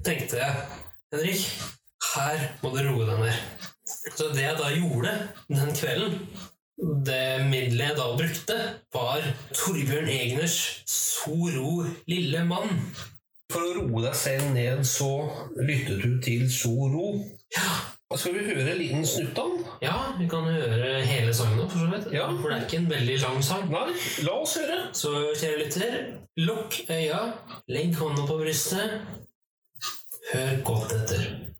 tenkte 0.03 0.41
jeg 0.41 0.65
Henrik, 1.13 1.45
her 2.15 2.49
må 2.63 2.73
du 2.75 2.83
roe 2.89 3.07
deg 3.07 3.21
ned. 3.23 3.71
Så 4.15 4.29
det 4.33 4.43
jeg 4.45 4.59
da 4.59 4.73
gjorde 4.73 5.13
den 5.49 5.73
kvelden, 5.77 6.19
det 7.05 7.45
middelet 7.47 7.91
jeg 7.91 7.97
da 7.99 8.09
brukte, 8.17 8.59
var 8.93 9.25
Torbjørn 9.53 10.09
Egners 10.09 10.59
So 10.89 11.47
ro, 11.55 11.83
lille 12.09 12.43
mann. 12.47 12.81
For 13.53 13.61
å 13.61 13.73
roe 13.77 14.01
deg 14.07 14.15
selv 14.17 14.49
ned, 14.55 14.81
så 14.87 15.11
lyttet 15.61 16.01
du 16.01 16.17
til 16.25 16.47
Soro. 16.51 17.13
Skal 18.13 18.35
vi 18.35 18.45
høre 18.45 18.73
en 18.73 18.79
liten 18.79 19.05
snutt 19.09 19.37
av 19.41 19.51
den? 19.51 19.63
Ja, 19.81 19.95
vi 20.17 20.27
kan 20.29 20.45
høre 20.45 21.01
hele 21.05 21.33
sangen 21.33 21.65
for 21.69 21.81
så 21.81 21.89
vidt. 21.91 22.09
Ja. 22.13 22.27
For 22.39 22.49
det 22.49 22.57
er 22.57 22.65
ikke 22.67 22.81
en 22.81 22.89
veldig 22.91 23.17
lang 23.23 23.39
sang. 23.45 23.69
Nei, 23.73 23.85
la 24.25 24.35
oss 24.41 24.57
høre. 24.57 24.79
Så 24.97 25.13
kjære 25.37 25.61
lytter, 25.61 25.95
lukk 26.41 26.79
øya, 26.93 27.21
legg 27.73 27.97
hånda 27.97 28.25
på 28.29 28.39
brystet, 28.41 28.99
hør 30.31 30.61
godt 30.65 30.97
etter. 30.97 31.52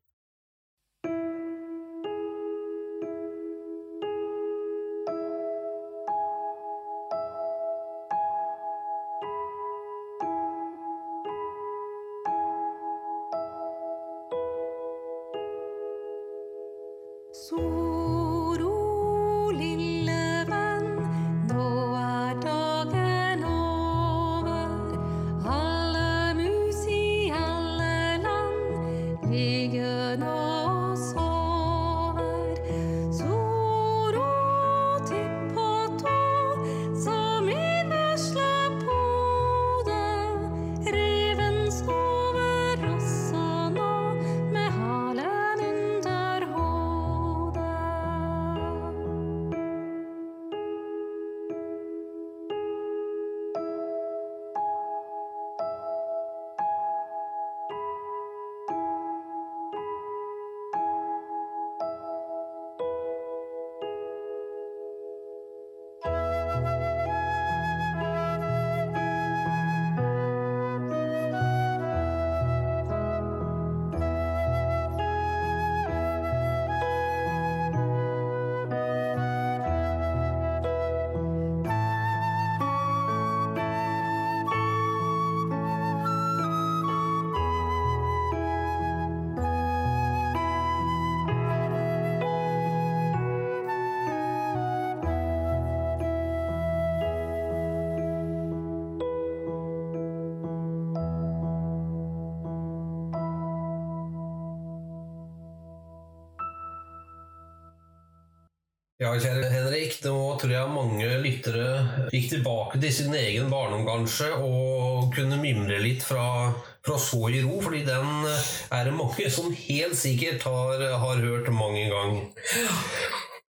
Ja, 109.04 109.10
kjære 109.20 109.50
Henrik, 109.52 109.98
nå 110.06 110.16
tror 110.40 110.52
jeg 110.54 110.70
mange 110.72 111.08
lyttere 111.20 112.06
gikk 112.14 112.30
tilbake 112.32 112.80
til 112.80 112.94
sin 112.96 113.16
egen 113.20 113.50
barndom 113.52 113.84
kanskje, 113.84 114.30
og 114.40 115.10
kunne 115.12 115.42
mimre 115.42 115.82
litt 115.84 116.06
fra, 116.08 116.54
fra 116.88 116.96
Så 117.04 117.20
i 117.34 117.42
ro, 117.44 117.58
fordi 117.66 117.82
den 117.84 118.24
er 118.24 118.88
det 118.88 118.96
mange 118.96 119.28
som 119.34 119.52
helt 119.66 120.00
sikkert 120.00 120.48
har, 120.48 120.86
har 121.04 121.20
hørt 121.20 121.52
mange 121.52 121.84
ganger. 121.92 122.24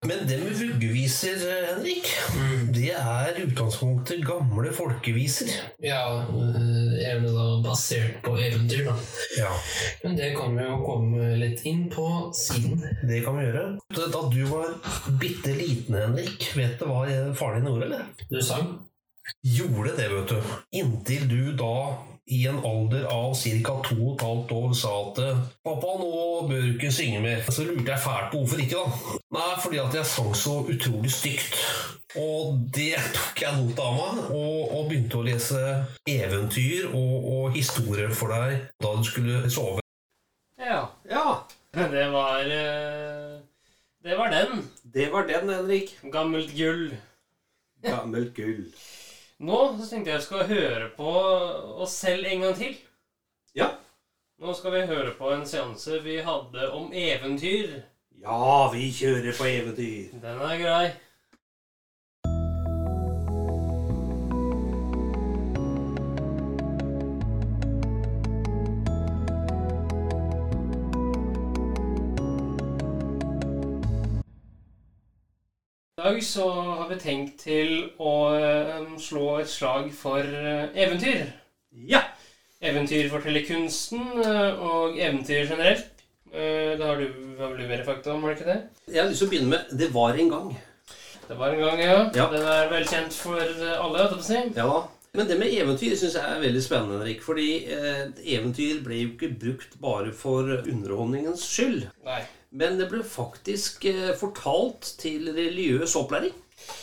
Men 0.04 0.26
det 0.28 0.40
med 0.42 0.58
vuggeviser, 0.58 1.38
Henrik, 1.68 2.10
det 2.74 2.90
er 2.98 3.38
utgangspunktet 3.46 4.26
gamle 4.26 4.74
folkeviser. 4.74 5.54
Ja, 5.80 6.02
gjerne 7.00 7.34
da 7.34 7.46
basert 7.64 8.20
på 8.24 8.36
eventyr, 8.38 8.84
da. 8.88 8.96
Ja, 9.38 9.50
Men 10.04 10.16
det 10.16 10.32
kan 10.38 10.56
vi 10.56 10.64
jo 10.68 10.80
komme 10.86 11.34
litt 11.40 11.64
inn 11.68 11.86
på 11.92 12.06
siden. 12.36 12.80
det 13.08 13.24
kan 13.26 13.38
vi 13.38 13.46
gjøre. 13.48 13.66
Da 13.94 14.24
du 14.30 14.42
var 14.50 14.74
bitte 15.20 15.54
liten, 15.56 15.98
Henrik, 16.00 16.50
vet 16.56 16.78
du 16.80 16.88
hva 16.90 17.04
faren 17.36 17.62
din 17.64 17.72
gjorde, 17.72 17.90
eller? 17.90 18.10
Du 18.30 18.42
sang? 18.42 18.74
gjorde 19.40 19.96
det, 19.96 20.08
vet 20.08 20.28
du. 20.28 20.42
Inntil 20.78 21.28
du 21.28 21.52
da 21.56 21.96
i 22.26 22.46
en 22.48 22.58
alder 22.64 23.04
av 23.04 23.34
ca. 23.36 23.74
to 23.84 23.96
og 24.00 24.14
et 24.14 24.22
halvt 24.24 24.52
år 24.56 24.70
sa 24.72 24.92
at 25.00 25.18
'Pappa, 25.64 25.90
nå 26.00 26.48
bør 26.48 26.60
du 26.62 26.70
ikke 26.72 26.92
synge 26.92 27.20
mer'. 27.20 27.50
Så 27.50 27.64
lurte 27.64 27.92
jeg 27.92 28.00
fælt 28.00 28.30
på 28.32 28.38
hvorfor 28.38 28.60
ikke, 28.64 28.76
da. 28.76 29.18
Nei, 29.36 29.50
fordi 29.62 29.76
at 29.78 29.94
jeg 29.94 30.06
sang 30.06 30.34
så 30.36 30.54
utrolig 30.64 31.12
stygt. 31.12 31.56
Og 32.20 32.58
det 32.74 32.94
tok 33.14 33.40
jeg 33.42 33.56
not 33.58 33.80
av 33.82 33.96
meg, 33.98 34.18
og, 34.30 34.58
og 34.76 34.84
begynte 34.90 35.18
å 35.18 35.24
lese 35.26 35.62
eventyr 36.06 36.86
og, 36.92 37.14
og 37.34 37.56
historier 37.56 38.12
for 38.14 38.30
deg 38.30 38.60
da 38.84 38.92
du 38.94 39.02
skulle 39.06 39.40
sove. 39.50 39.82
Ja. 40.62 40.84
Ja, 41.10 41.42
Det 41.74 42.06
var 42.12 42.46
øh, 42.46 43.40
Det 44.04 44.14
var 44.18 44.30
den. 44.30 44.62
det 44.94 45.08
var 45.12 45.26
den, 45.26 45.50
Henrik. 45.50 45.96
Gammelt 46.12 46.54
gull. 46.54 46.92
Gammelt 47.82 48.34
gull. 48.36 48.68
Nå 49.44 49.58
så 49.80 49.88
tenkte 49.90 50.14
jeg 50.14 50.22
skal 50.22 50.46
høre 50.46 50.90
på 50.96 51.10
oss 51.82 51.96
selv 52.04 52.26
en 52.30 52.46
gang 52.46 52.54
til. 52.56 52.76
Ja. 53.58 53.72
Nå 54.38 54.54
skal 54.54 54.72
vi 54.76 54.84
høre 54.86 55.16
på 55.18 55.32
en 55.34 55.42
seanse 55.46 55.98
vi 56.04 56.20
hadde 56.22 56.70
om 56.78 56.92
eventyr. 56.94 57.80
Ja, 58.22 58.70
vi 58.72 58.86
kjører 58.94 59.34
på 59.36 59.50
eventyr. 59.50 60.14
Den 60.22 60.40
er 60.46 60.62
grei. 60.62 60.86
Dag 76.04 76.20
så 76.24 76.48
har 76.50 76.88
vi 76.90 76.98
tenkt 77.00 77.38
til 77.46 77.72
å 78.02 78.12
eh, 78.36 78.84
slå 79.00 79.38
et 79.40 79.50
slag 79.50 79.90
for 79.96 80.20
eh, 80.20 80.68
eventyr. 80.84 81.24
Ja. 81.88 82.02
Eventyrfortellerkunsten 82.64 84.04
eh, 84.24 84.62
og 84.64 84.98
eventyr 85.00 85.48
generelt. 85.48 86.04
Eh, 86.32 86.74
Det 86.78 86.84
har 86.84 87.00
du 87.00 87.36
har 87.38 87.56
du 87.56 87.66
mer 87.68 87.84
fakta 87.86 88.12
om, 88.14 88.22
har 88.22 88.34
du 88.34 88.40
ikke 88.40 88.50
det? 88.52 88.60
Jeg 88.90 89.02
har 89.02 89.10
lyst 89.10 89.22
til 89.24 89.28
å 89.28 89.32
begynne 89.32 89.52
med 89.54 89.78
'Det 89.78 89.90
var 89.94 90.14
en 90.18 90.30
gang'. 90.30 90.56
Det 91.28 91.38
var 91.38 91.54
en 91.54 91.60
gang, 91.60 91.80
ja. 91.80 92.10
Ja. 92.14 92.26
Den 92.30 92.42
er 92.42 92.68
velkjent 92.68 93.12
for 93.16 93.40
alle, 93.40 93.98
jeg 93.98 94.24
si. 94.24 94.42
Ja 94.56 94.66
da. 94.68 94.82
Men 95.14 95.28
det 95.28 95.38
med 95.38 95.52
eventyr 95.54 95.94
syns 95.96 96.16
jeg 96.18 96.24
er 96.26 96.40
veldig 96.42 96.62
spennende, 96.62 96.98
Henrik. 96.98 97.20
Fordi 97.22 97.48
eh, 97.70 98.06
eventyr 98.36 98.82
ble 98.84 98.94
jo 99.02 99.08
ikke 99.14 99.30
brukt 99.40 99.76
bare 99.80 100.12
for 100.12 100.42
underholdningens 100.42 101.44
skyld. 101.46 101.86
Nei. 102.04 102.22
Men 102.54 102.76
det 102.78 102.86
ble 102.90 103.02
faktisk 103.02 103.84
eh, 103.90 104.12
fortalt 104.18 104.92
til 105.00 105.26
religiøs 105.34 105.96
opplæring. 105.98 106.34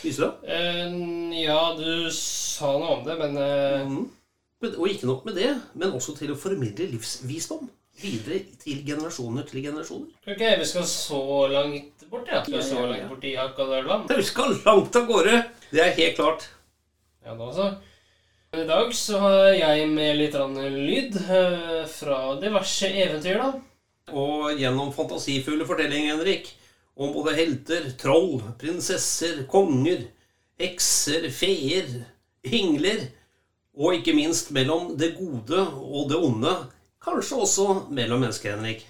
Visste 0.02 0.22
du 0.22 0.26
det? 0.26 0.52
Eh, 0.52 0.96
ja, 1.42 1.60
du 1.78 2.10
sa 2.12 2.74
noe 2.78 2.98
om 2.98 3.06
det, 3.06 3.16
men 3.18 3.38
eh, 3.40 3.84
Mhm. 3.86 4.10
Men- 4.62 4.74
Og 4.78 4.86
ikke 4.86 5.06
nok 5.08 5.24
med 5.26 5.34
det, 5.34 5.48
men 5.74 5.90
også 5.96 6.12
til 6.16 6.30
å 6.30 6.36
formidle 6.38 6.86
livsvisdom 6.92 7.64
videre 8.00 8.44
til 8.62 8.84
generasjoner 8.86 9.42
til 9.48 9.62
generasjoner. 9.64 10.12
Ok, 10.28 10.38
vi 10.60 10.64
skal 10.64 10.84
så 10.86 11.18
langt 11.50 12.04
bort, 12.10 12.28
ja. 12.30 12.44
Skal 12.44 12.58
vi 12.60 12.62
så 12.62 12.76
ja, 12.76 12.82
ja. 12.82 12.86
langt 12.92 13.08
bort 13.10 13.24
i 13.24 13.32
Akadørland? 13.42 14.08
Vi 14.16 14.22
skal 14.22 14.54
langt 14.64 14.94
av 14.96 15.08
gårde! 15.08 15.40
Det 15.72 15.80
er 15.82 15.90
helt 15.96 16.16
klart. 16.16 16.46
Ja, 17.26 17.34
da 17.34 17.50
så. 17.52 17.66
I 18.54 18.64
dag 18.68 18.92
så 18.94 19.18
har 19.18 19.50
jeg 19.56 19.88
med 19.90 20.16
litt 20.20 20.34
lyd 20.36 21.18
fra 21.88 22.22
diverse 22.38 22.86
eventyr, 22.92 23.38
da. 23.42 23.52
Og 24.10 24.58
gjennom 24.58 24.90
fantasifulle 24.94 25.66
fortellinger, 25.68 26.16
Henrik, 26.16 26.50
om 26.98 27.12
både 27.14 27.36
helter, 27.36 27.86
troll, 28.00 28.42
prinsesser, 28.60 29.44
konger, 29.50 30.08
hekser, 30.60 31.28
feer, 31.32 31.88
hingler, 32.44 33.06
og 33.78 33.96
ikke 33.96 34.14
minst 34.16 34.50
mellom 34.52 34.96
det 35.00 35.14
gode 35.16 35.62
og 35.62 36.10
det 36.10 36.18
onde. 36.18 36.52
Kanskje 37.02 37.38
også 37.46 37.68
mellom 37.94 38.20
mennesker, 38.22 38.58
Henrik. 38.58 38.84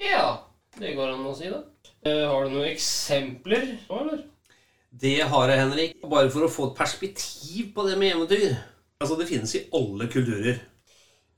Ja, 0.00 0.40
det 0.80 0.96
går 0.96 1.14
an 1.14 1.28
å 1.28 1.36
si 1.36 1.48
det. 1.52 1.60
Eh, 2.04 2.24
har 2.28 2.44
du 2.44 2.56
noen 2.56 2.72
eksempler 2.72 3.68
nå, 3.86 4.00
eller? 4.00 4.24
Det 4.94 5.16
har 5.26 5.50
jeg, 5.50 5.60
Henrik. 5.62 5.94
Bare 6.10 6.30
for 6.30 6.46
å 6.46 6.52
få 6.52 6.68
et 6.70 6.78
perspektiv 6.78 7.72
på 7.74 7.86
det 7.86 7.96
med 8.00 8.14
eventyr. 8.14 8.56
Altså, 9.00 9.16
det 9.18 9.28
finnes 9.30 9.54
i 9.56 9.64
alle 9.74 10.08
kulturer. 10.10 10.60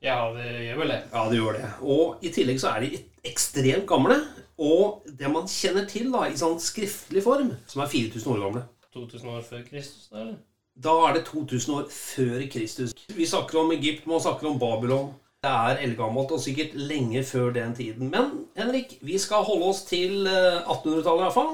Ja, 0.03 0.33
det 0.35 0.49
gjør 0.67 0.77
vel 0.83 0.91
det. 0.93 0.99
Ja, 1.13 1.23
det 1.29 1.37
gjør 1.39 1.53
det. 1.57 1.69
Og 1.81 2.25
i 2.25 2.29
tillegg 2.33 2.59
så 2.61 2.67
er 2.75 2.79
de 2.85 2.89
ekstremt 3.27 3.87
gamle. 3.89 4.17
Og 4.57 5.03
det 5.19 5.29
man 5.29 5.47
kjenner 5.49 5.85
til 5.89 6.11
da, 6.13 6.25
i 6.29 6.37
sånn 6.37 6.59
skriftlig 6.61 7.23
form, 7.25 7.51
som 7.69 7.81
er 7.83 7.89
4000 7.91 8.31
år 8.33 8.39
gamle. 8.45 8.61
2000 8.97 9.29
år 9.35 9.41
før 9.45 9.61
Kristus, 9.67 10.07
da, 10.09 10.15
eller? 10.23 10.37
Da 10.77 10.93
er 11.07 11.13
det 11.17 11.23
2000 11.29 11.75
år 11.75 11.85
før 11.93 12.41
Kristus. 12.53 12.93
Vi 13.13 13.25
snakker 13.29 13.59
om 13.61 13.71
Egypt, 13.73 14.07
man 14.09 14.21
snakker 14.21 14.47
om 14.49 14.59
Babylon. 14.61 15.07
Det 15.41 15.49
er 15.53 15.77
eldgammelt 15.85 16.31
og 16.33 16.41
sikkert 16.41 16.73
lenge 16.77 17.23
før 17.25 17.51
den 17.53 17.75
tiden. 17.77 18.09
Men 18.13 18.25
Henrik, 18.57 18.89
vi 19.05 19.17
skal 19.21 19.45
holde 19.45 19.65
oss 19.69 19.81
til 19.89 20.27
eh, 20.29 20.61
1800-tallet 20.65 21.23
iallfall. 21.27 21.53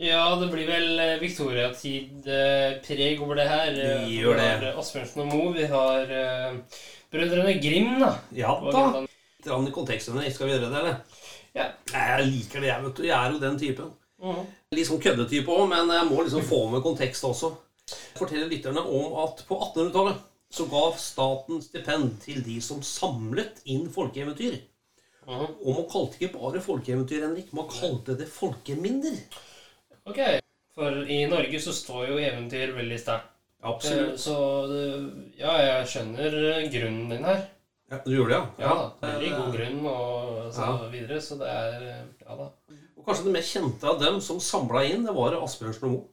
Ja, 0.00 0.36
det 0.40 0.48
blir 0.52 0.66
vel 0.70 0.98
eh, 1.02 1.20
viktoriatid-preg 1.20 3.20
over 3.20 3.34
det 3.38 3.48
her. 3.50 3.70
Vi 4.06 4.20
gjør 4.22 4.36
det. 4.38 4.74
Asbjørnsen 4.78 5.20
og 5.26 5.30
Moe. 5.34 5.50
Vi 5.58 5.66
har 5.74 6.02
eh, 6.20 6.52
Brødrene 7.10 7.56
Grim, 7.62 7.96
da. 8.02 8.12
Ja 8.36 8.52
da. 8.70 8.84
Litt 9.02 9.48
i 9.48 9.72
konteksten, 9.74 10.20
Skal 10.30 10.46
vi 10.46 10.52
gjøre 10.52 10.68
det, 10.68 10.82
eller? 10.82 11.00
Ja. 11.56 11.66
Jeg 11.90 12.26
liker 12.28 12.60
det, 12.60 12.68
jeg, 12.68 12.84
vet 12.84 12.96
du. 12.96 13.02
Jeg 13.08 13.16
er 13.16 13.32
jo 13.34 13.42
den 13.42 13.58
typen. 13.58 13.90
Litt 14.76 14.86
sånn 14.86 15.00
køddetype 15.02 15.50
òg, 15.50 15.66
men 15.72 15.90
jeg 15.90 16.08
må 16.10 16.22
liksom 16.22 16.44
få 16.46 16.66
med 16.70 16.84
kontekst 16.84 17.24
også. 17.26 17.54
Fortelle 18.18 18.46
lytterne 18.50 18.82
om 18.84 19.16
at 19.24 19.42
på 19.48 19.56
1800-tallet 19.56 20.20
så 20.50 20.66
ga 20.70 20.82
staten 20.98 21.62
stipend 21.62 22.18
til 22.22 22.42
de 22.46 22.58
som 22.62 22.82
samlet 22.82 23.62
inn 23.70 23.88
folkeeventyr. 23.90 24.58
Og 25.30 25.68
man 25.74 25.88
kalte 25.90 26.18
ikke 26.18 26.36
bare 26.36 26.62
folkeeventyr, 26.62 27.24
Henrik. 27.26 27.52
Man 27.56 27.68
kalte 27.70 28.16
det 28.18 28.28
folkeminner. 28.30 29.18
Ok. 30.10 30.20
For 30.74 31.02
i 31.10 31.24
Norge 31.30 31.60
så 31.62 31.74
står 31.74 32.10
jo 32.12 32.22
eventyr 32.22 32.74
veldig 32.76 32.98
sterkt. 33.02 33.30
Eh, 33.62 33.68
Absolutt. 33.68 34.20
Så 34.20 34.34
ja, 35.38 35.56
jeg 35.60 35.88
skjønner 35.92 36.36
grunnen 36.72 37.10
din 37.12 37.24
her. 37.28 37.42
Ja, 37.90 37.98
du 38.04 38.12
gjorde 38.14 38.30
det, 38.32 38.38
ja? 38.38 38.68
Ja 38.68 38.74
da. 38.78 38.86
Veldig 39.02 39.30
god 39.34 39.56
grunn 39.56 39.80
og 39.90 40.52
så 40.54 40.68
Ja. 40.68 40.88
videre. 40.92 41.20
Så 41.20 41.36
det 41.40 41.48
er 41.50 41.82
eh, 41.88 42.04
Ja 42.24 42.36
da. 42.38 42.46
Og 42.96 43.04
kanskje 43.04 43.24
det 43.26 43.32
mest 43.34 43.52
kjente 43.56 43.84
av 43.88 44.00
dem 44.00 44.20
som 44.20 44.38
samla 44.40 44.84
inn, 44.86 45.04
det 45.04 45.14
var 45.16 45.36
Asbjørnsen 45.42 45.84
og 45.88 45.90
Moe. 45.90 46.06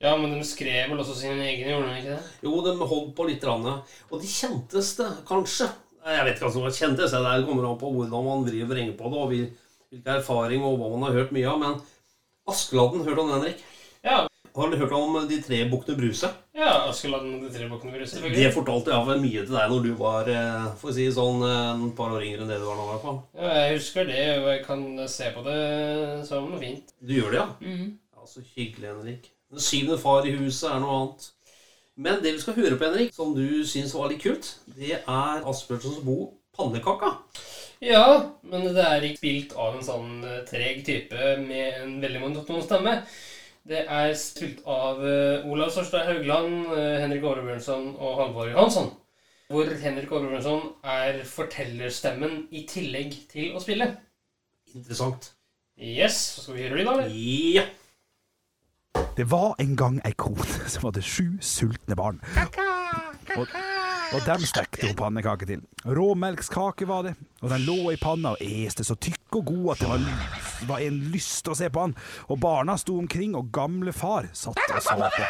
Ja, 0.00 0.14
men 0.16 0.30
de 0.36 0.44
skrev 0.46 0.90
vel 0.90 0.98
også 1.02 1.14
sine 1.18 1.42
egne, 1.42 1.72
gjorde 1.72 1.88
de 1.90 1.98
ikke 1.98 2.16
det? 2.16 2.24
Jo, 2.46 2.60
de 2.62 2.74
holdt 2.78 3.14
på 3.16 3.26
litt. 3.26 3.42
rande. 3.42 3.72
Og 4.12 4.20
de 4.20 4.26
kjenteste, 4.30 5.06
kanskje 5.26 5.68
Jeg 6.08 6.24
vet 6.24 6.36
ikke 6.36 6.46
hva 6.46 6.52
som 6.52 6.62
var 6.62 6.70
kjentest. 6.70 7.12
Det 7.12 7.46
kommer 7.46 7.66
an 7.68 7.78
på 7.80 7.90
hvordan 7.92 8.24
man 8.24 8.44
driver 8.46 8.64
og 8.64 8.70
vrenger 8.70 8.94
på 8.96 9.10
det, 9.10 9.18
og 9.18 9.28
hvilken 9.32 10.14
erfaring 10.14 10.62
og 10.62 10.78
hva 10.78 10.90
man 10.94 11.02
har 11.08 11.18
hørt 11.18 11.32
mye 11.34 11.48
av. 11.50 11.58
Men 11.58 11.80
Askeladden, 12.48 13.02
hørte 13.04 13.16
du 13.16 13.20
om 13.20 13.28
den, 13.28 13.40
Henrik? 13.42 13.64
Har 14.58 14.70
du 14.72 14.76
hørt 14.80 14.94
om 14.96 15.16
De 15.30 15.38
tre 15.44 15.60
bukkene 15.70 15.98
Bruse? 15.98 16.30
ja 16.58 16.72
Askeladden 16.88 17.36
og 17.36 17.44
de 17.46 17.52
tre 17.54 17.68
bukkene 17.70 17.94
Bruse, 17.94 18.20
Det 18.34 18.48
fortalte 18.54 18.90
jeg 18.90 19.20
mye 19.22 19.44
til 19.44 19.54
deg 19.54 19.70
når 19.70 19.84
du 19.86 19.92
var 20.00 20.30
eh, 20.32 20.66
for 20.80 20.90
å 20.90 20.96
si 20.96 21.06
sånn 21.14 21.44
en 21.46 21.86
et 21.86 21.96
par 21.96 22.10
år 22.16 22.26
yngre 22.26 22.42
enn 22.42 22.50
det 22.50 22.58
du 22.58 22.66
var 22.66 22.78
nå. 22.80 22.86
i 22.88 22.92
hvert 22.92 23.06
fall. 23.06 23.18
Ja, 23.38 23.52
jeg 23.62 23.78
husker 23.78 24.08
det, 24.10 24.26
og 24.42 24.48
jeg 24.50 24.62
kan 24.66 24.84
se 25.08 25.30
på 25.36 25.44
det 25.46 25.58
som 26.28 26.50
noe 26.50 26.60
fint. 26.62 26.94
Du 26.98 27.14
gjør 27.14 27.36
det, 27.36 27.42
ja? 27.44 27.74
Ja, 28.18 28.26
Så 28.26 28.42
hyggelig, 28.56 28.90
Henrik. 28.90 29.30
Den 29.48 29.64
syvende 29.64 30.00
far 30.02 30.26
i 30.26 30.34
huset 30.36 30.68
er 30.72 30.82
noe 30.82 30.96
annet. 30.98 31.30
Men 31.98 32.20
det 32.22 32.34
vi 32.34 32.42
skal 32.42 32.58
høre 32.58 32.76
på, 32.76 32.84
Henrik, 32.90 33.14
som 33.14 33.32
du 33.34 33.62
syns 33.66 33.94
var 33.94 34.10
litt 34.10 34.22
kult, 34.22 34.52
det 34.76 34.98
er 34.98 35.46
Asbjørnsens 35.48 36.02
bo 36.06 36.34
'Pannekaka'. 36.54 37.14
Ja, 37.80 38.34
men 38.42 38.64
det 38.74 38.82
er 38.82 39.04
ikke 39.06 39.20
spilt 39.22 39.52
av 39.54 39.76
en 39.78 39.84
sånn 39.86 40.24
eh, 40.26 40.42
treg 40.46 40.82
type 40.86 41.34
med 41.46 41.82
en 41.84 42.00
veldig 42.02 42.20
monoton 42.24 42.62
stemme. 42.62 42.94
Det 43.68 43.82
er 43.84 44.12
spilt 44.16 44.60
av 44.68 45.00
eh, 45.04 45.46
Olav 45.48 45.72
Sorstad 45.74 46.06
Haugland, 46.08 46.70
eh, 46.76 47.00
Henrik 47.02 47.24
Aare 47.26 47.58
og 47.98 48.20
Halvor 48.20 48.50
Johansson. 48.50 48.92
Hvor 49.48 49.64
Henrik 49.82 50.12
Aare 50.12 50.60
er 50.84 51.24
fortellerstemmen 51.24 52.46
i 52.52 52.66
tillegg 52.68 53.16
til 53.32 53.56
å 53.56 53.60
spille. 53.64 53.96
Interessant. 54.74 55.32
Yes, 55.78 56.14
Så 56.14 56.42
skal 56.42 56.54
vi 56.54 56.62
høre 56.68 56.78
det, 56.78 56.86
da? 56.86 56.92
eller? 56.92 57.10
Ja. 57.54 57.66
Det 59.16 59.30
var 59.30 59.54
en 59.58 59.76
gang 59.76 60.00
ei 60.06 60.12
kone 60.18 60.44
som 60.68 60.88
hadde 60.88 61.02
sju 61.02 61.38
sultne 61.40 61.96
barn. 61.96 62.20
Og, 63.36 63.46
og 64.14 64.24
dem 64.24 64.44
stekte 64.48 64.86
hun 64.86 64.96
pannekake 64.96 65.46
til. 65.48 65.62
Råmelkskake 65.84 66.88
var 66.88 67.08
det, 67.08 67.14
og 67.42 67.50
den 67.52 67.64
lå 67.66 67.92
i 67.92 67.98
panna 68.00 68.34
og 68.34 68.42
este 68.42 68.84
så 68.86 68.96
tykk 68.96 69.40
og 69.40 69.44
god 69.50 69.72
at 69.74 69.82
det 69.82 69.88
var, 69.90 70.00
var 70.70 70.84
en 70.84 71.00
lyst 71.12 71.48
å 71.48 71.56
se 71.58 71.68
på 71.70 71.84
han. 71.84 71.96
Og 72.28 72.40
barna 72.40 72.76
sto 72.80 72.98
omkring, 72.98 73.36
og 73.36 73.50
gamle 73.52 73.92
far 73.92 74.30
satt 74.32 74.56
og 74.56 74.82
så 74.82 74.96
på. 74.96 75.26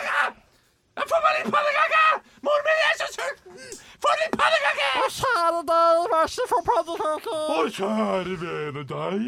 Få 0.99 1.19
meg 1.23 1.37
litt 1.39 1.51
pannekake! 1.55 2.05
Moren 2.43 2.65
min 2.67 2.81
er 2.85 2.95
så 2.99 3.07
sulten! 3.15 3.75
Få 4.03 4.15
litt 4.19 4.35
pannekake! 4.39 4.89
Å, 4.99 5.09
kjære 5.15 5.61
deg, 5.69 6.01
vær 6.13 6.33
så 6.33 6.47
få 6.51 6.59
pannekake. 6.67 7.37
Å, 7.39 7.59
kjære 7.79 8.35
vene 8.43 8.87
deg. 8.93 9.19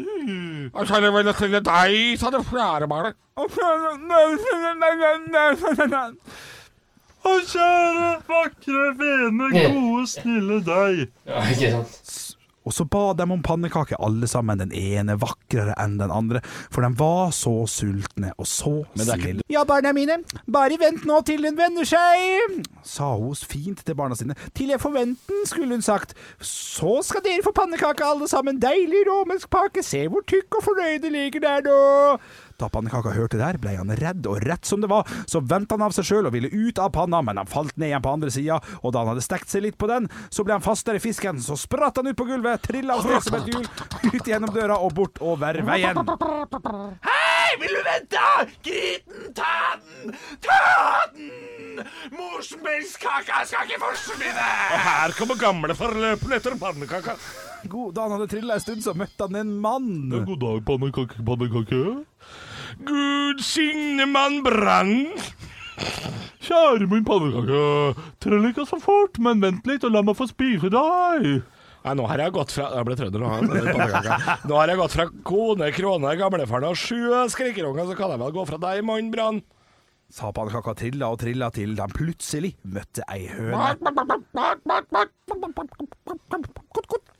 Å, 0.71 0.87
kjære 0.89 1.13
vene 1.15 1.35
til 1.39 1.59
deg, 1.59 1.99
sa 2.19 2.31
det 2.35 2.43
fjerde 2.49 2.89
barnet. 2.91 3.19
Å, 7.21 7.37
kjære 7.45 8.11
vakre, 8.29 8.91
vene, 8.97 9.49
gode, 9.53 10.05
snille 10.09 10.61
deg. 10.65 11.07
Ja, 11.29 11.45
ikke 11.53 11.73
sant? 11.77 12.37
Og 12.61 12.73
så 12.75 12.85
ba 12.85 13.15
de 13.17 13.25
om 13.25 13.41
pannekake, 13.41 13.97
alle 13.97 14.27
sammen, 14.29 14.59
den 14.61 14.73
ene 14.77 15.15
vakrere 15.17 15.73
enn 15.81 15.95
den 15.97 16.11
andre, 16.13 16.43
for 16.69 16.85
de 16.85 16.91
var 16.99 17.31
så 17.33 17.53
sultne 17.65 18.29
og 18.37 18.45
så 18.45 18.83
snille. 18.93 19.41
Ja, 19.49 19.63
barna 19.65 19.95
mine, 19.97 20.19
bare 20.45 20.77
vent 20.81 21.07
nå 21.09 21.23
til 21.25 21.47
hun 21.47 21.57
vender 21.57 21.87
seg, 21.89 22.61
sa 22.85 23.15
hun 23.17 23.33
fint 23.33 23.81
til 23.85 23.97
barna 23.97 24.17
sine. 24.17 24.37
Til 24.57 24.75
jeg 24.75 24.81
forventer 24.83 25.41
skulle 25.49 25.73
hun 25.73 25.81
sagt. 25.85 26.13
Så 26.45 26.99
skal 27.07 27.25
dere 27.25 27.41
få 27.45 27.53
pannekake 27.57 28.05
alle 28.05 28.29
sammen, 28.29 28.61
deilig 28.61 29.07
råmelkpake, 29.09 29.81
se 29.85 30.05
hvor 30.05 30.21
tykk 30.29 30.61
og 30.61 30.67
fornøyd 30.69 31.01
det 31.01 31.15
ligger 31.17 31.47
der 31.47 31.65
nå. 31.65 31.81
Da 32.61 32.69
pannekaka 32.69 33.15
hørte 33.15 33.39
det 33.39 33.45
der, 33.45 33.57
ble 33.61 33.71
han 33.79 33.89
redd, 33.97 34.27
og 34.29 34.43
rett 34.45 34.67
som 34.69 34.83
det 34.83 34.89
var, 34.91 35.07
så 35.25 35.41
vendte 35.41 35.73
han 35.73 35.85
av 35.87 35.95
seg 35.95 36.05
sjøl 36.05 36.27
og 36.29 36.35
ville 36.35 36.51
ut 36.53 36.77
av 36.81 36.91
panna, 36.93 37.23
men 37.25 37.39
han 37.41 37.49
falt 37.49 37.73
ned 37.81 37.89
igjen 37.89 38.03
på 38.05 38.11
andre 38.13 38.29
sida, 38.33 38.59
og 38.83 38.93
da 38.93 39.01
han 39.01 39.09
hadde 39.15 39.23
stekt 39.25 39.49
seg 39.49 39.65
litt 39.65 39.79
på 39.81 39.89
den, 39.89 40.05
så 40.29 40.45
ble 40.45 40.53
han 40.59 40.65
fastere 40.65 41.01
i 41.01 41.03
fisken, 41.03 41.41
så 41.41 41.57
spratt 41.57 41.97
han 41.97 42.11
ut 42.11 42.17
på 42.19 42.27
gulvet, 42.29 42.61
trilla 42.67 42.99
av 42.99 43.07
sted 43.07 43.25
som 43.25 43.39
et 43.39 43.49
hjul, 43.49 43.65
ut 44.13 44.29
gjennom 44.29 44.53
døra 44.53 44.77
og 44.77 44.93
bort 44.97 45.17
over 45.25 45.57
veien. 45.71 45.97
Hei, 47.07 47.49
vil 47.63 47.73
du 47.73 47.81
vente? 47.87 48.25
Grip 48.67 49.09
den, 49.09 49.33
ta 49.33 49.55
den, 49.81 50.13
ta 50.45 50.59
den! 51.15 51.81
Morsmelskaka 52.13 53.41
skal 53.49 53.65
ikke 53.65 53.81
forsvinne! 53.87 54.49
Her 54.85 55.17
kommer 55.17 55.39
gamle 55.39 55.75
forløpende 55.77 56.37
etter 56.37 56.57
pannekaka. 56.61 57.17
God, 57.69 57.93
da 57.95 58.05
han 58.05 58.15
hadde 58.15 58.29
trilla 58.31 58.57
en 58.57 58.63
stund, 58.63 58.81
så 58.85 58.95
møtte 58.97 59.27
han 59.27 59.37
en 59.37 59.51
mann. 59.61 59.91
God 60.13 60.39
dag, 60.41 60.63
pannekake, 60.67 61.21
pannekake. 61.25 61.83
Gud 62.87 63.41
signe 63.45 64.05
mann 64.09 64.41
Brann. 64.45 64.93
Kjære 66.41 66.87
min 66.89 67.05
pannekake. 67.05 67.63
Trell 68.23 68.47
ikke 68.49 68.65
så 68.69 68.79
fort, 68.81 69.19
men 69.21 69.41
vent 69.43 69.67
litt 69.69 69.83
og 69.87 69.93
la 69.95 70.01
meg 70.05 70.17
få 70.17 70.27
spise 70.29 70.71
deg. 70.73 71.27
Nei, 71.81 71.93
nå 71.97 72.03
har 72.05 72.21
jeg 72.21 72.33
gått 72.35 72.51
fra 72.53 72.67
Jeg 72.75 72.85
ble 72.85 72.95
trønder 72.99 73.23
nå. 73.23 73.29
pannekaka. 73.47 74.35
Nå 74.49 74.57
har 74.59 74.69
jeg 74.69 74.77
gått 74.81 74.93
fra 74.97 75.05
kone, 75.25 75.71
krone, 75.73 76.11
gamlefaren 76.19 76.67
og 76.69 76.77
sju 76.77 76.99
skrikerunger, 77.33 77.87
så 77.89 77.97
kan 77.97 78.13
jeg 78.13 78.21
vel 78.21 78.35
gå 78.35 78.45
fra 78.49 78.59
deg, 78.61 78.83
mann 78.85 79.09
Brann. 79.13 79.41
Sa 80.11 80.29
pannekaka 80.35 80.75
trilla 80.75 81.07
og 81.13 81.21
trilla 81.21 81.47
til 81.55 81.73
de 81.77 81.85
plutselig 81.95 82.53
møtte 82.67 83.05
ei 83.09 83.25
høne. 83.31 83.75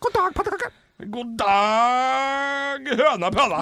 God 0.02 0.14
dag, 0.14 0.34
pannekake. 0.36 0.72
God 1.10 1.38
dag, 1.40 2.86
høna 2.86 3.30
pøna. 3.34 3.62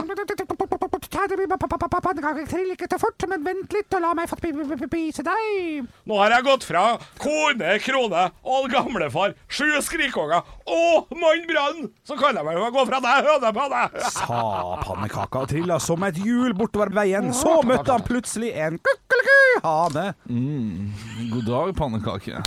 Trill 2.50 2.74
ikke 2.74 2.90
så 2.92 2.98
fort, 3.00 3.26
men 3.32 3.46
vent 3.46 3.76
litt 3.76 3.96
og 3.96 4.04
la 4.04 4.12
meg 4.18 4.28
få 4.28 4.40
spise 4.40 5.24
deg. 5.24 5.86
Nå 6.10 6.18
har 6.20 6.36
jeg 6.36 6.46
gått 6.48 6.66
fra 6.68 6.84
kone, 7.22 7.78
krone 7.86 8.26
og 8.44 8.68
gamlefar, 8.74 9.36
sju 9.48 9.70
skrikunger 9.86 10.44
og 10.68 11.14
mann 11.16 11.48
Brann. 11.50 11.88
Så 12.04 12.18
kan 12.20 12.36
jeg 12.36 12.46
vel 12.50 12.60
gå 12.76 12.86
fra 12.92 13.00
deg, 13.08 13.30
høna 13.30 13.54
på. 13.56 13.70
Sa 14.18 14.42
pannekaka 14.84 15.46
og 15.46 15.54
trilla 15.54 15.80
som 15.84 16.04
et 16.10 16.20
hjul 16.20 16.52
bortover 16.58 16.92
veien. 17.00 17.32
Så 17.36 17.62
møtte 17.64 17.94
han 17.94 18.04
plutselig 18.08 18.52
en 18.60 18.82
kukkeliku 18.84 19.40
hane. 19.64 20.10
God 21.32 21.48
dag, 21.48 21.76
pannekake. 21.80 22.44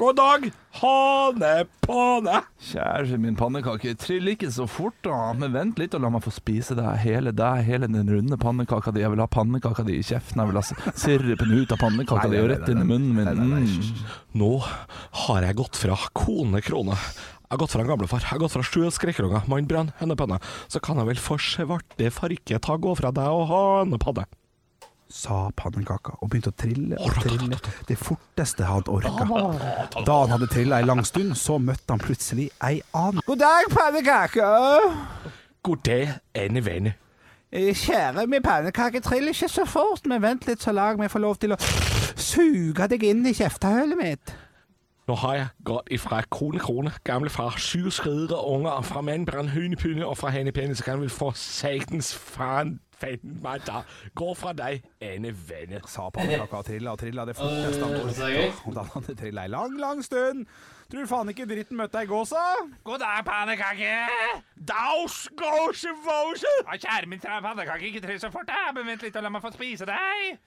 God 0.00 0.16
dag, 0.16 0.44
hanepane. 0.80 2.38
Kjære 2.70 3.18
min 3.20 3.34
pannekake, 3.36 3.92
trill 4.00 4.30
ikke 4.32 4.48
så 4.48 4.64
fort 4.64 4.96
da, 5.04 5.34
men 5.36 5.52
vent 5.52 5.82
litt 5.82 5.92
og 5.98 6.00
la 6.00 6.08
meg 6.14 6.24
få 6.24 6.32
spise 6.32 6.72
deg, 6.78 6.88
hele 7.02 7.34
deg, 7.36 7.66
hele 7.66 7.84
den 7.90 8.08
runde 8.08 8.38
pannekaka 8.40 8.94
di. 8.96 9.02
Jeg 9.04 9.12
vil 9.12 9.20
ha 9.20 9.28
pannekaka 9.28 9.84
di 9.84 9.98
i 10.00 10.06
kjeften, 10.06 10.40
jeg 10.40 10.48
vil 10.48 10.56
ha 10.56 10.94
sirupen 11.02 11.52
ut 11.52 11.76
av 11.76 11.82
pannekaka 11.84 12.32
di 12.32 12.40
og 12.40 12.48
rett 12.54 12.72
inn 12.72 12.80
i 12.80 12.88
munnen 12.88 13.12
min. 13.12 13.60
Mm. 13.60 14.00
Nå 14.40 14.50
har 15.26 15.50
jeg 15.50 15.60
gått 15.60 15.82
fra 15.82 16.00
kone, 16.16 16.64
krone. 16.64 16.96
Jeg 16.96 17.52
har 17.52 17.60
gått 17.66 17.76
fra 17.76 17.84
en 17.84 17.92
gamlefar, 17.92 18.24
jeg 18.24 18.32
har 18.32 18.40
gått 18.40 18.56
fra 18.56 18.64
sju 18.64 18.88
skrikerunger, 18.96 19.44
mann 19.52 19.68
Brann, 19.68 19.92
hønepanne. 20.00 20.40
Så 20.72 20.80
kan 20.80 20.96
jeg 20.96 21.12
vel 21.12 21.20
for 21.20 21.44
svarte 21.44 22.08
farke 22.08 22.64
ta 22.64 22.80
gå 22.80 22.96
fra 22.96 23.12
deg 23.12 23.36
og 23.36 23.50
hanepanne. 23.52 24.30
Sa 25.10 25.48
pannekaka 25.58 26.12
og 26.22 26.28
begynte 26.30 26.52
å 26.52 26.54
trille 26.54 26.98
og 27.02 27.16
trille 27.18 27.56
det 27.88 27.96
forteste 27.98 28.62
han 28.68 28.86
orka. 28.86 29.24
Da 30.06 30.18
han 30.22 30.30
hadde 30.36 30.46
trilla 30.52 30.78
ei 30.78 30.86
lang 30.86 31.02
stund, 31.06 31.34
så 31.36 31.58
møtte 31.58 31.90
han 31.90 32.02
plutselig 32.02 32.46
ei 32.62 32.78
annen. 32.94 33.22
God 33.26 33.42
dag, 33.42 33.66
pannekake. 33.74 34.50
God 35.66 35.82
dag, 35.88 36.12
Anne 36.38 36.62
Vene. 36.64 36.94
Eh, 37.50 37.72
Kjære 37.74 38.28
min 38.30 38.42
pannekake, 38.42 39.02
trill 39.02 39.32
ikke 39.32 39.48
så 39.50 39.64
fort, 39.66 40.06
men 40.06 40.22
vent 40.22 40.46
litt 40.46 40.62
så 40.62 40.70
lag 40.72 40.98
meg 41.00 41.10
få 41.10 41.18
lov 41.18 41.40
til 41.42 41.56
å 41.56 41.58
suge 42.14 42.86
deg 42.92 43.02
inn 43.10 43.26
i 43.26 43.34
kjeftehullet 43.34 43.98
mitt. 43.98 44.34
Nå 45.10 45.14
har 45.18 45.34
jeg 45.34 45.46
gått 45.66 45.88
ifra 45.90 46.20
Krone 46.30 46.60
Krone, 46.62 46.90
gamle 47.04 47.30
far, 47.34 47.56
syv 47.58 47.88
skridere 47.90 48.44
unger, 48.46 48.82
fra 48.86 49.00
Mannbrand 49.02 49.48
Hønepynne 49.50 50.06
og 50.06 50.20
fra 50.20 50.30
hanepenne, 50.30 50.76
så 50.78 50.84
kan 50.86 51.00
vi 51.02 51.08
få 51.10 51.32
satans 51.34 52.12
faen 52.14 52.76
fanden 53.00 53.40
meg 53.42 53.64
da 53.66 53.80
gå 54.14 54.28
fra 54.38 54.52
deg, 54.54 54.84
ene 55.02 55.32
Venne. 55.48 55.80
Sa 55.90 56.06
pannekaka 56.14 56.60
og 56.60 56.68
trilla 56.68 56.92
og 56.94 57.00
trilla 57.02 57.24
det 57.26 57.34
forteste 57.40 57.88
han. 57.88 58.54
Og 58.68 58.76
da 58.76 58.86
hadde 58.92 59.16
trilla 59.18 59.48
ei 59.48 59.52
lang, 59.56 59.74
lang 59.80 60.04
stund. 60.06 60.46
Tror 60.92 61.10
faen 61.10 61.34
ikke 61.34 61.48
dritten 61.50 61.80
møtte 61.80 61.98
deg 61.98 62.06
i 62.06 62.12
gåsa. 62.12 62.44
God 62.86 63.02
dag, 63.02 63.24
pannekake! 63.26 63.96
Daus, 64.70 65.24
gåse, 65.34 65.90
våse! 66.06 66.54
Kjære 66.70 67.10
min 67.10 67.26
pannekake, 67.26 67.90
ikke 67.90 68.06
trill 68.06 68.22
så 68.22 68.30
fort, 68.30 68.46
da, 68.46 68.70
men 68.78 68.86
vent 68.92 69.02
litt 69.08 69.18
og 69.18 69.26
la 69.26 69.34
meg 69.34 69.42
få 69.42 69.56
spise 69.58 69.90
deg. 69.90 70.38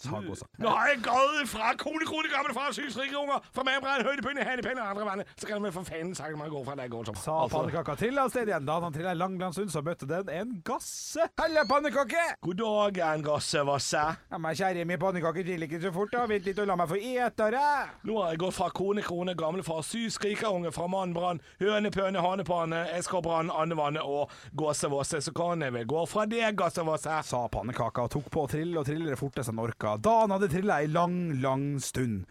Sa 0.00 0.20
gåsa. 0.24 0.46
Nå 0.60 0.70
har 0.72 0.88
jeg 0.88 1.02
gått 1.04 1.48
fra 1.50 1.74
kone, 1.76 2.06
kone, 2.08 2.28
gamle 2.32 2.54
far, 2.56 2.72
syv 2.72 2.88
strikeunger, 2.94 3.42
fra 3.52 3.64
Mannbrand 3.66 4.06
høydepinne, 4.06 4.44
Hannepenne 4.48 4.80
og 4.80 4.94
andre 4.94 5.04
vann. 5.04 5.24
så 5.36 5.48
kan 5.48 5.62
vi 5.62 5.72
for 5.74 5.84
faen 5.84 6.14
sagt 6.16 6.38
man 6.40 6.48
gå 6.48 6.62
fra 6.64 6.76
deg, 6.78 6.94
som 7.04 7.18
Sa 7.20 7.34
pannekaka 7.52 7.96
trilla 8.00 8.24
av 8.24 8.32
sted 8.32 8.48
igjen. 8.48 8.64
Da 8.64 8.78
han 8.80 8.94
trilla 8.94 9.12
lang, 9.14 9.36
lang 9.40 9.52
så 9.52 9.82
møtte 9.84 10.08
den 10.08 10.30
en 10.32 10.54
gasse. 10.64 11.26
Helle, 11.40 11.66
pannekake! 11.68 12.22
God 12.40 12.62
dagen, 12.62 13.24
Gassevasse. 13.26 14.04
Ja, 14.30 14.38
men 14.40 14.56
kjære 14.56 14.86
min 14.88 15.00
pannekake 15.00 15.44
triller 15.44 15.68
ikke 15.68 15.82
så 15.84 15.92
fort, 15.92 16.12
da. 16.14 16.24
Vent 16.30 16.48
litt 16.48 16.62
og 16.62 16.70
la 16.70 16.78
meg 16.80 16.88
få 16.88 16.96
ete 16.96 17.50
det. 17.52 17.66
Nå 18.08 18.16
har 18.22 18.32
jeg 18.32 18.40
gått 18.44 18.56
fra 18.56 18.70
kone, 18.80 19.04
kone, 19.04 19.36
gamle 19.36 19.64
far, 19.66 19.84
syv 19.84 20.08
skrikerunge 20.16 20.72
fra 20.72 20.88
Mannbrann, 20.90 21.42
Hønepøne, 21.60 22.24
Hanepanne, 22.24 22.86
Eskerbrann, 22.96 23.52
Andevannet 23.52 24.06
og 24.06 24.32
Gåsevasse, 24.56 25.20
så 25.28 25.36
kan 25.36 25.60
jeg 25.66 25.76
vel 25.76 25.88
gå 25.90 26.06
fra 26.08 26.24
det, 26.30 26.46
Gassevasse. 26.56 27.20
Sa 27.28 27.44
pannekaka 27.52 28.08
og 28.08 28.14
tok 28.16 28.32
på 28.32 28.46
å 28.46 28.50
trille 28.50 28.80
og 28.80 28.88
trille 28.88 29.12
det 29.12 29.20
forteste 29.20 29.52
han 29.52 29.60
orka. 29.62 29.89
Da 29.98 30.20
han 30.22 30.34
hadde 30.34 30.50
trilla 30.52 30.80
ei 30.82 30.88
lang, 30.90 31.40
lang 31.42 31.80
stund, 31.82 32.26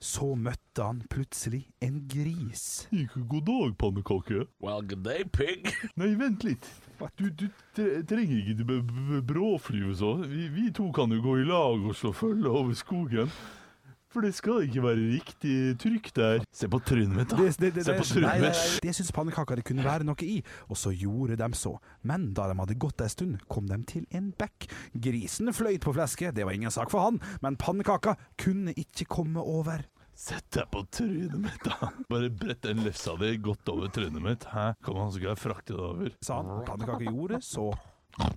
så 0.00 0.34
møtte 0.36 0.84
han 0.84 1.02
plutselig 1.10 1.64
en 1.84 2.02
gris. 2.08 2.86
Ikke 2.92 3.24
god 3.28 3.46
dag, 3.48 3.76
pannekake. 3.80 4.46
Well, 4.60 4.82
good 4.82 5.04
day, 5.04 5.24
pig. 5.24 5.68
Nei, 6.00 6.14
vent 6.20 6.44
litt. 6.46 6.68
Du, 7.18 7.28
du 7.28 7.46
trenger 8.08 8.52
ikke 8.52 8.80
bråflyve 9.28 9.96
så. 9.96 10.14
Vi, 10.24 10.48
vi 10.52 10.70
to 10.72 10.90
kan 10.96 11.12
jo 11.12 11.20
gå 11.24 11.38
i 11.42 11.48
lag 11.48 11.84
og 11.84 11.96
slå 11.96 12.12
følge 12.16 12.48
over 12.48 12.76
skogen. 12.76 13.32
For 14.16 14.24
det 14.24 14.32
skal 14.32 14.62
ikke 14.64 14.80
være 14.80 15.08
riktig 15.12 15.54
trykk 15.76 16.06
der. 16.16 16.38
Se 16.48 16.70
på 16.72 16.78
trynet 16.88 17.12
mitt, 17.12 17.28
da. 17.28 17.36
Det, 17.36 17.50
det, 17.60 17.68
det, 17.76 17.82
Se 17.84 17.96
på 17.98 18.04
trynet 18.08 18.38
mitt. 18.40 18.60
det 18.80 18.94
syntes 18.96 19.10
pannekaka 19.12 19.58
det 19.58 19.64
kunne 19.68 19.84
være 19.84 20.06
noe 20.08 20.24
i, 20.24 20.38
og 20.72 20.78
så 20.80 20.88
gjorde 20.96 21.36
de 21.36 21.48
så. 21.52 21.74
Men 22.00 22.30
da 22.32 22.46
de 22.48 22.54
hadde 22.56 22.78
gått 22.80 23.02
ei 23.04 23.10
stund, 23.12 23.42
kom 23.52 23.68
de 23.68 23.76
til 23.90 24.06
en 24.16 24.30
bekk. 24.40 24.70
Grisen 25.04 25.52
fløyt 25.52 25.84
på 25.84 25.92
flesket, 25.92 26.32
det 26.32 26.46
var 26.48 26.56
ingen 26.56 26.72
sak 26.72 26.88
for 26.94 27.04
han, 27.04 27.20
men 27.44 27.58
pannekaka 27.60 28.14
kunne 28.40 28.72
ikke 28.72 29.04
komme 29.18 29.44
over. 29.44 29.84
Sett 30.16 30.48
deg 30.56 30.70
på 30.72 30.80
trynet 30.96 31.36
mitt, 31.36 31.68
da. 31.68 31.90
Bare 32.08 32.32
brett 32.32 32.64
den 32.64 32.80
lefsa 32.86 33.18
di 33.20 33.34
godt 33.36 33.68
over 33.68 33.92
trynet 33.92 34.24
mitt. 34.24 34.48
Hæ? 34.48 34.70
Kom 34.80 34.96
an, 35.02 35.12
så 35.12 35.20
skal 35.20 35.34
jeg 35.34 35.42
frakte 35.44 35.76
det 35.76 35.84
over. 35.90 36.16
Sa 36.24 36.40
han. 36.40 36.64
Pannekaka 36.64 37.04
gjorde 37.04 37.42
så. 37.44 37.68
Var 38.16 38.32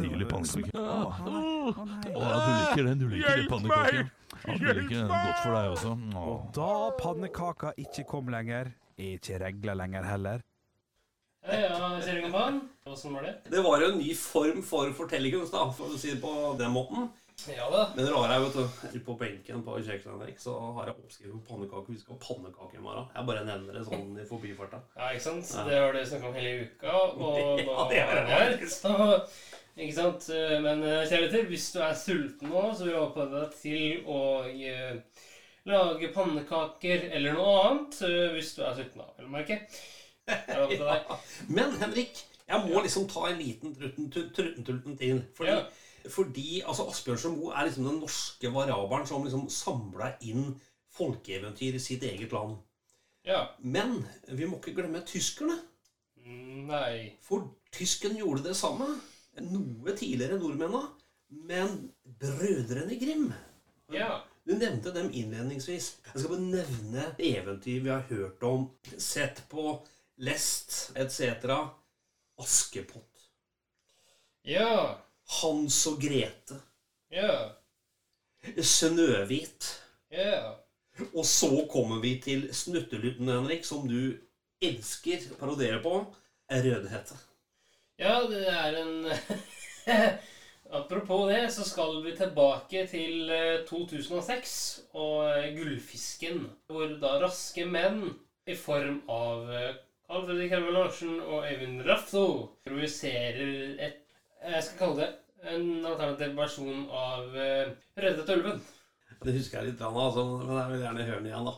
deilig 0.00 0.28
pannekake. 0.30 0.72
Å, 0.76 2.28
du 2.32 2.50
liker 2.56 2.82
den, 2.86 2.98
du 3.00 3.06
liker 3.12 3.42
det 3.42 3.48
pannekaken. 3.50 4.10
Ja, 4.46 4.56
du 4.56 4.66
liker 4.70 4.96
den 4.96 5.10
godt 5.10 5.40
for 5.42 5.52
deg 5.52 5.72
også. 5.74 5.92
Og 6.22 6.46
da 6.56 6.72
pannekaka 7.00 7.74
ikke 7.82 8.06
kom 8.08 8.30
lenger, 8.32 8.72
er 8.96 9.18
ikke 9.18 9.40
regla 9.42 9.76
lenger 9.82 10.08
heller. 10.08 10.44
Ja? 11.46 12.48
Åssen 12.86 13.12
var 13.14 13.22
det? 13.26 13.34
Det 13.50 13.60
var 13.62 13.82
jo 13.82 13.92
en 13.92 14.00
ny 14.00 14.14
form 14.18 14.62
for 14.66 14.90
fortellingen, 14.96 15.46
for 15.50 15.86
å 15.92 15.98
si 16.00 16.14
det 16.14 16.20
på 16.22 16.32
den 16.58 16.72
måten. 16.74 17.10
Ja 17.44 17.66
da. 17.70 17.82
Men 17.94 18.06
det 18.06 18.12
rare 18.14 18.36
er, 18.38 18.44
vet 18.46 18.54
du, 18.94 19.00
på 19.06 19.14
benken 19.20 19.60
på 19.66 19.74
kjøkkenet 19.84 20.40
så 20.40 20.54
har 20.78 20.88
jeg 20.88 20.96
oppskrevet 20.96 21.42
pannekake. 21.46 21.92
Vi 21.92 21.98
skal 22.00 22.16
ha 22.16 22.22
pannekake 22.24 22.78
i 22.78 22.82
morgen. 22.82 23.10
Jeg 23.14 23.28
bare 23.28 23.42
nevner 23.46 23.76
det 23.76 23.82
sånn 23.86 24.16
i 24.18 24.24
forbifarta. 24.26 24.80
Ja, 24.96 25.10
ikke 25.12 25.26
sant? 25.28 25.50
Ja. 25.52 25.66
Det 25.68 25.76
har 25.82 25.92
du 25.94 26.00
snakka 26.08 26.30
om 26.30 26.38
hele 26.38 26.54
uka, 26.64 26.94
og 26.96 27.20
nå 27.20 27.30
Ja, 27.68 27.84
det 27.92 28.00
er 28.02 28.14
det 28.16 28.24
her. 28.32 28.56
Så, 28.72 28.94
ikke 29.76 29.96
sant? 29.98 30.26
Men 30.64 30.82
kjærligheter 30.82 31.12
kjære 31.12 31.26
lytter, 31.28 31.46
hvis 31.52 31.68
du 31.76 31.78
er 31.84 31.94
sulten 32.02 32.50
nå, 32.54 32.64
så 32.72 32.86
vil 32.88 32.94
jeg 32.96 33.04
oppfordre 33.04 33.44
deg 33.44 33.56
til 33.60 34.10
å 34.16 34.20
eh, 34.48 35.22
lage 35.70 36.12
pannekaker 36.16 37.06
eller 37.12 37.36
noe 37.36 37.54
annet. 37.68 38.00
eh, 38.08 38.30
Hvis 38.38 38.54
du 38.56 38.64
er 38.66 38.80
sulten, 38.80 39.04
da, 39.04 39.12
vil 39.20 39.28
du 39.28 39.34
merke. 39.36 39.60
Er. 40.26 41.18
Men 41.60 41.76
Henrik, 41.84 42.24
jeg 42.48 42.64
må 42.64 42.80
liksom 42.82 43.04
ta 43.12 43.28
en 43.28 43.38
liten 43.44 43.76
trutten-tulten 43.76 44.96
til. 44.98 45.20
Fordi, 45.36 45.52
Ja. 45.60 45.66
Fordi 46.12 46.60
altså, 46.62 46.86
Asbjørnsen 46.90 47.36
Moe 47.36 47.54
er 47.54 47.68
liksom 47.68 47.88
den 47.88 48.00
norske 48.02 48.52
variabelen 48.54 49.06
som 49.08 49.24
liksom 49.26 49.48
samla 49.52 50.12
inn 50.26 50.54
folkeeventyr 50.96 51.76
i 51.76 51.82
sitt 51.82 52.04
eget 52.06 52.32
land. 52.32 52.56
Ja. 53.26 53.42
Men 53.58 53.98
vi 54.28 54.46
må 54.46 54.60
ikke 54.60 54.76
glemme 54.78 55.02
tyskerne. 55.06 55.58
Nei. 56.26 57.16
For 57.22 57.48
tysken 57.74 58.16
gjorde 58.18 58.46
det 58.48 58.56
samme. 58.58 58.88
Noe 59.46 59.96
tidligere 59.98 60.36
enn 60.36 60.44
nordmennene. 60.44 60.86
Men 61.46 61.92
brødrene 62.20 62.98
Grim 63.00 63.32
Ja. 63.92 64.22
Du 64.46 64.54
nevnte 64.54 64.92
dem 64.94 65.08
innledningsvis. 65.10 65.88
Jeg 66.06 66.20
skal 66.20 66.30
bare 66.30 66.44
nevne 66.52 67.06
eventyr 67.18 67.80
vi 67.82 67.90
har 67.90 68.04
hørt 68.06 68.42
om, 68.46 68.68
sett 68.94 69.42
på, 69.50 69.80
lest 70.22 70.92
etc. 70.94 71.50
Askepott. 72.38 73.26
Ja. 74.46 75.02
Hans 75.40 75.78
og 75.90 76.00
Grete. 76.02 76.58
Ja. 77.12 77.32
Snøhvit. 78.62 79.68
Ja. 80.12 80.54
Og 81.12 81.26
så 81.26 81.50
kommer 81.70 82.00
vi 82.00 82.16
til 82.22 82.46
Snuttelutten, 82.54 83.28
Henrik, 83.28 83.66
som 83.66 83.88
du 83.88 84.16
elsker 84.64 85.26
å 85.32 85.40
parodiere 85.40 85.80
på. 85.84 85.98
Rødhette. 86.46 87.18
Ja, 87.98 88.20
det 88.30 88.44
er 88.46 88.76
en 88.84 88.94
Apropos 90.76 91.28
det, 91.30 91.44
så 91.54 91.64
skal 91.66 92.00
vi 92.02 92.12
tilbake 92.18 92.84
til 92.90 93.30
eh, 93.30 93.64
2006 93.68 94.54
og 94.98 95.26
eh, 95.30 95.52
Gullfisken. 95.54 96.46
Hvor 96.70 96.96
da 97.02 97.16
raske 97.22 97.66
menn 97.70 98.08
i 98.46 98.54
form 98.58 99.00
av 99.10 99.46
Alfred 99.46 99.82
Carl 100.06 100.26
Fredrik 100.26 100.52
Herman 100.54 100.74
Larsen 100.74 101.14
og 101.20 101.46
Øyvind 101.50 101.80
Rafto 101.82 102.26
improviserer 102.62 103.72
et 103.82 104.05
Jeg 104.46 104.62
skal 104.62 104.78
kalle 104.78 104.96
det 105.02 105.08
en 105.50 105.86
alternativ 105.86 106.34
versjon 106.38 106.84
av 106.94 107.34
uh, 107.34 107.70
Reddet 107.98 108.28
ulven. 108.30 108.60
Det 109.24 109.32
husker 109.34 109.58
jeg 109.58 109.72
litt, 109.72 109.80
altså, 109.82 110.24
men 110.44 110.58
jeg 110.58 110.72
vil 110.72 110.84
gjerne 110.84 111.06
høre 111.08 111.20
den 111.22 111.30
igjen, 111.30 111.48
da. 111.48 111.54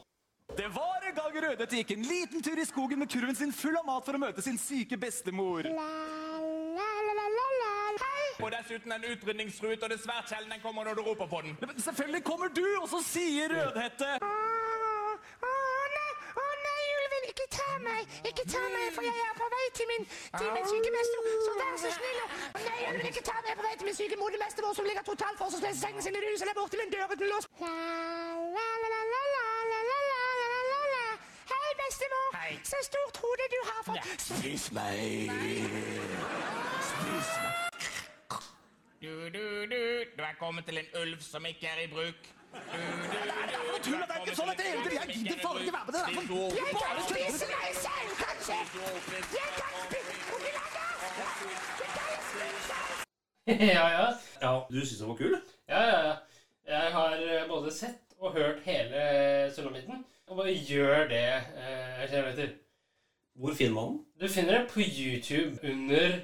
Det 0.57 0.69
var 0.73 1.05
en 1.05 1.17
gang 1.17 1.37
Rødhette 1.45 1.81
gikk 1.83 1.91
en 1.93 2.07
liten 2.09 2.45
tur 2.45 2.61
i 2.61 2.65
skogen 2.65 3.03
med 3.03 3.11
kurven 3.13 3.37
sin 3.37 3.53
full 3.53 3.77
av 3.77 3.85
mat 3.89 4.07
for 4.07 4.17
å 4.17 4.23
møte 4.23 4.45
sin 4.45 4.57
syke 4.61 4.97
bestemor. 5.01 5.69
La, 5.69 5.91
la, 6.79 6.89
la, 7.05 7.27
la, 7.37 7.47
la, 7.61 8.13
Og 8.39 8.53
dessuten 8.55 8.95
en 8.95 9.05
utrydningsrute, 9.11 9.83
og 9.83 9.91
det 9.91 9.99
er 9.99 10.05
svært 10.07 10.33
sjelden 10.33 10.55
den 10.55 10.63
kommer 10.65 10.89
når 10.89 11.01
du 11.01 11.05
roper 11.11 11.29
på 11.29 11.43
den. 11.45 11.59
Men 11.61 11.83
selvfølgelig 11.83 12.25
kommer 12.25 12.55
du, 12.55 12.65
og 12.81 12.89
så 12.89 13.03
sier 13.05 13.53
Rødhette 13.53 14.15
Ikke 18.29 18.45
ta 18.53 18.63
meg, 18.75 18.87
for 18.97 19.03
jeg 19.09 19.17
er 19.29 19.35
på 19.41 19.47
vei 19.55 19.67
til 19.79 19.87
min, 19.93 20.05
til 20.39 20.49
min 20.57 20.67
syke 20.73 20.91
bestemor. 20.97 21.35
Så 21.47 21.53
vær 21.61 21.75
så 21.85 21.91
snill 21.99 22.19
og 22.25 22.29
Nei, 22.69 22.79
jeg 22.85 22.91
vil 22.97 23.07
ikke 23.13 23.25
ta 23.31 23.37
meg 23.47 23.55
på 23.59 23.65
vei 23.69 23.75
til 23.79 23.87
min 23.91 23.99
syke 24.01 24.17
vår 24.23 24.75
som 24.79 24.85
ligger 24.85 25.03
totalt 25.03 25.39
forsvarsløs 25.39 25.77
i 25.77 25.81
sengen 25.81 26.03
sin 26.03 26.15
i 26.17 26.21
huset 26.33 26.47
der 26.49 26.55
borte 26.61 26.77
med 26.77 26.85
en 26.87 26.93
dør 26.93 27.07
uten 27.13 27.29
lås. 27.33 27.45
Hei, 31.53 31.69
bestemor. 31.83 32.27
Hei. 32.41 32.53
Så 32.71 32.77
stort 32.91 33.17
hode 33.23 33.45
du 33.55 33.61
har 33.71 33.81
fått. 33.89 34.21
Spis 34.21 34.73
meg. 34.73 34.99
Spis 36.91 37.31
meg. 37.43 37.55
Du, 39.03 39.13
du, 39.37 39.45
du. 39.73 39.83
Du 40.17 40.23
er 40.31 40.35
kommet 40.39 40.65
til 40.65 40.79
en 40.79 40.91
ulv 41.03 41.21
som 41.21 41.47
ikke 41.47 41.67
er 41.67 41.85
i 41.87 41.91
bruk. 41.93 42.38
Du, 42.49 42.57
Men 43.73 43.83
tull, 43.85 44.01
det 44.09 44.15
er 44.15 44.21
ikke 44.25 44.37
sånn 44.39 44.51
at 44.53 44.59
det 44.61 44.67
er 44.67 44.75
Jeg 44.95 45.09
gidder 45.13 45.39
faen 45.43 45.59
ikke 45.63 45.75
være 45.75 45.87
med 45.87 45.93
det 45.95 46.01
der. 46.05 46.13
Jeg 46.59 46.73
kan 46.79 47.03
spise 47.09 47.47
meg 47.53 47.71
selv, 47.77 48.11
kanskje. 48.23 48.57
Jeg 49.37 49.49
kan 49.59 49.73
spise 49.89 50.13
Onkel 50.35 50.57
Anders! 50.63 50.99
ja, 53.77 53.85
ja. 53.97 54.07
Ja, 54.43 54.51
Du 54.71 54.79
syns 54.81 54.99
den 55.01 55.09
var 55.09 55.17
kul? 55.21 55.35
Ja, 55.69 55.83
ja, 55.83 55.99
ja. 56.09 56.15
Jeg 56.69 56.93
har 56.93 57.13
eh, 57.25 57.45
både 57.49 57.73
sett 57.73 58.17
og 58.21 58.35
hørt 58.37 58.65
hele 58.67 59.05
Sulamitten. 59.55 60.05
Og 60.29 60.37
bare 60.37 60.53
gjør 60.53 61.07
det, 61.09 61.29
eh, 61.57 62.03
kjære 62.11 62.31
lytter. 62.31 62.51
Hvor 63.39 63.55
finner 63.55 63.75
man 63.75 63.85
den? 63.93 64.01
Du 64.21 64.29
finner 64.29 64.59
det 64.59 64.71
på 64.73 64.81
YouTube 64.85 65.57
under 65.65 66.19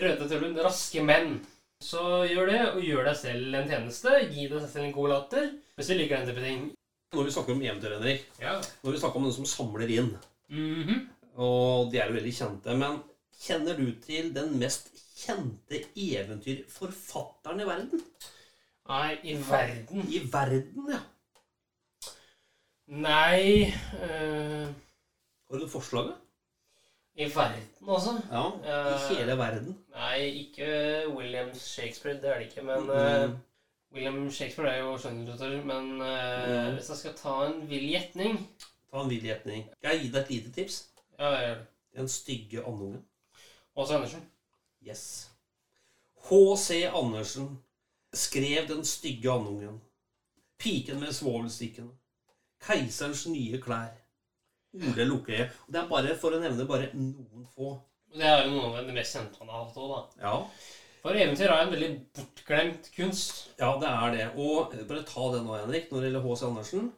Røde 0.00 0.28
tullen 0.30 0.60
Raske 0.64 1.02
menn. 1.04 1.40
Så 1.82 2.00
gjør 2.28 2.46
det, 2.52 2.60
og 2.74 2.82
gjør 2.84 3.04
deg 3.08 3.16
selv 3.16 3.54
en 3.56 3.68
tjeneste. 3.68 4.16
Gi 4.30 4.46
deg 4.48 4.64
selv 4.68 4.84
en 4.86 4.96
god 4.96 5.08
latter. 5.14 5.50
Hvis 5.80 5.88
vi 5.88 5.96
liker 5.96 6.20
den 6.20 6.28
type 6.28 6.42
ting. 6.44 6.64
Når 7.16 7.24
vi 7.26 7.32
snakker 7.34 7.54
om 7.56 7.62
eventyr, 7.64 7.94
Henrik 7.96 8.26
Ja. 8.40 8.58
Når 8.84 8.92
vi 8.92 8.98
snakker 9.00 9.16
om 9.16 9.24
den 9.24 9.32
som 9.38 9.46
samler 9.48 9.88
inn 9.96 10.10
Mhm. 10.50 11.08
Og 11.40 11.90
de 11.92 11.98
er 12.02 12.08
jo 12.10 12.14
veldig 12.18 12.32
kjente. 12.36 12.74
Men 12.76 12.98
kjenner 13.40 13.76
du 13.78 13.86
til 14.04 14.32
den 14.34 14.58
mest 14.60 14.90
kjente 15.16 15.80
eventyrforfatteren 15.96 17.60
i 17.60 17.66
verden? 17.68 18.02
Nei, 18.90 19.18
i 19.22 19.34
verden. 19.38 20.04
I 20.10 20.20
verden, 20.32 20.90
ja. 20.90 21.00
Nei 22.90 23.72
øh... 24.02 24.66
Har 25.50 25.58
du 25.62 25.68
forslaget? 25.70 26.14
I 27.16 27.26
verden, 27.34 27.66
altså? 27.88 28.16
Ja, 28.32 28.44
i 28.64 28.70
Eh, 28.70 29.18
hele 29.18 29.36
verden. 29.38 29.76
Nei, 29.94 30.18
ikke 30.44 30.68
William 31.14 31.50
Shakespeare, 31.54 32.16
det 32.22 32.30
er 32.30 32.38
det 32.38 32.46
ikke. 32.50 32.62
Men 32.64 32.82
Mm. 32.86 32.90
eh, 32.90 33.30
William 33.92 34.30
Shakespeare 34.30 34.70
er 34.74 34.78
jo 34.84 34.96
skjønnlitteratør. 34.98 35.64
Men 35.64 36.00
eh, 36.00 36.68
Mm. 36.70 36.74
hvis 36.76 36.88
jeg 36.88 36.96
skal 36.96 37.14
ta 37.18 37.34
en 37.46 37.68
vill 37.70 37.88
gjetning 37.90 38.38
Ta 38.90 39.02
en 39.02 39.08
vill 39.10 39.22
gjetning. 39.22 39.64
Skal 39.78 39.90
jeg 39.96 40.00
gi 40.04 40.08
deg 40.10 40.22
et 40.22 40.30
lite 40.30 40.52
tips? 40.52 40.76
Ja, 41.18 41.30
jeg 41.30 41.42
gjør 41.48 41.54
det. 41.58 41.66
Den 41.96 42.08
stygge 42.08 42.62
andungen. 42.66 43.04
Åse 43.76 43.94
Andersen. 43.94 44.22
Yes. 44.86 45.30
H.C. 46.28 46.84
Andersen 46.94 47.58
skrev 48.14 48.68
Den 48.68 48.84
stygge 48.84 49.30
andungen. 49.30 49.80
Piken 50.58 51.00
med 51.00 51.12
svovelstikkene. 51.12 51.90
Keiserens 52.66 53.26
nye 53.26 53.60
klær. 53.62 53.94
Ole 54.74 55.04
Lukkøye. 55.08 55.48
Det 55.66 55.80
er 55.80 55.88
bare 55.88 56.16
for 56.18 56.30
å 56.36 56.40
nevne 56.42 56.66
bare 56.68 56.90
noen 56.94 57.46
få. 57.54 57.72
Det 58.12 58.26
er 58.26 58.44
jo 58.44 58.50
noe 58.56 58.78
av 58.78 58.86
det 58.86 58.94
mest 58.94 59.16
kjente 59.16 59.38
han 59.38 59.48
har 59.48 59.64
hatt 59.64 59.76
òg, 59.78 59.90
da. 59.94 60.22
Ja. 60.28 60.34
For 61.00 61.16
eventyr 61.16 61.48
er 61.48 61.62
en 61.64 61.70
veldig 61.72 61.90
bortglemt 62.16 62.90
kunst. 62.96 63.38
Ja, 63.58 63.70
det 63.80 63.88
er 63.88 64.10
det. 64.16 64.24
Og 64.36 64.74
bare 64.88 65.04
ta 65.08 65.28
det 65.32 65.42
nå, 65.46 65.54
Henrik, 65.62 65.86
når 65.90 66.02
det 66.02 66.10
gjelder 66.10 66.26
H.C. 66.26 66.42
Andersen. 66.50 66.90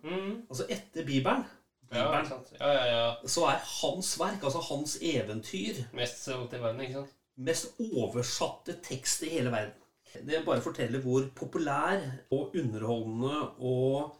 Altså 0.50 0.66
etter 0.68 1.06
Bibelen, 1.08 1.44
Mm. 1.92 1.98
Ja, 1.98 2.06
Bibelen? 2.22 2.44
Ja, 2.60 2.68
ja, 2.72 2.84
ja. 2.88 3.28
så 3.28 3.42
er 3.50 3.58
hans 3.82 4.14
verk, 4.16 4.40
altså 4.48 4.62
hans 4.64 4.94
eventyr 5.04 5.82
Mest 5.92 6.22
solgt 6.24 6.54
i 6.56 6.60
verden, 6.62 6.80
ikke 6.80 6.94
sant? 7.02 7.10
Mest 7.36 7.74
oversatte 7.98 8.78
tekst 8.86 9.26
i 9.26 9.28
hele 9.34 9.52
verden. 9.52 9.74
Det 10.24 10.40
bare 10.46 10.64
forteller 10.64 11.04
hvor 11.04 11.26
populær 11.36 12.00
og 12.32 12.56
underholdende 12.56 13.42
og 13.60 14.14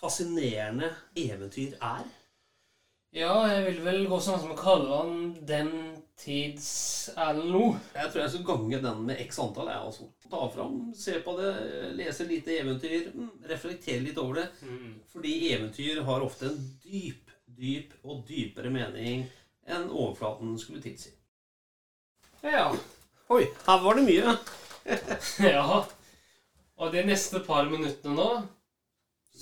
fascinerende 0.00 0.88
eventyr 1.16 1.76
er. 1.82 2.08
Ja, 3.12 3.34
jeg 3.44 3.64
vil 3.66 3.84
vel 3.84 4.06
gå 4.08 4.16
sånn 4.24 4.40
som 4.40 4.54
å 4.54 4.56
kalle 4.56 5.02
han 5.02 5.14
den 5.48 5.70
tids 6.22 6.66
Erlend 7.16 7.80
Jeg 7.96 8.10
tror 8.12 8.20
jeg 8.22 8.30
skal 8.32 8.44
gange 8.46 8.78
den 8.84 9.00
med 9.08 9.20
x 9.26 9.38
antall. 9.42 9.70
Jeg, 9.72 9.80
altså. 9.88 10.06
Ta 10.32 10.46
fram, 10.54 10.76
se 10.96 11.18
på 11.24 11.34
det, 11.36 11.48
lese 11.98 12.24
lite 12.28 12.54
eventyr, 12.62 13.10
mm, 13.14 13.30
reflektere 13.50 14.00
litt 14.04 14.20
over 14.22 14.38
det. 14.40 14.46
Fordi 15.12 15.34
eventyr 15.52 16.00
har 16.06 16.24
ofte 16.24 16.48
en 16.48 16.62
dyp, 16.84 17.32
dyp 17.58 17.92
og 18.06 18.22
dypere 18.28 18.70
mening 18.72 19.26
enn 19.68 19.90
overflaten 19.90 20.54
skulle 20.58 20.80
tilsi. 20.82 21.12
Ja. 22.42 22.70
Oi, 23.30 23.44
her 23.66 23.82
var 23.84 23.98
det 24.00 24.06
mye. 24.08 24.32
ja. 25.52 25.82
Og 26.82 26.90
de 26.96 27.04
neste 27.06 27.42
par 27.46 27.68
minuttene 27.70 28.16
nå 28.16 28.30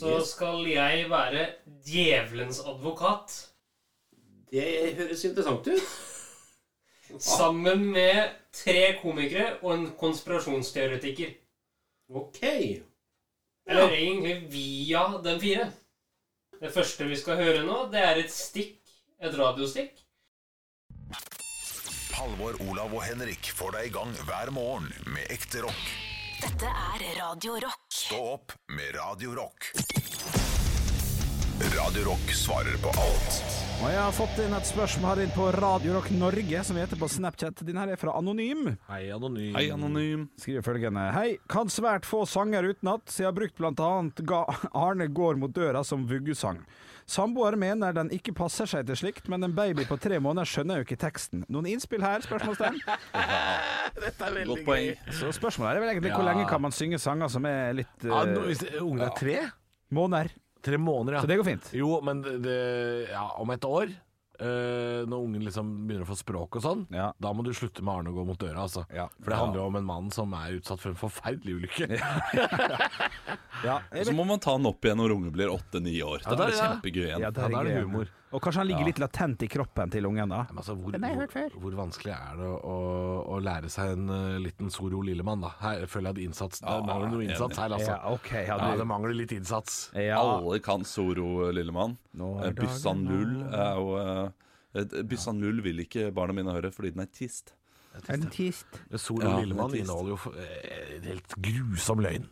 så 0.01 0.17
Yes. 0.17 0.31
skal 0.35 0.63
jeg 0.71 1.09
være 1.11 1.47
djevelens 1.85 2.61
advokat. 2.65 3.33
Det 4.51 4.95
høres 4.97 5.25
interessant 5.29 5.67
ut. 5.67 5.91
Sammen 7.19 7.87
med 7.93 8.37
tre 8.55 8.99
komikere 9.01 9.59
og 9.63 9.73
en 9.75 9.87
konspirasjonsteoretiker. 9.99 11.35
Ok. 12.11 12.43
Eller 13.71 13.95
egentlig 13.95 14.37
via 14.53 15.07
den 15.25 15.41
fire. 15.41 15.71
Det 16.61 16.73
første 16.75 17.07
vi 17.09 17.17
skal 17.17 17.41
høre 17.41 17.65
nå, 17.65 17.87
det 17.93 18.03
er 18.05 18.23
et 18.23 18.33
stikk. 18.33 18.79
Et 19.21 19.35
radiostikk. 19.37 19.99
Halvor, 22.17 22.57
Olav 22.69 22.93
og 22.93 23.05
Henrik 23.05 23.51
får 23.57 23.77
deg 23.77 23.89
i 23.89 23.93
gang 23.95 24.13
hver 24.29 24.53
morgen 24.53 24.91
med 25.09 25.29
ekte 25.33 25.63
rock. 25.65 25.85
Dette 26.41 26.69
er 26.69 27.05
Radio 27.21 27.59
Rock. 27.61 27.83
Stå 27.93 28.21
opp 28.35 28.57
med 28.73 28.95
Radio 28.97 29.35
Rock. 29.37 29.73
Radio 31.77 32.05
Rock 32.11 32.33
svarer 32.33 32.81
på 32.81 32.93
alt. 32.97 33.70
Og 33.81 33.89
jeg 33.89 33.97
har 33.97 34.13
fått 34.13 34.41
inn 34.45 34.53
et 34.53 34.67
spørsmål 34.69 35.09
her 35.09 35.21
inn 35.25 35.31
på 35.33 35.45
Radio 35.55 35.95
Rock 35.95 36.11
Norge, 36.13 36.59
som 36.69 36.77
vi 36.77 36.83
heter 36.83 36.99
på 37.01 37.07
Snapchat. 37.09 37.63
Din 37.65 37.79
her 37.81 37.89
er 37.95 37.97
fra 37.97 38.13
Anonym. 38.19 38.75
Hei, 38.91 39.07
Anonym. 39.15 39.55
Hei, 39.57 39.71
Anonym. 39.73 40.27
Skriver 40.37 40.67
følgende. 40.67 41.07
Hei, 41.15 41.39
kan 41.49 41.73
svært 41.73 42.05
få 42.05 42.27
sanger 42.29 42.69
utenat, 42.69 43.07
så 43.09 43.23
jeg 43.23 43.31
har 43.31 43.39
brukt 43.39 43.57
blant 43.57 43.81
annet 43.81 44.21
ga 44.29 44.43
Arne 44.77 45.07
går 45.09 45.41
mot 45.41 45.55
døra 45.57 45.81
som 45.87 46.05
vuggesang. 46.11 46.61
Samboer 47.09 47.57
mener 47.59 47.97
den 47.97 48.13
ikke 48.13 48.35
passer 48.37 48.69
seg 48.69 48.85
til 48.91 49.01
slikt, 49.01 49.33
men 49.33 49.49
en 49.49 49.57
baby 49.57 49.89
på 49.89 49.97
tre 49.99 50.21
måneder 50.21 50.53
skjønner 50.53 50.83
jo 50.83 50.87
ikke 50.87 51.01
teksten. 51.01 51.47
Noen 51.49 51.71
innspill 51.73 52.05
her? 52.05 52.21
spørsmålstegn? 52.29 52.77
Dette 54.05 54.29
er 54.29 54.39
Godt 54.53 54.69
poeng. 54.69 54.93
Så 55.09 55.33
spørsmålet 55.41 55.73
er 55.73 55.87
vel 55.87 55.95
egentlig 55.95 56.13
hvor 56.19 56.29
lenge 56.29 56.45
kan 56.53 56.61
man 56.69 56.77
synge 56.77 57.01
sanger 57.01 57.33
som 57.33 57.49
er 57.49 57.81
litt 57.81 58.05
Ja, 58.05 58.27
eh, 58.29 58.45
hvis 58.45 58.63
ungen 58.77 59.09
er 59.09 59.17
tre? 59.17 59.41
Måneder. 59.89 60.37
Tre 60.63 60.77
måneder, 60.79 61.15
ja. 61.15 61.21
Så 61.25 61.27
det 61.31 61.37
går 61.41 61.45
fint. 61.45 61.71
Jo, 61.73 62.01
men 62.05 62.21
det, 62.23 63.09
ja, 63.11 63.27
om 63.41 63.51
et 63.51 63.65
år, 63.65 63.89
eh, 64.41 65.05
når 65.09 65.25
ungen 65.25 65.43
liksom 65.45 65.87
begynner 65.89 66.05
å 66.05 66.11
få 66.11 66.17
språk 66.21 66.57
og 66.57 66.63
sånn, 66.65 66.87
Ja. 66.93 67.13
da 67.21 67.33
må 67.33 67.43
du 67.45 67.51
slutte 67.57 67.83
med 67.83 67.95
Arne 67.95 68.13
gå 68.13 68.25
mot 68.27 68.39
døra, 68.39 68.65
altså. 68.69 68.85
Ja. 68.93 69.09
For 69.23 69.31
det 69.31 69.39
Ja. 69.39 69.45
handler 69.45 69.61
jo 69.61 69.67
om 69.67 69.77
en 69.77 69.85
mann 69.85 70.11
som 70.11 70.33
er 70.35 70.59
utsatt 70.61 70.81
for 70.81 70.91
en 70.91 70.97
forferdelig 70.97 71.61
ulykke. 71.61 71.89
Og 73.95 74.07
så 74.07 74.13
må 74.17 74.25
man 74.27 74.39
ta 74.41 74.55
den 74.57 74.67
opp 74.71 74.81
igjen 74.85 74.97
når 75.01 75.13
ungen 75.17 75.33
blir 75.35 75.51
åtte-ni 75.53 75.99
år. 76.03 76.23
Da 76.25 76.31
Ja, 76.31 76.37
da- 76.37 76.45
er 76.45 76.51
det 76.51 76.57
ja. 76.57 76.69
kjempegøy 76.71 77.07
igjen. 77.09 77.21
Ja, 77.21 77.31
der 77.31 77.45
er 77.45 77.51
gøy. 77.51 78.09
Og 78.31 78.39
kanskje 78.45 78.61
han 78.61 78.69
ligger 78.69 78.85
Ja. 78.85 78.87
litt 78.87 79.01
latent 79.03 79.43
i 79.43 79.49
kroppen 79.51 79.91
til 79.91 80.07
ungen 80.07 80.29
da. 80.31 80.45
Altså, 80.55 80.77
hvor, 80.79 80.95
hvor, 80.95 81.55
hvor 81.65 81.73
vanskelig 81.81 82.13
er 82.15 82.37
det 82.39 82.51
å, 82.63 82.77
å 83.27 83.39
lære 83.43 83.71
seg 83.73 83.97
en 83.97 84.05
uh, 84.13 84.39
liten 84.39 84.71
Soro 84.71 85.01
Lillemann, 85.03 85.43
da? 85.43 85.51
Her 85.59 85.83
føler 85.91 86.13
jeg 86.13 86.17
at 86.17 86.23
innsats, 86.29 86.61
det 86.63 86.77
mangler 86.87 87.11
noe 87.11 87.25
innsats 87.27 87.59
her, 87.59 87.75
altså. 87.75 87.97
Ja, 87.97 88.13
okay, 88.15 88.45
ja, 88.47 88.59
ja, 88.63 88.77
det 88.79 88.87
mangler 88.87 89.17
litt 89.19 89.35
innsats. 89.35 89.81
Alle 89.99 90.61
kan 90.63 90.87
Soro 90.87 91.51
Lillemann. 91.51 91.97
er 92.15 92.51
Eh, 92.51 92.55
Byssan 92.61 93.03
Lull 93.09 93.35
er 93.51 93.75
jo 93.81 93.97
eh, 93.99 95.03
Byssan 95.11 95.41
Lull 95.43 95.59
vil 95.67 95.83
ikke 95.83 96.13
barna 96.15 96.37
mine 96.37 96.55
høre 96.55 96.71
fordi 96.71 96.95
den 96.95 97.03
er 97.03 97.11
tist. 97.11 97.57
Er 98.07 98.15
den 98.15 98.31
tist? 98.31 98.67
Soro 98.95 99.27
Ja, 99.27 99.41
Lillemann 99.43 99.75
er 99.75 99.83
inneholder 99.83 100.15
jo 100.15 100.35
eh, 100.39 100.99
en 101.01 101.09
helt 101.11 101.35
grusom 101.35 102.07
løgn. 102.07 102.31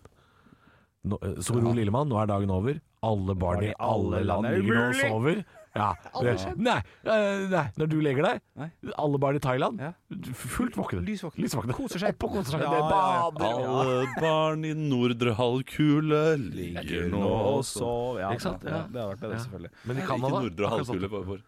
No, 1.09 1.19
Soro 1.19 1.59
Soro 1.59 1.73
Lillemann, 1.75 2.07
nå 2.11 2.23
er 2.23 2.31
dagen 2.31 2.51
over. 2.55 2.79
Alle 3.03 3.35
barn 3.39 3.63
i 3.63 3.75
alle 3.79 4.25
land 4.27 4.47
Er 4.47 4.59
ligger 4.59 4.75
nå 4.79 4.87
og 4.89 4.97
sover. 4.99 5.43
Ja. 5.79 5.89
Aldri 6.13 6.33
det- 6.35 6.43
skjedd. 6.43 6.59
Nei, 6.67 6.77
eh, 7.07 7.47
nei, 7.55 7.65
når 7.79 7.89
du 7.93 7.97
legger 8.03 8.27
deg 8.27 8.71
Alle 8.99 9.19
barn 9.23 9.37
i 9.39 9.43
Thailand 9.45 9.81
fullt 10.35 10.75
våkne. 10.79 11.01
Lysvåkne. 11.07 11.73
Koser 11.79 12.03
seg. 12.03 12.17
Oppe 12.19 12.27
og 12.29 12.33
koser 12.39 12.57
seg. 12.59 12.61
Ja, 12.67 12.71
Det 12.71 12.79
ja, 12.79 12.89
ja. 12.89 13.31
bader. 13.31 13.69
Alle 13.79 14.07
barn 14.21 14.65
i 14.65 14.73
nordre 14.75 15.35
halvkule 15.39 16.23
ligger 16.53 17.09
nå 17.13 17.23
og 17.23 17.63
sover. 17.65 18.21
Ja, 18.25 18.31
Ikke 18.35 18.43
sant? 18.49 18.63
ja, 18.65 18.83
det 18.91 19.01
har 19.01 19.15
vært 19.15 19.21
bedre, 19.23 19.39
Ja. 19.39 19.45
selvfølgelig. 19.47 19.71
Men 19.85 19.97
i 19.97 20.01
Nei, 20.01 20.07
Canada, 20.07 20.29
Ikke 20.29 20.43
nordre 20.43 20.67
akkurat 20.67 20.87
halvkule. 20.87 21.09
sånn. 21.09 21.11
Bare 21.11 21.25
for. 21.25 21.39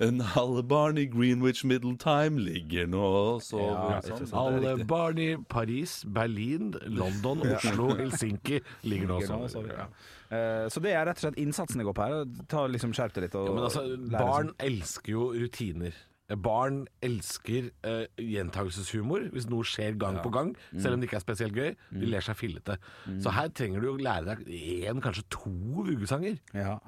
En 0.00 0.20
alle 0.34 0.62
barn 0.62 0.98
i 0.98 1.04
Greenwich 1.06 1.64
Middle 1.64 1.96
Time 2.00 2.38
ligger 2.42 2.86
nå 2.90 3.02
og 3.02 3.42
sover. 3.42 3.92
Ja, 3.94 4.00
sånn. 4.02 4.32
Alle 4.34 4.84
barn 4.90 5.18
i 5.18 5.36
Paris, 5.48 6.04
Berlin, 6.06 6.72
London, 6.86 7.44
Oslo, 7.54 7.92
Helsinki 7.98 8.60
ligger 8.82 9.06
nå 9.12 9.20
og 9.20 9.28
sover. 9.28 9.48
sover, 9.48 9.76
ja. 9.78 9.86
Eh, 10.34 10.68
Så 10.72 10.80
det 10.82 10.92
er 10.94 11.04
rett 11.06 11.20
og 11.20 11.26
slett 11.28 11.38
innsatsen 11.38 11.78
det 11.78 11.86
går 11.86 11.94
på 11.94 12.08
her. 12.08 12.24
Ta 12.50 12.66
liksom 12.66 12.92
Skjerp 12.96 13.14
deg 13.14 13.28
litt. 13.28 13.34
Og 13.38 13.46
Ja, 13.46 13.54
men 13.54 13.64
altså, 13.68 13.84
barn 14.10 14.50
elsker 14.58 15.12
jo 15.12 15.28
rutiner. 15.36 15.92
Barn 16.40 16.86
elsker 17.04 17.66
uh, 17.84 18.06
gjentagelseshumor 18.16 19.26
hvis 19.34 19.44
noe 19.50 19.62
skjer 19.68 19.96
gang 20.00 20.16
Ja. 20.16 20.22
på 20.22 20.30
gang, 20.32 20.54
Mm. 20.72 20.80
selv 20.80 20.94
om 20.94 21.00
det 21.00 21.08
ikke 21.10 21.16
er 21.18 21.24
spesielt 21.24 21.52
gøy. 21.54 21.76
De 21.92 21.98
Mm. 22.06 22.10
ler 22.10 22.20
seg 22.20 22.36
fillete. 22.36 22.78
Mm. 23.06 23.20
Så 23.22 23.30
her 23.30 23.48
trenger 23.48 23.80
du 23.82 23.88
å 23.92 23.98
lære 24.00 24.24
deg 24.24 24.46
én, 24.46 25.00
kanskje 25.02 25.24
to 25.28 25.50
vuggesanger. 25.84 26.38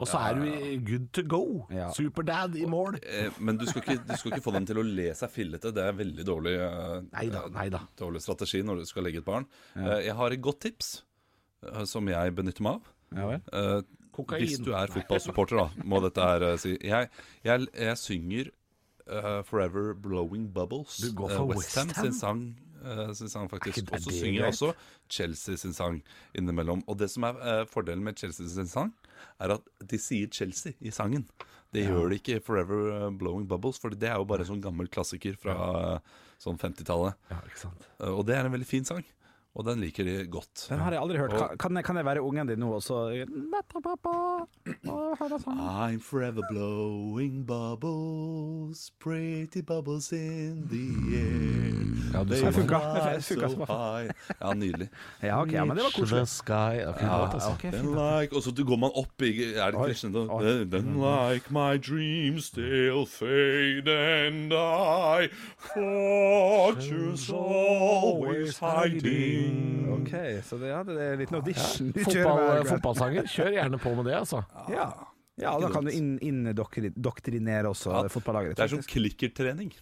Og 0.01 0.07
så 0.09 0.15
Ja, 0.17 0.31
er 0.31 0.35
du 0.35 0.81
good 0.81 1.13
to 1.13 1.23
go. 1.23 1.67
Superdad 1.93 2.57
i 2.57 2.65
mål. 2.65 2.99
Eh, 3.05 3.29
Men 3.39 3.59
du 3.59 3.67
skal, 3.67 3.83
ikke, 3.83 4.07
du 4.07 4.17
skal 4.17 4.33
ikke 4.33 4.43
få 4.43 4.53
dem 4.53 4.65
til 4.67 4.77
å 4.77 4.83
le 4.85 5.13
seg 5.13 5.31
fillete. 5.31 5.73
Det 5.75 5.85
er 5.85 5.93
veldig 5.93 6.25
dårlig, 6.25 6.57
eh, 6.57 7.79
dårlig 7.99 8.23
strategi 8.23 8.63
når 8.63 8.79
du 8.79 8.85
skal 8.87 9.03
legge 9.05 9.19
et 9.19 9.25
barn. 9.25 9.47
Ja. 9.77 9.99
Eh, 9.99 10.05
Jeg 10.07 10.15
har 10.15 10.31
et 10.33 10.41
godt 10.41 10.61
tips 10.61 11.03
eh, 11.63 11.85
som 11.85 12.07
jeg 12.09 12.35
benytter 12.35 12.63
meg 12.63 12.81
av. 12.81 13.43
Eh, 13.53 13.83
Kokain. 14.17 14.41
Hvis 14.41 14.59
du 14.65 14.73
er 14.73 14.87
fotballsupporter, 14.87 15.57
da, 15.59 15.83
må 15.85 16.01
dette 16.01 16.23
her 16.25 16.43
uh, 16.43 16.57
si. 16.57 16.79
Jeg, 16.79 17.11
jeg, 17.45 17.67
jeg 17.75 17.97
synger 18.01 18.51
eh, 19.09 19.43
'Forever 19.43 19.95
Blowing 19.95 20.53
Bubbles'. 20.53 21.01
Du 21.01 21.13
går 21.15 21.31
Eh, 21.31 21.37
for 21.37 21.47
West 21.47 21.77
Ham 21.77 21.87
West 21.89 22.01
sin 22.01 22.13
sang, 22.13 22.57
uh, 22.85 23.13
sin 23.13 23.29
sang 23.29 23.49
faktisk. 23.51 23.93
Og 23.93 24.01
så 24.01 24.11
synger 24.11 24.41
jeg 24.45 24.53
også 24.53 24.73
Chelsea 25.11 25.57
sin 25.57 25.73
sang 25.73 26.03
innimellom. 26.35 26.83
Og 26.89 26.99
det 26.99 27.11
som 27.11 27.23
er 27.25 27.35
uh, 27.35 27.67
fordelen 27.67 28.03
med 28.05 28.17
Chelsea 28.19 28.47
sin 28.49 28.67
sang, 28.67 28.95
er 29.41 29.55
at 29.55 29.61
de 29.91 29.99
sier 29.99 30.29
Chelsea 30.33 30.73
i 30.81 30.91
sangen. 30.91 31.27
Det 31.73 31.83
Ja. 31.85 31.91
gjør 31.91 32.09
de 32.09 32.15
ikke 32.19 32.37
i 32.37 32.41
'Forever 32.41 33.11
Blowing 33.19 33.49
Bubbles', 33.49 33.79
for 33.81 33.89
det 33.91 34.09
er 34.09 34.15
jo 34.17 34.25
bare 34.25 34.41
en 34.41 34.47
sånn 34.47 34.63
gammel 34.63 34.89
klassiker 34.89 35.37
fra 35.37 36.01
sånn 36.39 36.59
50-tallet. 36.59 37.15
Ja, 37.31 37.41
Og 38.07 38.27
det 38.27 38.37
er 38.37 38.45
en 38.47 38.53
veldig 38.53 38.67
fin 38.67 38.85
sang. 38.85 39.05
Og 39.57 39.65
den 39.65 39.81
liker 39.81 40.05
de 40.05 40.27
godt. 40.29 40.67
Den 40.69 40.79
har 40.85 40.93
jeg 40.93 41.01
aldri 41.01 41.17
hørt. 41.17 41.33
Og- 41.33 41.49
Kan, 41.49 41.59
kan, 41.59 41.77
jeg, 41.81 41.85
kan 41.89 41.97
jeg 41.97 42.05
være 42.05 42.21
ungen 42.23 42.47
din 42.51 42.59
nå 42.61 42.75
og 42.77 42.83
så 42.85 42.97
I'm 45.57 46.01
forever 46.01 46.43
blowing 46.51 47.47
bubbles, 47.47 48.91
pretty 49.01 49.63
bubbles 49.67 50.13
in 50.13 50.69
the 50.69 50.87
air. 51.17 51.73
Ja, 52.13 52.23
du 52.25 52.35
sa 52.37 52.47
det. 52.47 52.55
funka. 52.55 52.79
Ja, 54.41 54.53
nydelig. 54.55 54.89
Ja, 55.23 55.41
ok, 55.43 55.53
ja, 55.53 55.65
men 55.65 55.77
det 55.77 55.85
var 55.85 55.91
koselig. 55.97 56.21
the. 56.29 56.77
Ja, 57.01 57.33
altså. 57.33 57.51
like, 57.97 58.37
og 58.37 58.43
så 58.43 58.53
går 58.65 58.77
man 58.77 58.91
opp 58.95 59.23
i 59.23 59.33
Er 59.57 59.71
det 59.71 59.81
crescendo? 59.81 60.27
Then, 60.41 60.71
then 60.71 61.01
like 61.01 61.51
my 61.51 61.77
dreams 61.79 62.45
still 62.53 63.07
fade 63.07 63.89
and 63.89 64.53
I 64.53 65.29
Fortune's 65.75 67.31
always 67.33 68.59
hiding 68.59 69.46
Ok, 69.97 70.13
så 70.47 70.59
det, 70.61 70.69
ja, 70.71 70.81
det 70.87 70.97
er 71.01 71.13
en 71.17 71.21
liten 71.23 71.39
audition. 71.41 71.93
Ja. 71.97 72.05
Fotball, 72.07 72.65
fotballsanger, 72.71 73.29
kjør 73.33 73.53
gjerne 73.57 73.81
på 73.83 73.93
med 73.99 74.09
det, 74.11 74.15
altså. 74.21 74.43
Ja. 74.73 74.87
ja, 75.41 75.53
da 75.63 75.71
kan 75.73 75.85
du 75.89 75.93
indoktrinere 75.95 77.71
også 77.73 77.93
Ja, 77.95 78.07
fotballaget. 78.13 78.57
Det 78.59 78.65
er 78.67 78.75
som 78.77 78.83
klikkertrening. 78.87 79.73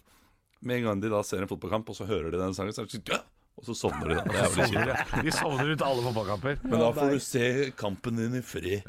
Med 0.65 0.79
en 0.81 0.87
gang 0.89 1.01
de 1.03 1.09
da 1.13 1.19
ser 1.27 1.43
en 1.43 1.49
fotballkamp, 1.51 1.89
og 1.91 1.97
så 1.97 2.07
hører 2.09 2.31
de 2.33 2.39
den 2.41 2.55
sangen, 2.57 2.73
så 2.73 2.85
er 2.85 2.89
det 2.89 2.97
sånn! 2.99 3.31
Og 3.55 3.63
så 3.69 3.73
sovner 3.77 4.09
de. 4.11 4.15
da. 4.19 4.23
Det 4.51 4.65
er. 4.75 5.21
De 5.23 5.31
sovner 5.31 5.69
ut 5.71 5.83
alle 5.85 6.01
fotballkamper. 6.03 6.57
Men 6.67 6.81
da 6.81 6.89
får 6.97 7.13
du 7.13 7.21
se 7.23 7.45
kampen 7.79 8.17
din 8.19 8.33
i 8.35 8.41
fred. 8.43 8.83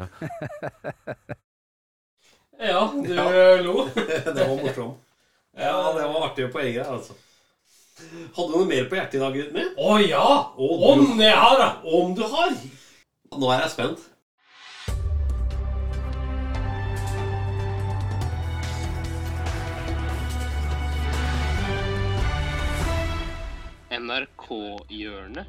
Ja, 2.58 2.80
du 3.04 3.12
Ja. 3.14 3.26
eh, 3.32 3.62
lo. 3.62 3.84
det 3.94 4.34
var 4.34 4.56
morsomt. 4.62 4.98
Ja, 5.56 5.92
det 5.94 6.08
var 6.10 6.26
artig 6.26 6.48
på 6.52 6.58
eget, 6.60 6.86
altså. 6.86 7.14
Hadde 7.96 8.48
du 8.52 8.56
noe 8.58 8.66
mer 8.68 8.88
på 8.90 8.96
hjertet 8.98 9.14
i 9.16 9.20
dag, 9.22 9.36
gutten 9.38 9.54
min? 9.56 9.70
Å 9.80 9.94
ja! 10.04 10.24
Om 10.58 11.04
du- 11.16 11.22
jeg 11.22 11.32
har, 11.44 11.56
da! 11.62 11.68
Om 12.00 12.12
du 12.18 12.22
har! 12.34 12.52
Nå 13.40 13.52
er 13.54 13.62
jeg 13.64 13.70
spent. 13.72 14.04
NRK-hjørnet. 24.16 25.46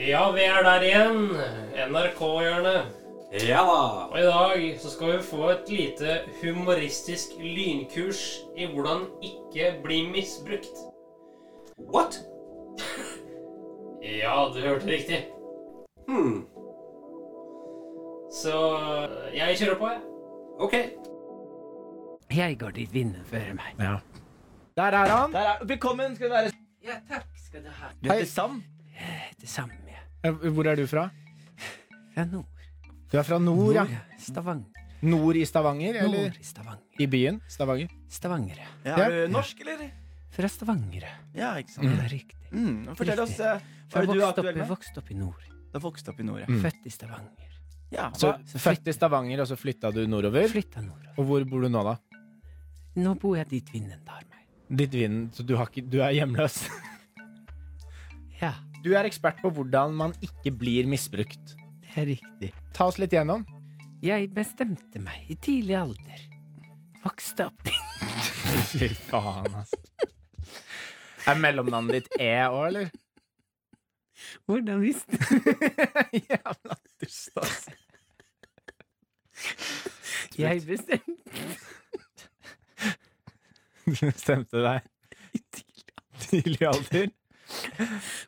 Ja, 0.00 0.30
vi 0.32 0.40
er 0.42 0.62
der 0.62 0.82
igjen. 0.82 1.28
NRK-hjørnet. 1.90 2.86
Ja 3.46 3.60
da. 3.62 3.82
Og 4.10 4.18
i 4.18 4.22
dag 4.22 4.80
så 4.80 4.90
skal 4.90 5.12
vi 5.12 5.22
få 5.22 5.48
et 5.52 5.68
lite 5.70 6.16
humoristisk 6.42 7.36
lynkurs 7.38 8.40
i 8.56 8.66
hvordan 8.66 9.06
ikke 9.22 9.74
bli 9.84 10.00
misbrukt. 10.10 10.82
What? 11.94 12.20
Ja, 14.04 14.50
du 14.54 14.60
hørte 14.60 14.86
riktig. 14.86 15.28
Hmm. 16.08 16.44
Så 18.42 18.52
jeg 19.34 19.56
kjører 19.56 19.78
på, 19.78 19.88
jeg. 19.88 20.00
Ok. 20.60 20.74
Jeg 22.36 22.58
går 22.58 22.70
dit 22.70 22.92
vinden 22.94 23.24
fører 23.24 23.54
meg. 23.54 23.72
Ja. 23.80 23.96
Der 24.76 24.82
er 24.98 25.08
han. 25.08 25.32
Der 25.32 25.38
er, 25.38 25.64
velkommen 25.64 26.16
skal 26.16 26.28
du 26.28 26.34
være. 26.34 26.52
Ja, 26.84 27.00
takk 27.08 27.26
skal 27.46 27.64
du 27.64 27.68
ha. 27.70 27.94
Du 28.04 28.12
heter 28.12 28.26
Sam. 28.26 28.60
Det 28.60 29.00
heter 29.00 29.83
Eh, 29.83 29.83
Hvor 30.24 30.66
er 30.70 30.78
du 30.80 30.86
fra? 30.88 31.08
Fra 32.14 32.24
nord. 32.24 32.46
Du 33.12 33.18
er 33.20 33.26
fra 33.26 33.38
nord, 33.42 33.74
ja. 33.76 33.84
Stavanger. 34.18 34.70
Nord 35.04 35.36
i 35.36 35.44
Stavanger, 35.44 35.98
eller? 36.00 36.30
Nord 36.30 36.38
i 36.40 36.46
Stavanger. 36.48 37.00
I 37.04 37.06
byen? 37.12 37.40
Stavanger? 37.52 37.90
Stavanger, 38.08 38.62
ja. 38.62 38.70
Ja, 38.86 38.94
er 39.04 39.16
du 39.26 39.34
norsk, 39.34 39.60
eller? 39.60 39.90
Fra 40.32 40.48
Stavanger, 40.48 41.04
ja. 41.36 41.50
Ikke 41.60 41.74
sant. 41.76 41.90
Det 41.90 42.06
er 42.06 42.14
riktig. 42.14 42.38
Mm, 42.54 42.78
fortell 42.96 43.20
oss 43.26 43.36
eh, 43.42 43.60
hva 43.92 44.00
er 44.00 44.08
du 44.08 44.14
vokste 44.14 44.24
opp, 44.24 44.38
aktuell 44.38 44.58
med? 44.62 44.68
Vokst 44.70 44.98
opp 45.02 45.12
i 45.12 45.18
nord. 45.18 45.44
Du 45.74 45.78
vokst 45.84 46.08
opp 46.08 46.22
i 46.22 46.26
nord, 46.30 46.40
ja. 46.46 46.48
Mm. 46.48 46.62
Født 46.64 46.88
i 46.88 46.94
Stavanger. 46.96 47.54
ja 47.92 48.08
Så 48.16 48.32
så 48.48 48.64
født 48.64 48.88
i 48.88 48.96
Stavanger, 48.96 49.44
og 49.44 49.50
så 49.52 49.60
flytta 49.60 49.92
du 49.92 50.06
nordover? 50.08 50.48
Flytta 50.48 50.80
nordover. 50.80 51.14
Og 51.20 51.28
hvor 51.28 51.48
bor 51.50 51.66
du 51.66 51.68
nå, 51.68 51.84
da? 51.84 51.98
Nå 52.96 53.14
bor 53.20 53.36
jeg 53.36 53.50
dit 53.52 53.74
vinden 53.74 54.00
tar 54.08 54.24
meg. 54.30 54.40
Ditt 54.72 54.94
vind, 54.96 55.28
så 55.36 55.44
du, 55.44 55.58
har 55.60 55.68
ikke, 55.68 55.84
du 55.90 56.00
er 56.00 56.14
hjemløs? 56.16 56.62
Ja, 58.40 58.54
Du 58.84 58.90
er 58.92 59.06
ekspert 59.08 59.38
på 59.40 59.48
hvordan 59.56 59.94
man 59.96 60.12
ikke 60.24 60.52
blir 60.60 60.84
misbrukt. 60.88 61.54
det 61.94 62.02
er 62.02 62.06
riktig. 62.10 62.50
Ta 62.76 62.88
oss 62.90 62.98
litt 63.00 63.14
gjennom. 63.14 63.46
Jeg 64.04 64.28
bestemte 64.36 65.00
meg 65.00 65.30
i 65.32 65.36
tidlig 65.40 65.76
alder. 65.78 66.24
Vokste 67.04 67.46
opp 67.48 67.70
Fy 68.74 68.88
faen, 69.08 69.54
altså. 69.56 69.78
Er 71.28 71.40
mellomnavnet 71.40 72.02
ditt 72.02 72.20
E 72.20 72.28
òg, 72.44 72.66
eller? 72.68 72.90
Hvordan 74.48 74.80
visste 74.84 75.16
Jævla 76.28 76.76
dust, 77.00 77.40
altså. 77.40 77.72
Jeg 80.38 80.62
bestemte 80.68 81.44
Du 83.84 83.92
bestemte 84.00 84.62
deg 84.64 85.36
I 85.36 85.42
tidlig 86.28 86.68
alder? 86.68 87.12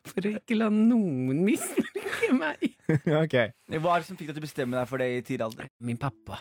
For 0.07 0.27
å 0.27 0.33
ikke 0.37 0.57
la 0.57 0.67
noen 0.73 1.41
misbruke 1.45 2.29
meg. 2.37 2.63
okay. 3.23 3.51
Hva 3.77 3.95
er 3.97 4.03
det 4.03 4.07
som 4.09 4.17
fikk 4.19 4.29
deg 4.31 4.37
til 4.37 4.43
å 4.43 4.47
bestemme 4.47 4.79
deg 4.79 4.89
for 4.89 5.01
det 5.03 5.07
i 5.15 5.21
tidlig 5.27 5.45
alder? 5.47 5.69
Min 5.83 5.99
pappa, 6.01 6.39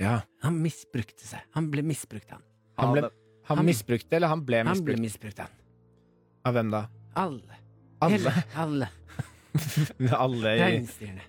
Ja. 0.00 0.20
han 0.44 0.60
misbrukte 0.62 1.26
seg. 1.26 1.42
Han 1.56 1.70
ble 1.72 1.82
misbrukt, 1.86 2.30
han. 2.34 2.44
Han, 2.78 2.92
ble, 2.94 3.08
han 3.48 3.56
Han- 3.60 3.66
misbrukte, 3.66 4.16
eller 4.18 4.30
han 4.32 4.44
ble 4.46 4.62
Han 4.62 4.70
ble 4.84 4.96
misbrukt? 5.00 5.34
misbrukt, 5.34 5.38
han. 5.46 5.50
Av 6.46 6.54
hvem 6.54 6.70
da? 6.72 6.84
Alle. 7.18 7.58
Alle? 8.00 8.14
Hele, 8.14 8.44
alle. 8.54 8.88
Alle, 10.14 10.50
Reinsdyrene. 10.60 11.22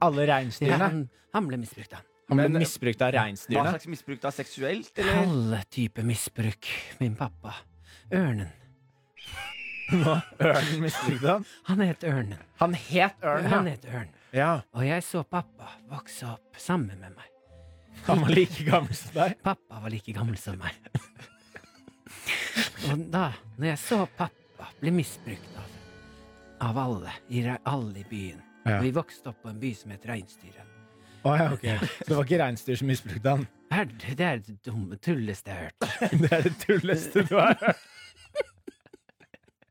alle 0.00 0.24
Ja, 0.62 0.76
han, 0.80 1.02
han 1.34 1.48
ble 1.50 1.58
misbrukt, 1.60 1.92
han. 1.92 2.04
Han 2.30 2.38
ble 2.40 2.48
Men- 2.48 2.62
misbrukt 2.62 3.02
av 3.04 3.12
Hva 3.12 3.26
slags 3.68 3.86
misbruk 3.92 4.20
da? 4.22 4.30
Seksuelt, 4.32 4.92
eller? 4.96 5.18
Alle 5.26 5.58
typer 5.68 6.06
misbruk. 6.08 6.70
Min 7.02 7.16
pappa. 7.18 7.52
Ørnen. 8.10 8.48
Hva? 10.04 10.16
Ørnen 10.40 10.80
misbrukte 10.82 11.28
han? 11.30 11.46
Han 11.68 11.80
het 11.84 12.04
Ørnen. 12.08 12.40
Han 12.60 12.74
het 12.78 13.24
Ørnen, 13.24 13.50
Han 13.52 13.66
het 13.70 13.84
Ørn. 13.90 14.10
ja. 14.34 14.50
Og 14.74 14.86
jeg 14.86 15.02
så 15.06 15.22
pappa 15.24 15.70
vokse 15.90 16.26
opp 16.32 16.58
sammen 16.60 16.98
med 17.00 17.14
meg. 17.14 17.30
Han 18.08 18.20
var 18.24 18.34
like 18.34 18.64
gammel 18.66 18.94
som 18.98 19.14
deg? 19.14 19.36
Pappa 19.46 19.80
var 19.84 19.90
like 19.94 20.12
gammel 20.12 20.36
som 20.40 20.58
meg. 20.60 20.74
Og 22.90 23.04
da, 23.12 23.30
når 23.58 23.70
jeg 23.72 23.80
så 23.80 24.00
pappa 24.18 24.68
bli 24.80 24.90
misbrukt 24.94 25.56
av, 25.60 25.70
av 26.68 26.78
alle, 26.84 27.12
i, 27.32 27.44
alle 27.46 28.02
i 28.02 28.06
byen 28.10 28.42
Ja. 28.64 28.78
Vi 28.80 28.94
vokste 28.96 29.28
opp 29.28 29.42
på 29.44 29.50
en 29.50 29.58
by 29.60 29.74
som 29.76 29.90
het 29.92 30.06
Reinsdyret. 30.08 30.70
Oh, 31.24 31.34
ja, 31.36 31.50
ok. 31.52 31.64
Så 31.98 32.06
det 32.08 32.16
var 32.16 32.24
ikke 32.24 32.38
reinsdyr 32.40 32.76
som 32.80 32.88
misbrukte 32.88 33.32
han? 33.34 33.42
Er 33.72 33.84
det 33.88 34.14
det 34.16 34.24
er 34.28 34.38
det 34.44 34.54
dumme 34.64 34.96
tulleste 35.04 35.52
jeg 35.52 35.56
har 35.58 35.66
hørt. 35.68 36.12
Det 36.22 36.30
er 36.32 36.42
det 36.46 36.52
tulleste 36.62 37.24
du 37.28 37.34
har 37.36 37.56
hørt. 37.60 37.82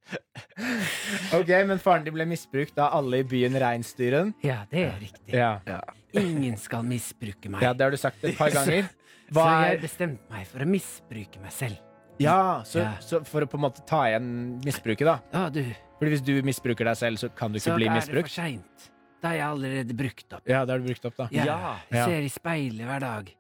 Ok, 1.34 1.50
men 1.68 1.80
faren 1.82 2.04
din 2.06 2.14
ble 2.16 2.26
misbrukt 2.30 2.78
av 2.82 2.94
alle 3.00 3.22
i 3.24 3.26
byen 3.28 3.56
Reinsdyren? 3.60 4.34
Ja, 4.46 4.62
det 4.72 4.84
er 4.88 5.00
riktig. 5.02 5.34
Ja. 5.36 5.80
Ingen 6.20 6.58
skal 6.62 6.84
misbruke 6.86 7.50
meg. 7.50 7.64
ja, 7.66 7.72
det 7.74 7.88
har 7.88 7.92
du 7.96 7.98
sagt 7.98 8.24
et 8.24 8.38
par 8.38 8.54
ganger. 8.58 8.90
Så 9.34 9.46
jeg 9.50 9.80
bestemte 9.82 10.30
meg 10.30 10.46
for 10.52 10.62
å 10.66 10.68
misbruke 10.70 11.42
meg 11.42 11.54
selv. 11.56 11.80
Ja, 12.22 12.62
så, 12.70 12.84
Ja. 12.84 12.92
så 13.02 13.24
for 13.26 13.42
å 13.42 13.50
på 13.50 13.58
en 13.58 13.64
måte 13.66 13.82
ta 13.90 14.04
igjen 14.12 14.28
misbruket, 14.64 15.08
da. 15.10 15.16
Ja, 15.34 15.48
du, 15.50 15.64
Fordi 15.98 16.12
hvis 16.14 16.22
du 16.28 16.34
misbruker 16.46 16.86
deg 16.86 17.00
selv, 17.00 17.18
så 17.18 17.30
kan 17.34 17.52
du 17.52 17.58
ikke 17.58 17.72
så 17.72 17.78
bli 17.80 17.88
er 17.90 17.96
det 17.96 18.04
for 18.06 18.14
misbrukt. 18.20 18.36
seint. 18.36 18.90
Da 19.24 19.32
er 19.32 19.40
jeg 19.40 19.48
allerede 19.48 19.96
brukt 19.98 20.34
opp. 20.36 20.44
Ja, 20.52 20.66
det 20.68 20.76
har 20.76 20.84
du 20.84 20.86
brukt 20.92 21.06
opp, 21.10 21.16
da. 21.18 21.28
Ja, 21.34 21.46
Ja. 21.48 21.74
Jeg 21.90 22.06
ser 22.12 22.28
i 22.28 22.30
speilet 22.36 22.86
hver 22.86 23.00
dag. 23.02 23.32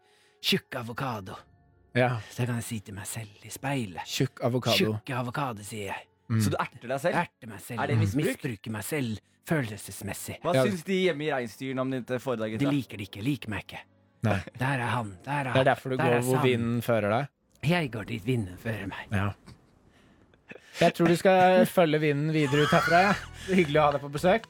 Tjukk 0.41 0.79
avokado. 0.81 1.35
Ja. 1.93 2.15
Så 2.31 2.47
kan 2.47 2.55
jeg 2.57 2.63
si 2.65 2.79
til 2.79 2.95
meg 2.97 3.05
selv 3.05 3.45
i 3.45 3.51
speilet. 3.53 4.07
Tjukk 4.09 4.41
avokado. 4.47 4.77
Tjukk 4.79 5.13
avokado, 5.19 5.61
sier 5.67 5.91
jeg. 5.91 6.07
Så 6.29 6.49
du 6.49 6.57
erter 6.59 6.87
deg 6.87 6.99
selv? 7.03 7.15
Erter 7.15 7.47
meg 7.51 7.59
selv. 7.61 7.79
Er 7.83 7.87
det 7.87 7.97
misbruk? 7.99 8.25
Misbruker 8.25 8.71
meg 8.71 8.83
selv 8.87 9.17
følelsesmessig. 9.49 10.37
Hva 10.41 10.53
Ja. 10.55 10.63
syns 10.63 10.83
de 10.87 10.93
hjemme 11.03 11.23
i 11.25 11.31
reinsdyrene 11.31 11.81
om 11.81 11.89
dette 11.91 12.19
foredraget? 12.19 12.59
foredrag? 12.59 12.59
De 12.59 12.65
liker 12.77 12.97
det 12.97 13.07
ikke. 13.09 13.21
Liker 13.23 13.49
meg 13.49 13.59
ikke. 13.67 13.79
Nei. 14.23 14.39
Der 14.57 14.79
er 14.79 14.87
han. 14.87 15.17
Der 15.25 15.31
er 15.31 15.43
han. 15.43 15.53
Det 15.53 15.59
er 15.67 15.75
derfor 15.75 15.89
du 15.89 15.97
der 15.97 16.03
går 16.03 16.21
hvor 16.23 16.41
vinden 16.43 16.81
fører 16.81 17.09
deg. 17.09 17.27
Jeg 17.69 17.91
går 17.91 18.03
dit 18.05 18.25
vinden 18.25 18.57
fører 18.57 18.87
meg. 18.87 19.07
Ja. 19.11 19.33
Jeg 20.79 20.93
tror 20.95 21.07
du 21.07 21.15
skal 21.15 21.65
følge 21.69 21.99
vinden 21.99 22.31
videre 22.33 22.63
ut 22.63 22.71
herfra. 22.71 23.01
Ja. 23.09 23.13
Det 23.47 23.55
hyggelig 23.59 23.79
å 23.79 23.83
ha 23.83 23.91
deg 23.91 24.01
på 24.01 24.11
besøk. 24.11 24.43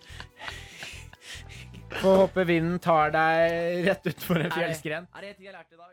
Får 2.00 2.18
håpe 2.22 2.46
vinden 2.48 2.80
tar 2.80 3.12
deg 3.12 3.86
rett 3.88 4.08
utfor 4.14 4.38
en 4.46 4.52
fjellskren. 4.52 5.08
Er 5.14 5.22
det-. 5.22 5.22
Er 5.22 5.22
det 5.22 5.36
ting 5.38 5.46
jeg 5.46 5.54
lærte 5.54 5.74
i 5.74 5.78
dag? 5.78 5.90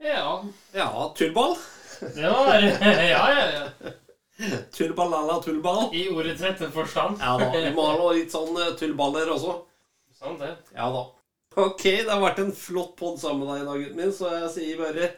Ja. 0.00 0.44
Ja, 0.72 1.14
tullball. 1.16 1.56
Det 2.00 2.30
var 2.30 2.62
Ja, 3.12 3.24
ja, 3.36 3.46
ja. 3.52 3.90
Tullballala 4.72 5.42
tullball. 5.42 5.94
I 5.94 6.06
ordets 6.08 6.40
rette 6.42 6.70
forstand. 6.72 7.18
Ja 7.20 7.34
da. 7.38 7.50
Vi 7.52 7.72
må 7.76 7.84
ha 7.84 7.96
noe 8.00 8.14
litt 8.16 8.32
sånn 8.32 8.56
eh, 8.56 8.70
tullballer 8.80 9.28
også. 9.34 9.58
Sant 10.16 10.40
det. 10.40 10.54
Ja 10.76 10.86
da. 10.94 11.02
Ok, 11.60 11.82
det 11.82 12.08
har 12.08 12.22
vært 12.22 12.40
en 12.44 12.52
flott 12.56 12.94
pod 12.96 13.18
sammen 13.20 13.44
med 13.44 13.58
deg 13.58 13.62
i 13.64 13.66
dag, 13.68 13.80
gutten 13.82 13.98
min, 14.00 14.12
så 14.14 14.30
jeg 14.36 14.50
sier 14.54 14.78
bare 14.80 15.08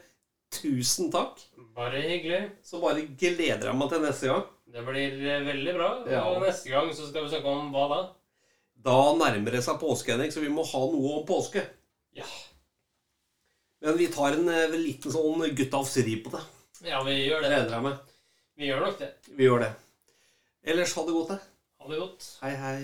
tusen 0.56 1.10
takk. 1.12 1.38
Bare 1.76 2.00
hyggelig. 2.02 2.40
Så 2.66 2.80
bare 2.82 3.04
gleder 3.20 3.68
jeg 3.70 3.78
meg 3.78 3.92
til 3.92 4.02
neste 4.04 4.30
gang. 4.32 4.46
Det 4.72 4.82
blir 4.88 5.18
eh, 5.28 5.44
veldig 5.46 5.74
bra. 5.76 5.90
Ja. 6.10 6.24
Og 6.32 6.42
neste 6.42 6.72
gang 6.72 6.90
så 6.96 7.06
skal 7.10 7.26
vi 7.26 7.34
snakke 7.34 7.52
om 7.52 7.70
hva 7.74 7.86
da? 7.92 8.00
Da 8.82 8.96
nærmer 9.20 9.54
det 9.54 9.62
seg 9.62 9.78
påske, 9.78 10.16
Henrik, 10.16 10.32
så 10.34 10.42
vi 10.42 10.50
må 10.50 10.64
ha 10.66 10.82
noe 10.90 11.18
om 11.20 11.26
påske. 11.28 11.62
Ja. 12.18 12.26
Men 13.82 13.96
vi 13.98 14.06
tar 14.14 14.36
en 14.36 14.48
en 14.48 14.74
liten 14.78 15.10
sånn 15.10 15.42
guttavsri 15.58 16.16
på 16.22 16.30
det. 16.36 16.42
Ja, 16.86 17.00
vi 17.02 17.16
gjør 17.26 17.42
det. 17.42 17.50
Regner 17.50 17.72
jeg 17.74 17.82
med. 17.82 18.12
Vi 18.58 18.68
gjør 18.68 18.84
nok 18.86 18.98
det. 19.00 19.08
Vi 19.34 19.48
gjør 19.48 19.64
det. 19.64 19.70
Ellers 20.62 20.92
ha 20.94 21.02
det 21.06 21.14
godt, 21.16 21.32
da. 21.32 21.38
Ha 21.82 21.90
det 21.90 21.98
godt. 21.98 22.28
Hei, 22.44 22.52
hei. 22.62 22.80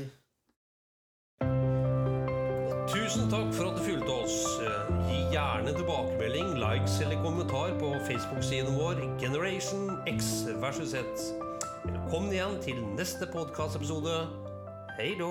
Tusen 2.91 3.31
takk 3.31 3.53
for 3.55 3.71
at 3.71 3.79
du 3.79 3.85
fulgte 3.87 4.17
oss. 4.25 4.39
Eh, 4.65 4.91
Gi 5.07 5.21
gjerne 5.37 5.75
tilbakemelding, 5.77 6.51
likes 6.59 6.99
eller 7.05 7.23
kommentar 7.23 7.79
på 7.79 7.93
Facebook-siden 8.09 8.75
vår 8.81 9.05
Generation 9.23 9.93
X 10.11 10.49
versus 10.59 10.97
Z. 10.97 11.29
Velkommen 11.87 12.33
igjen 12.35 12.59
til 12.65 12.83
neste 12.99 13.31
podkastepisode. 13.31 14.25
Hei 14.99 15.13
då! 15.21 15.31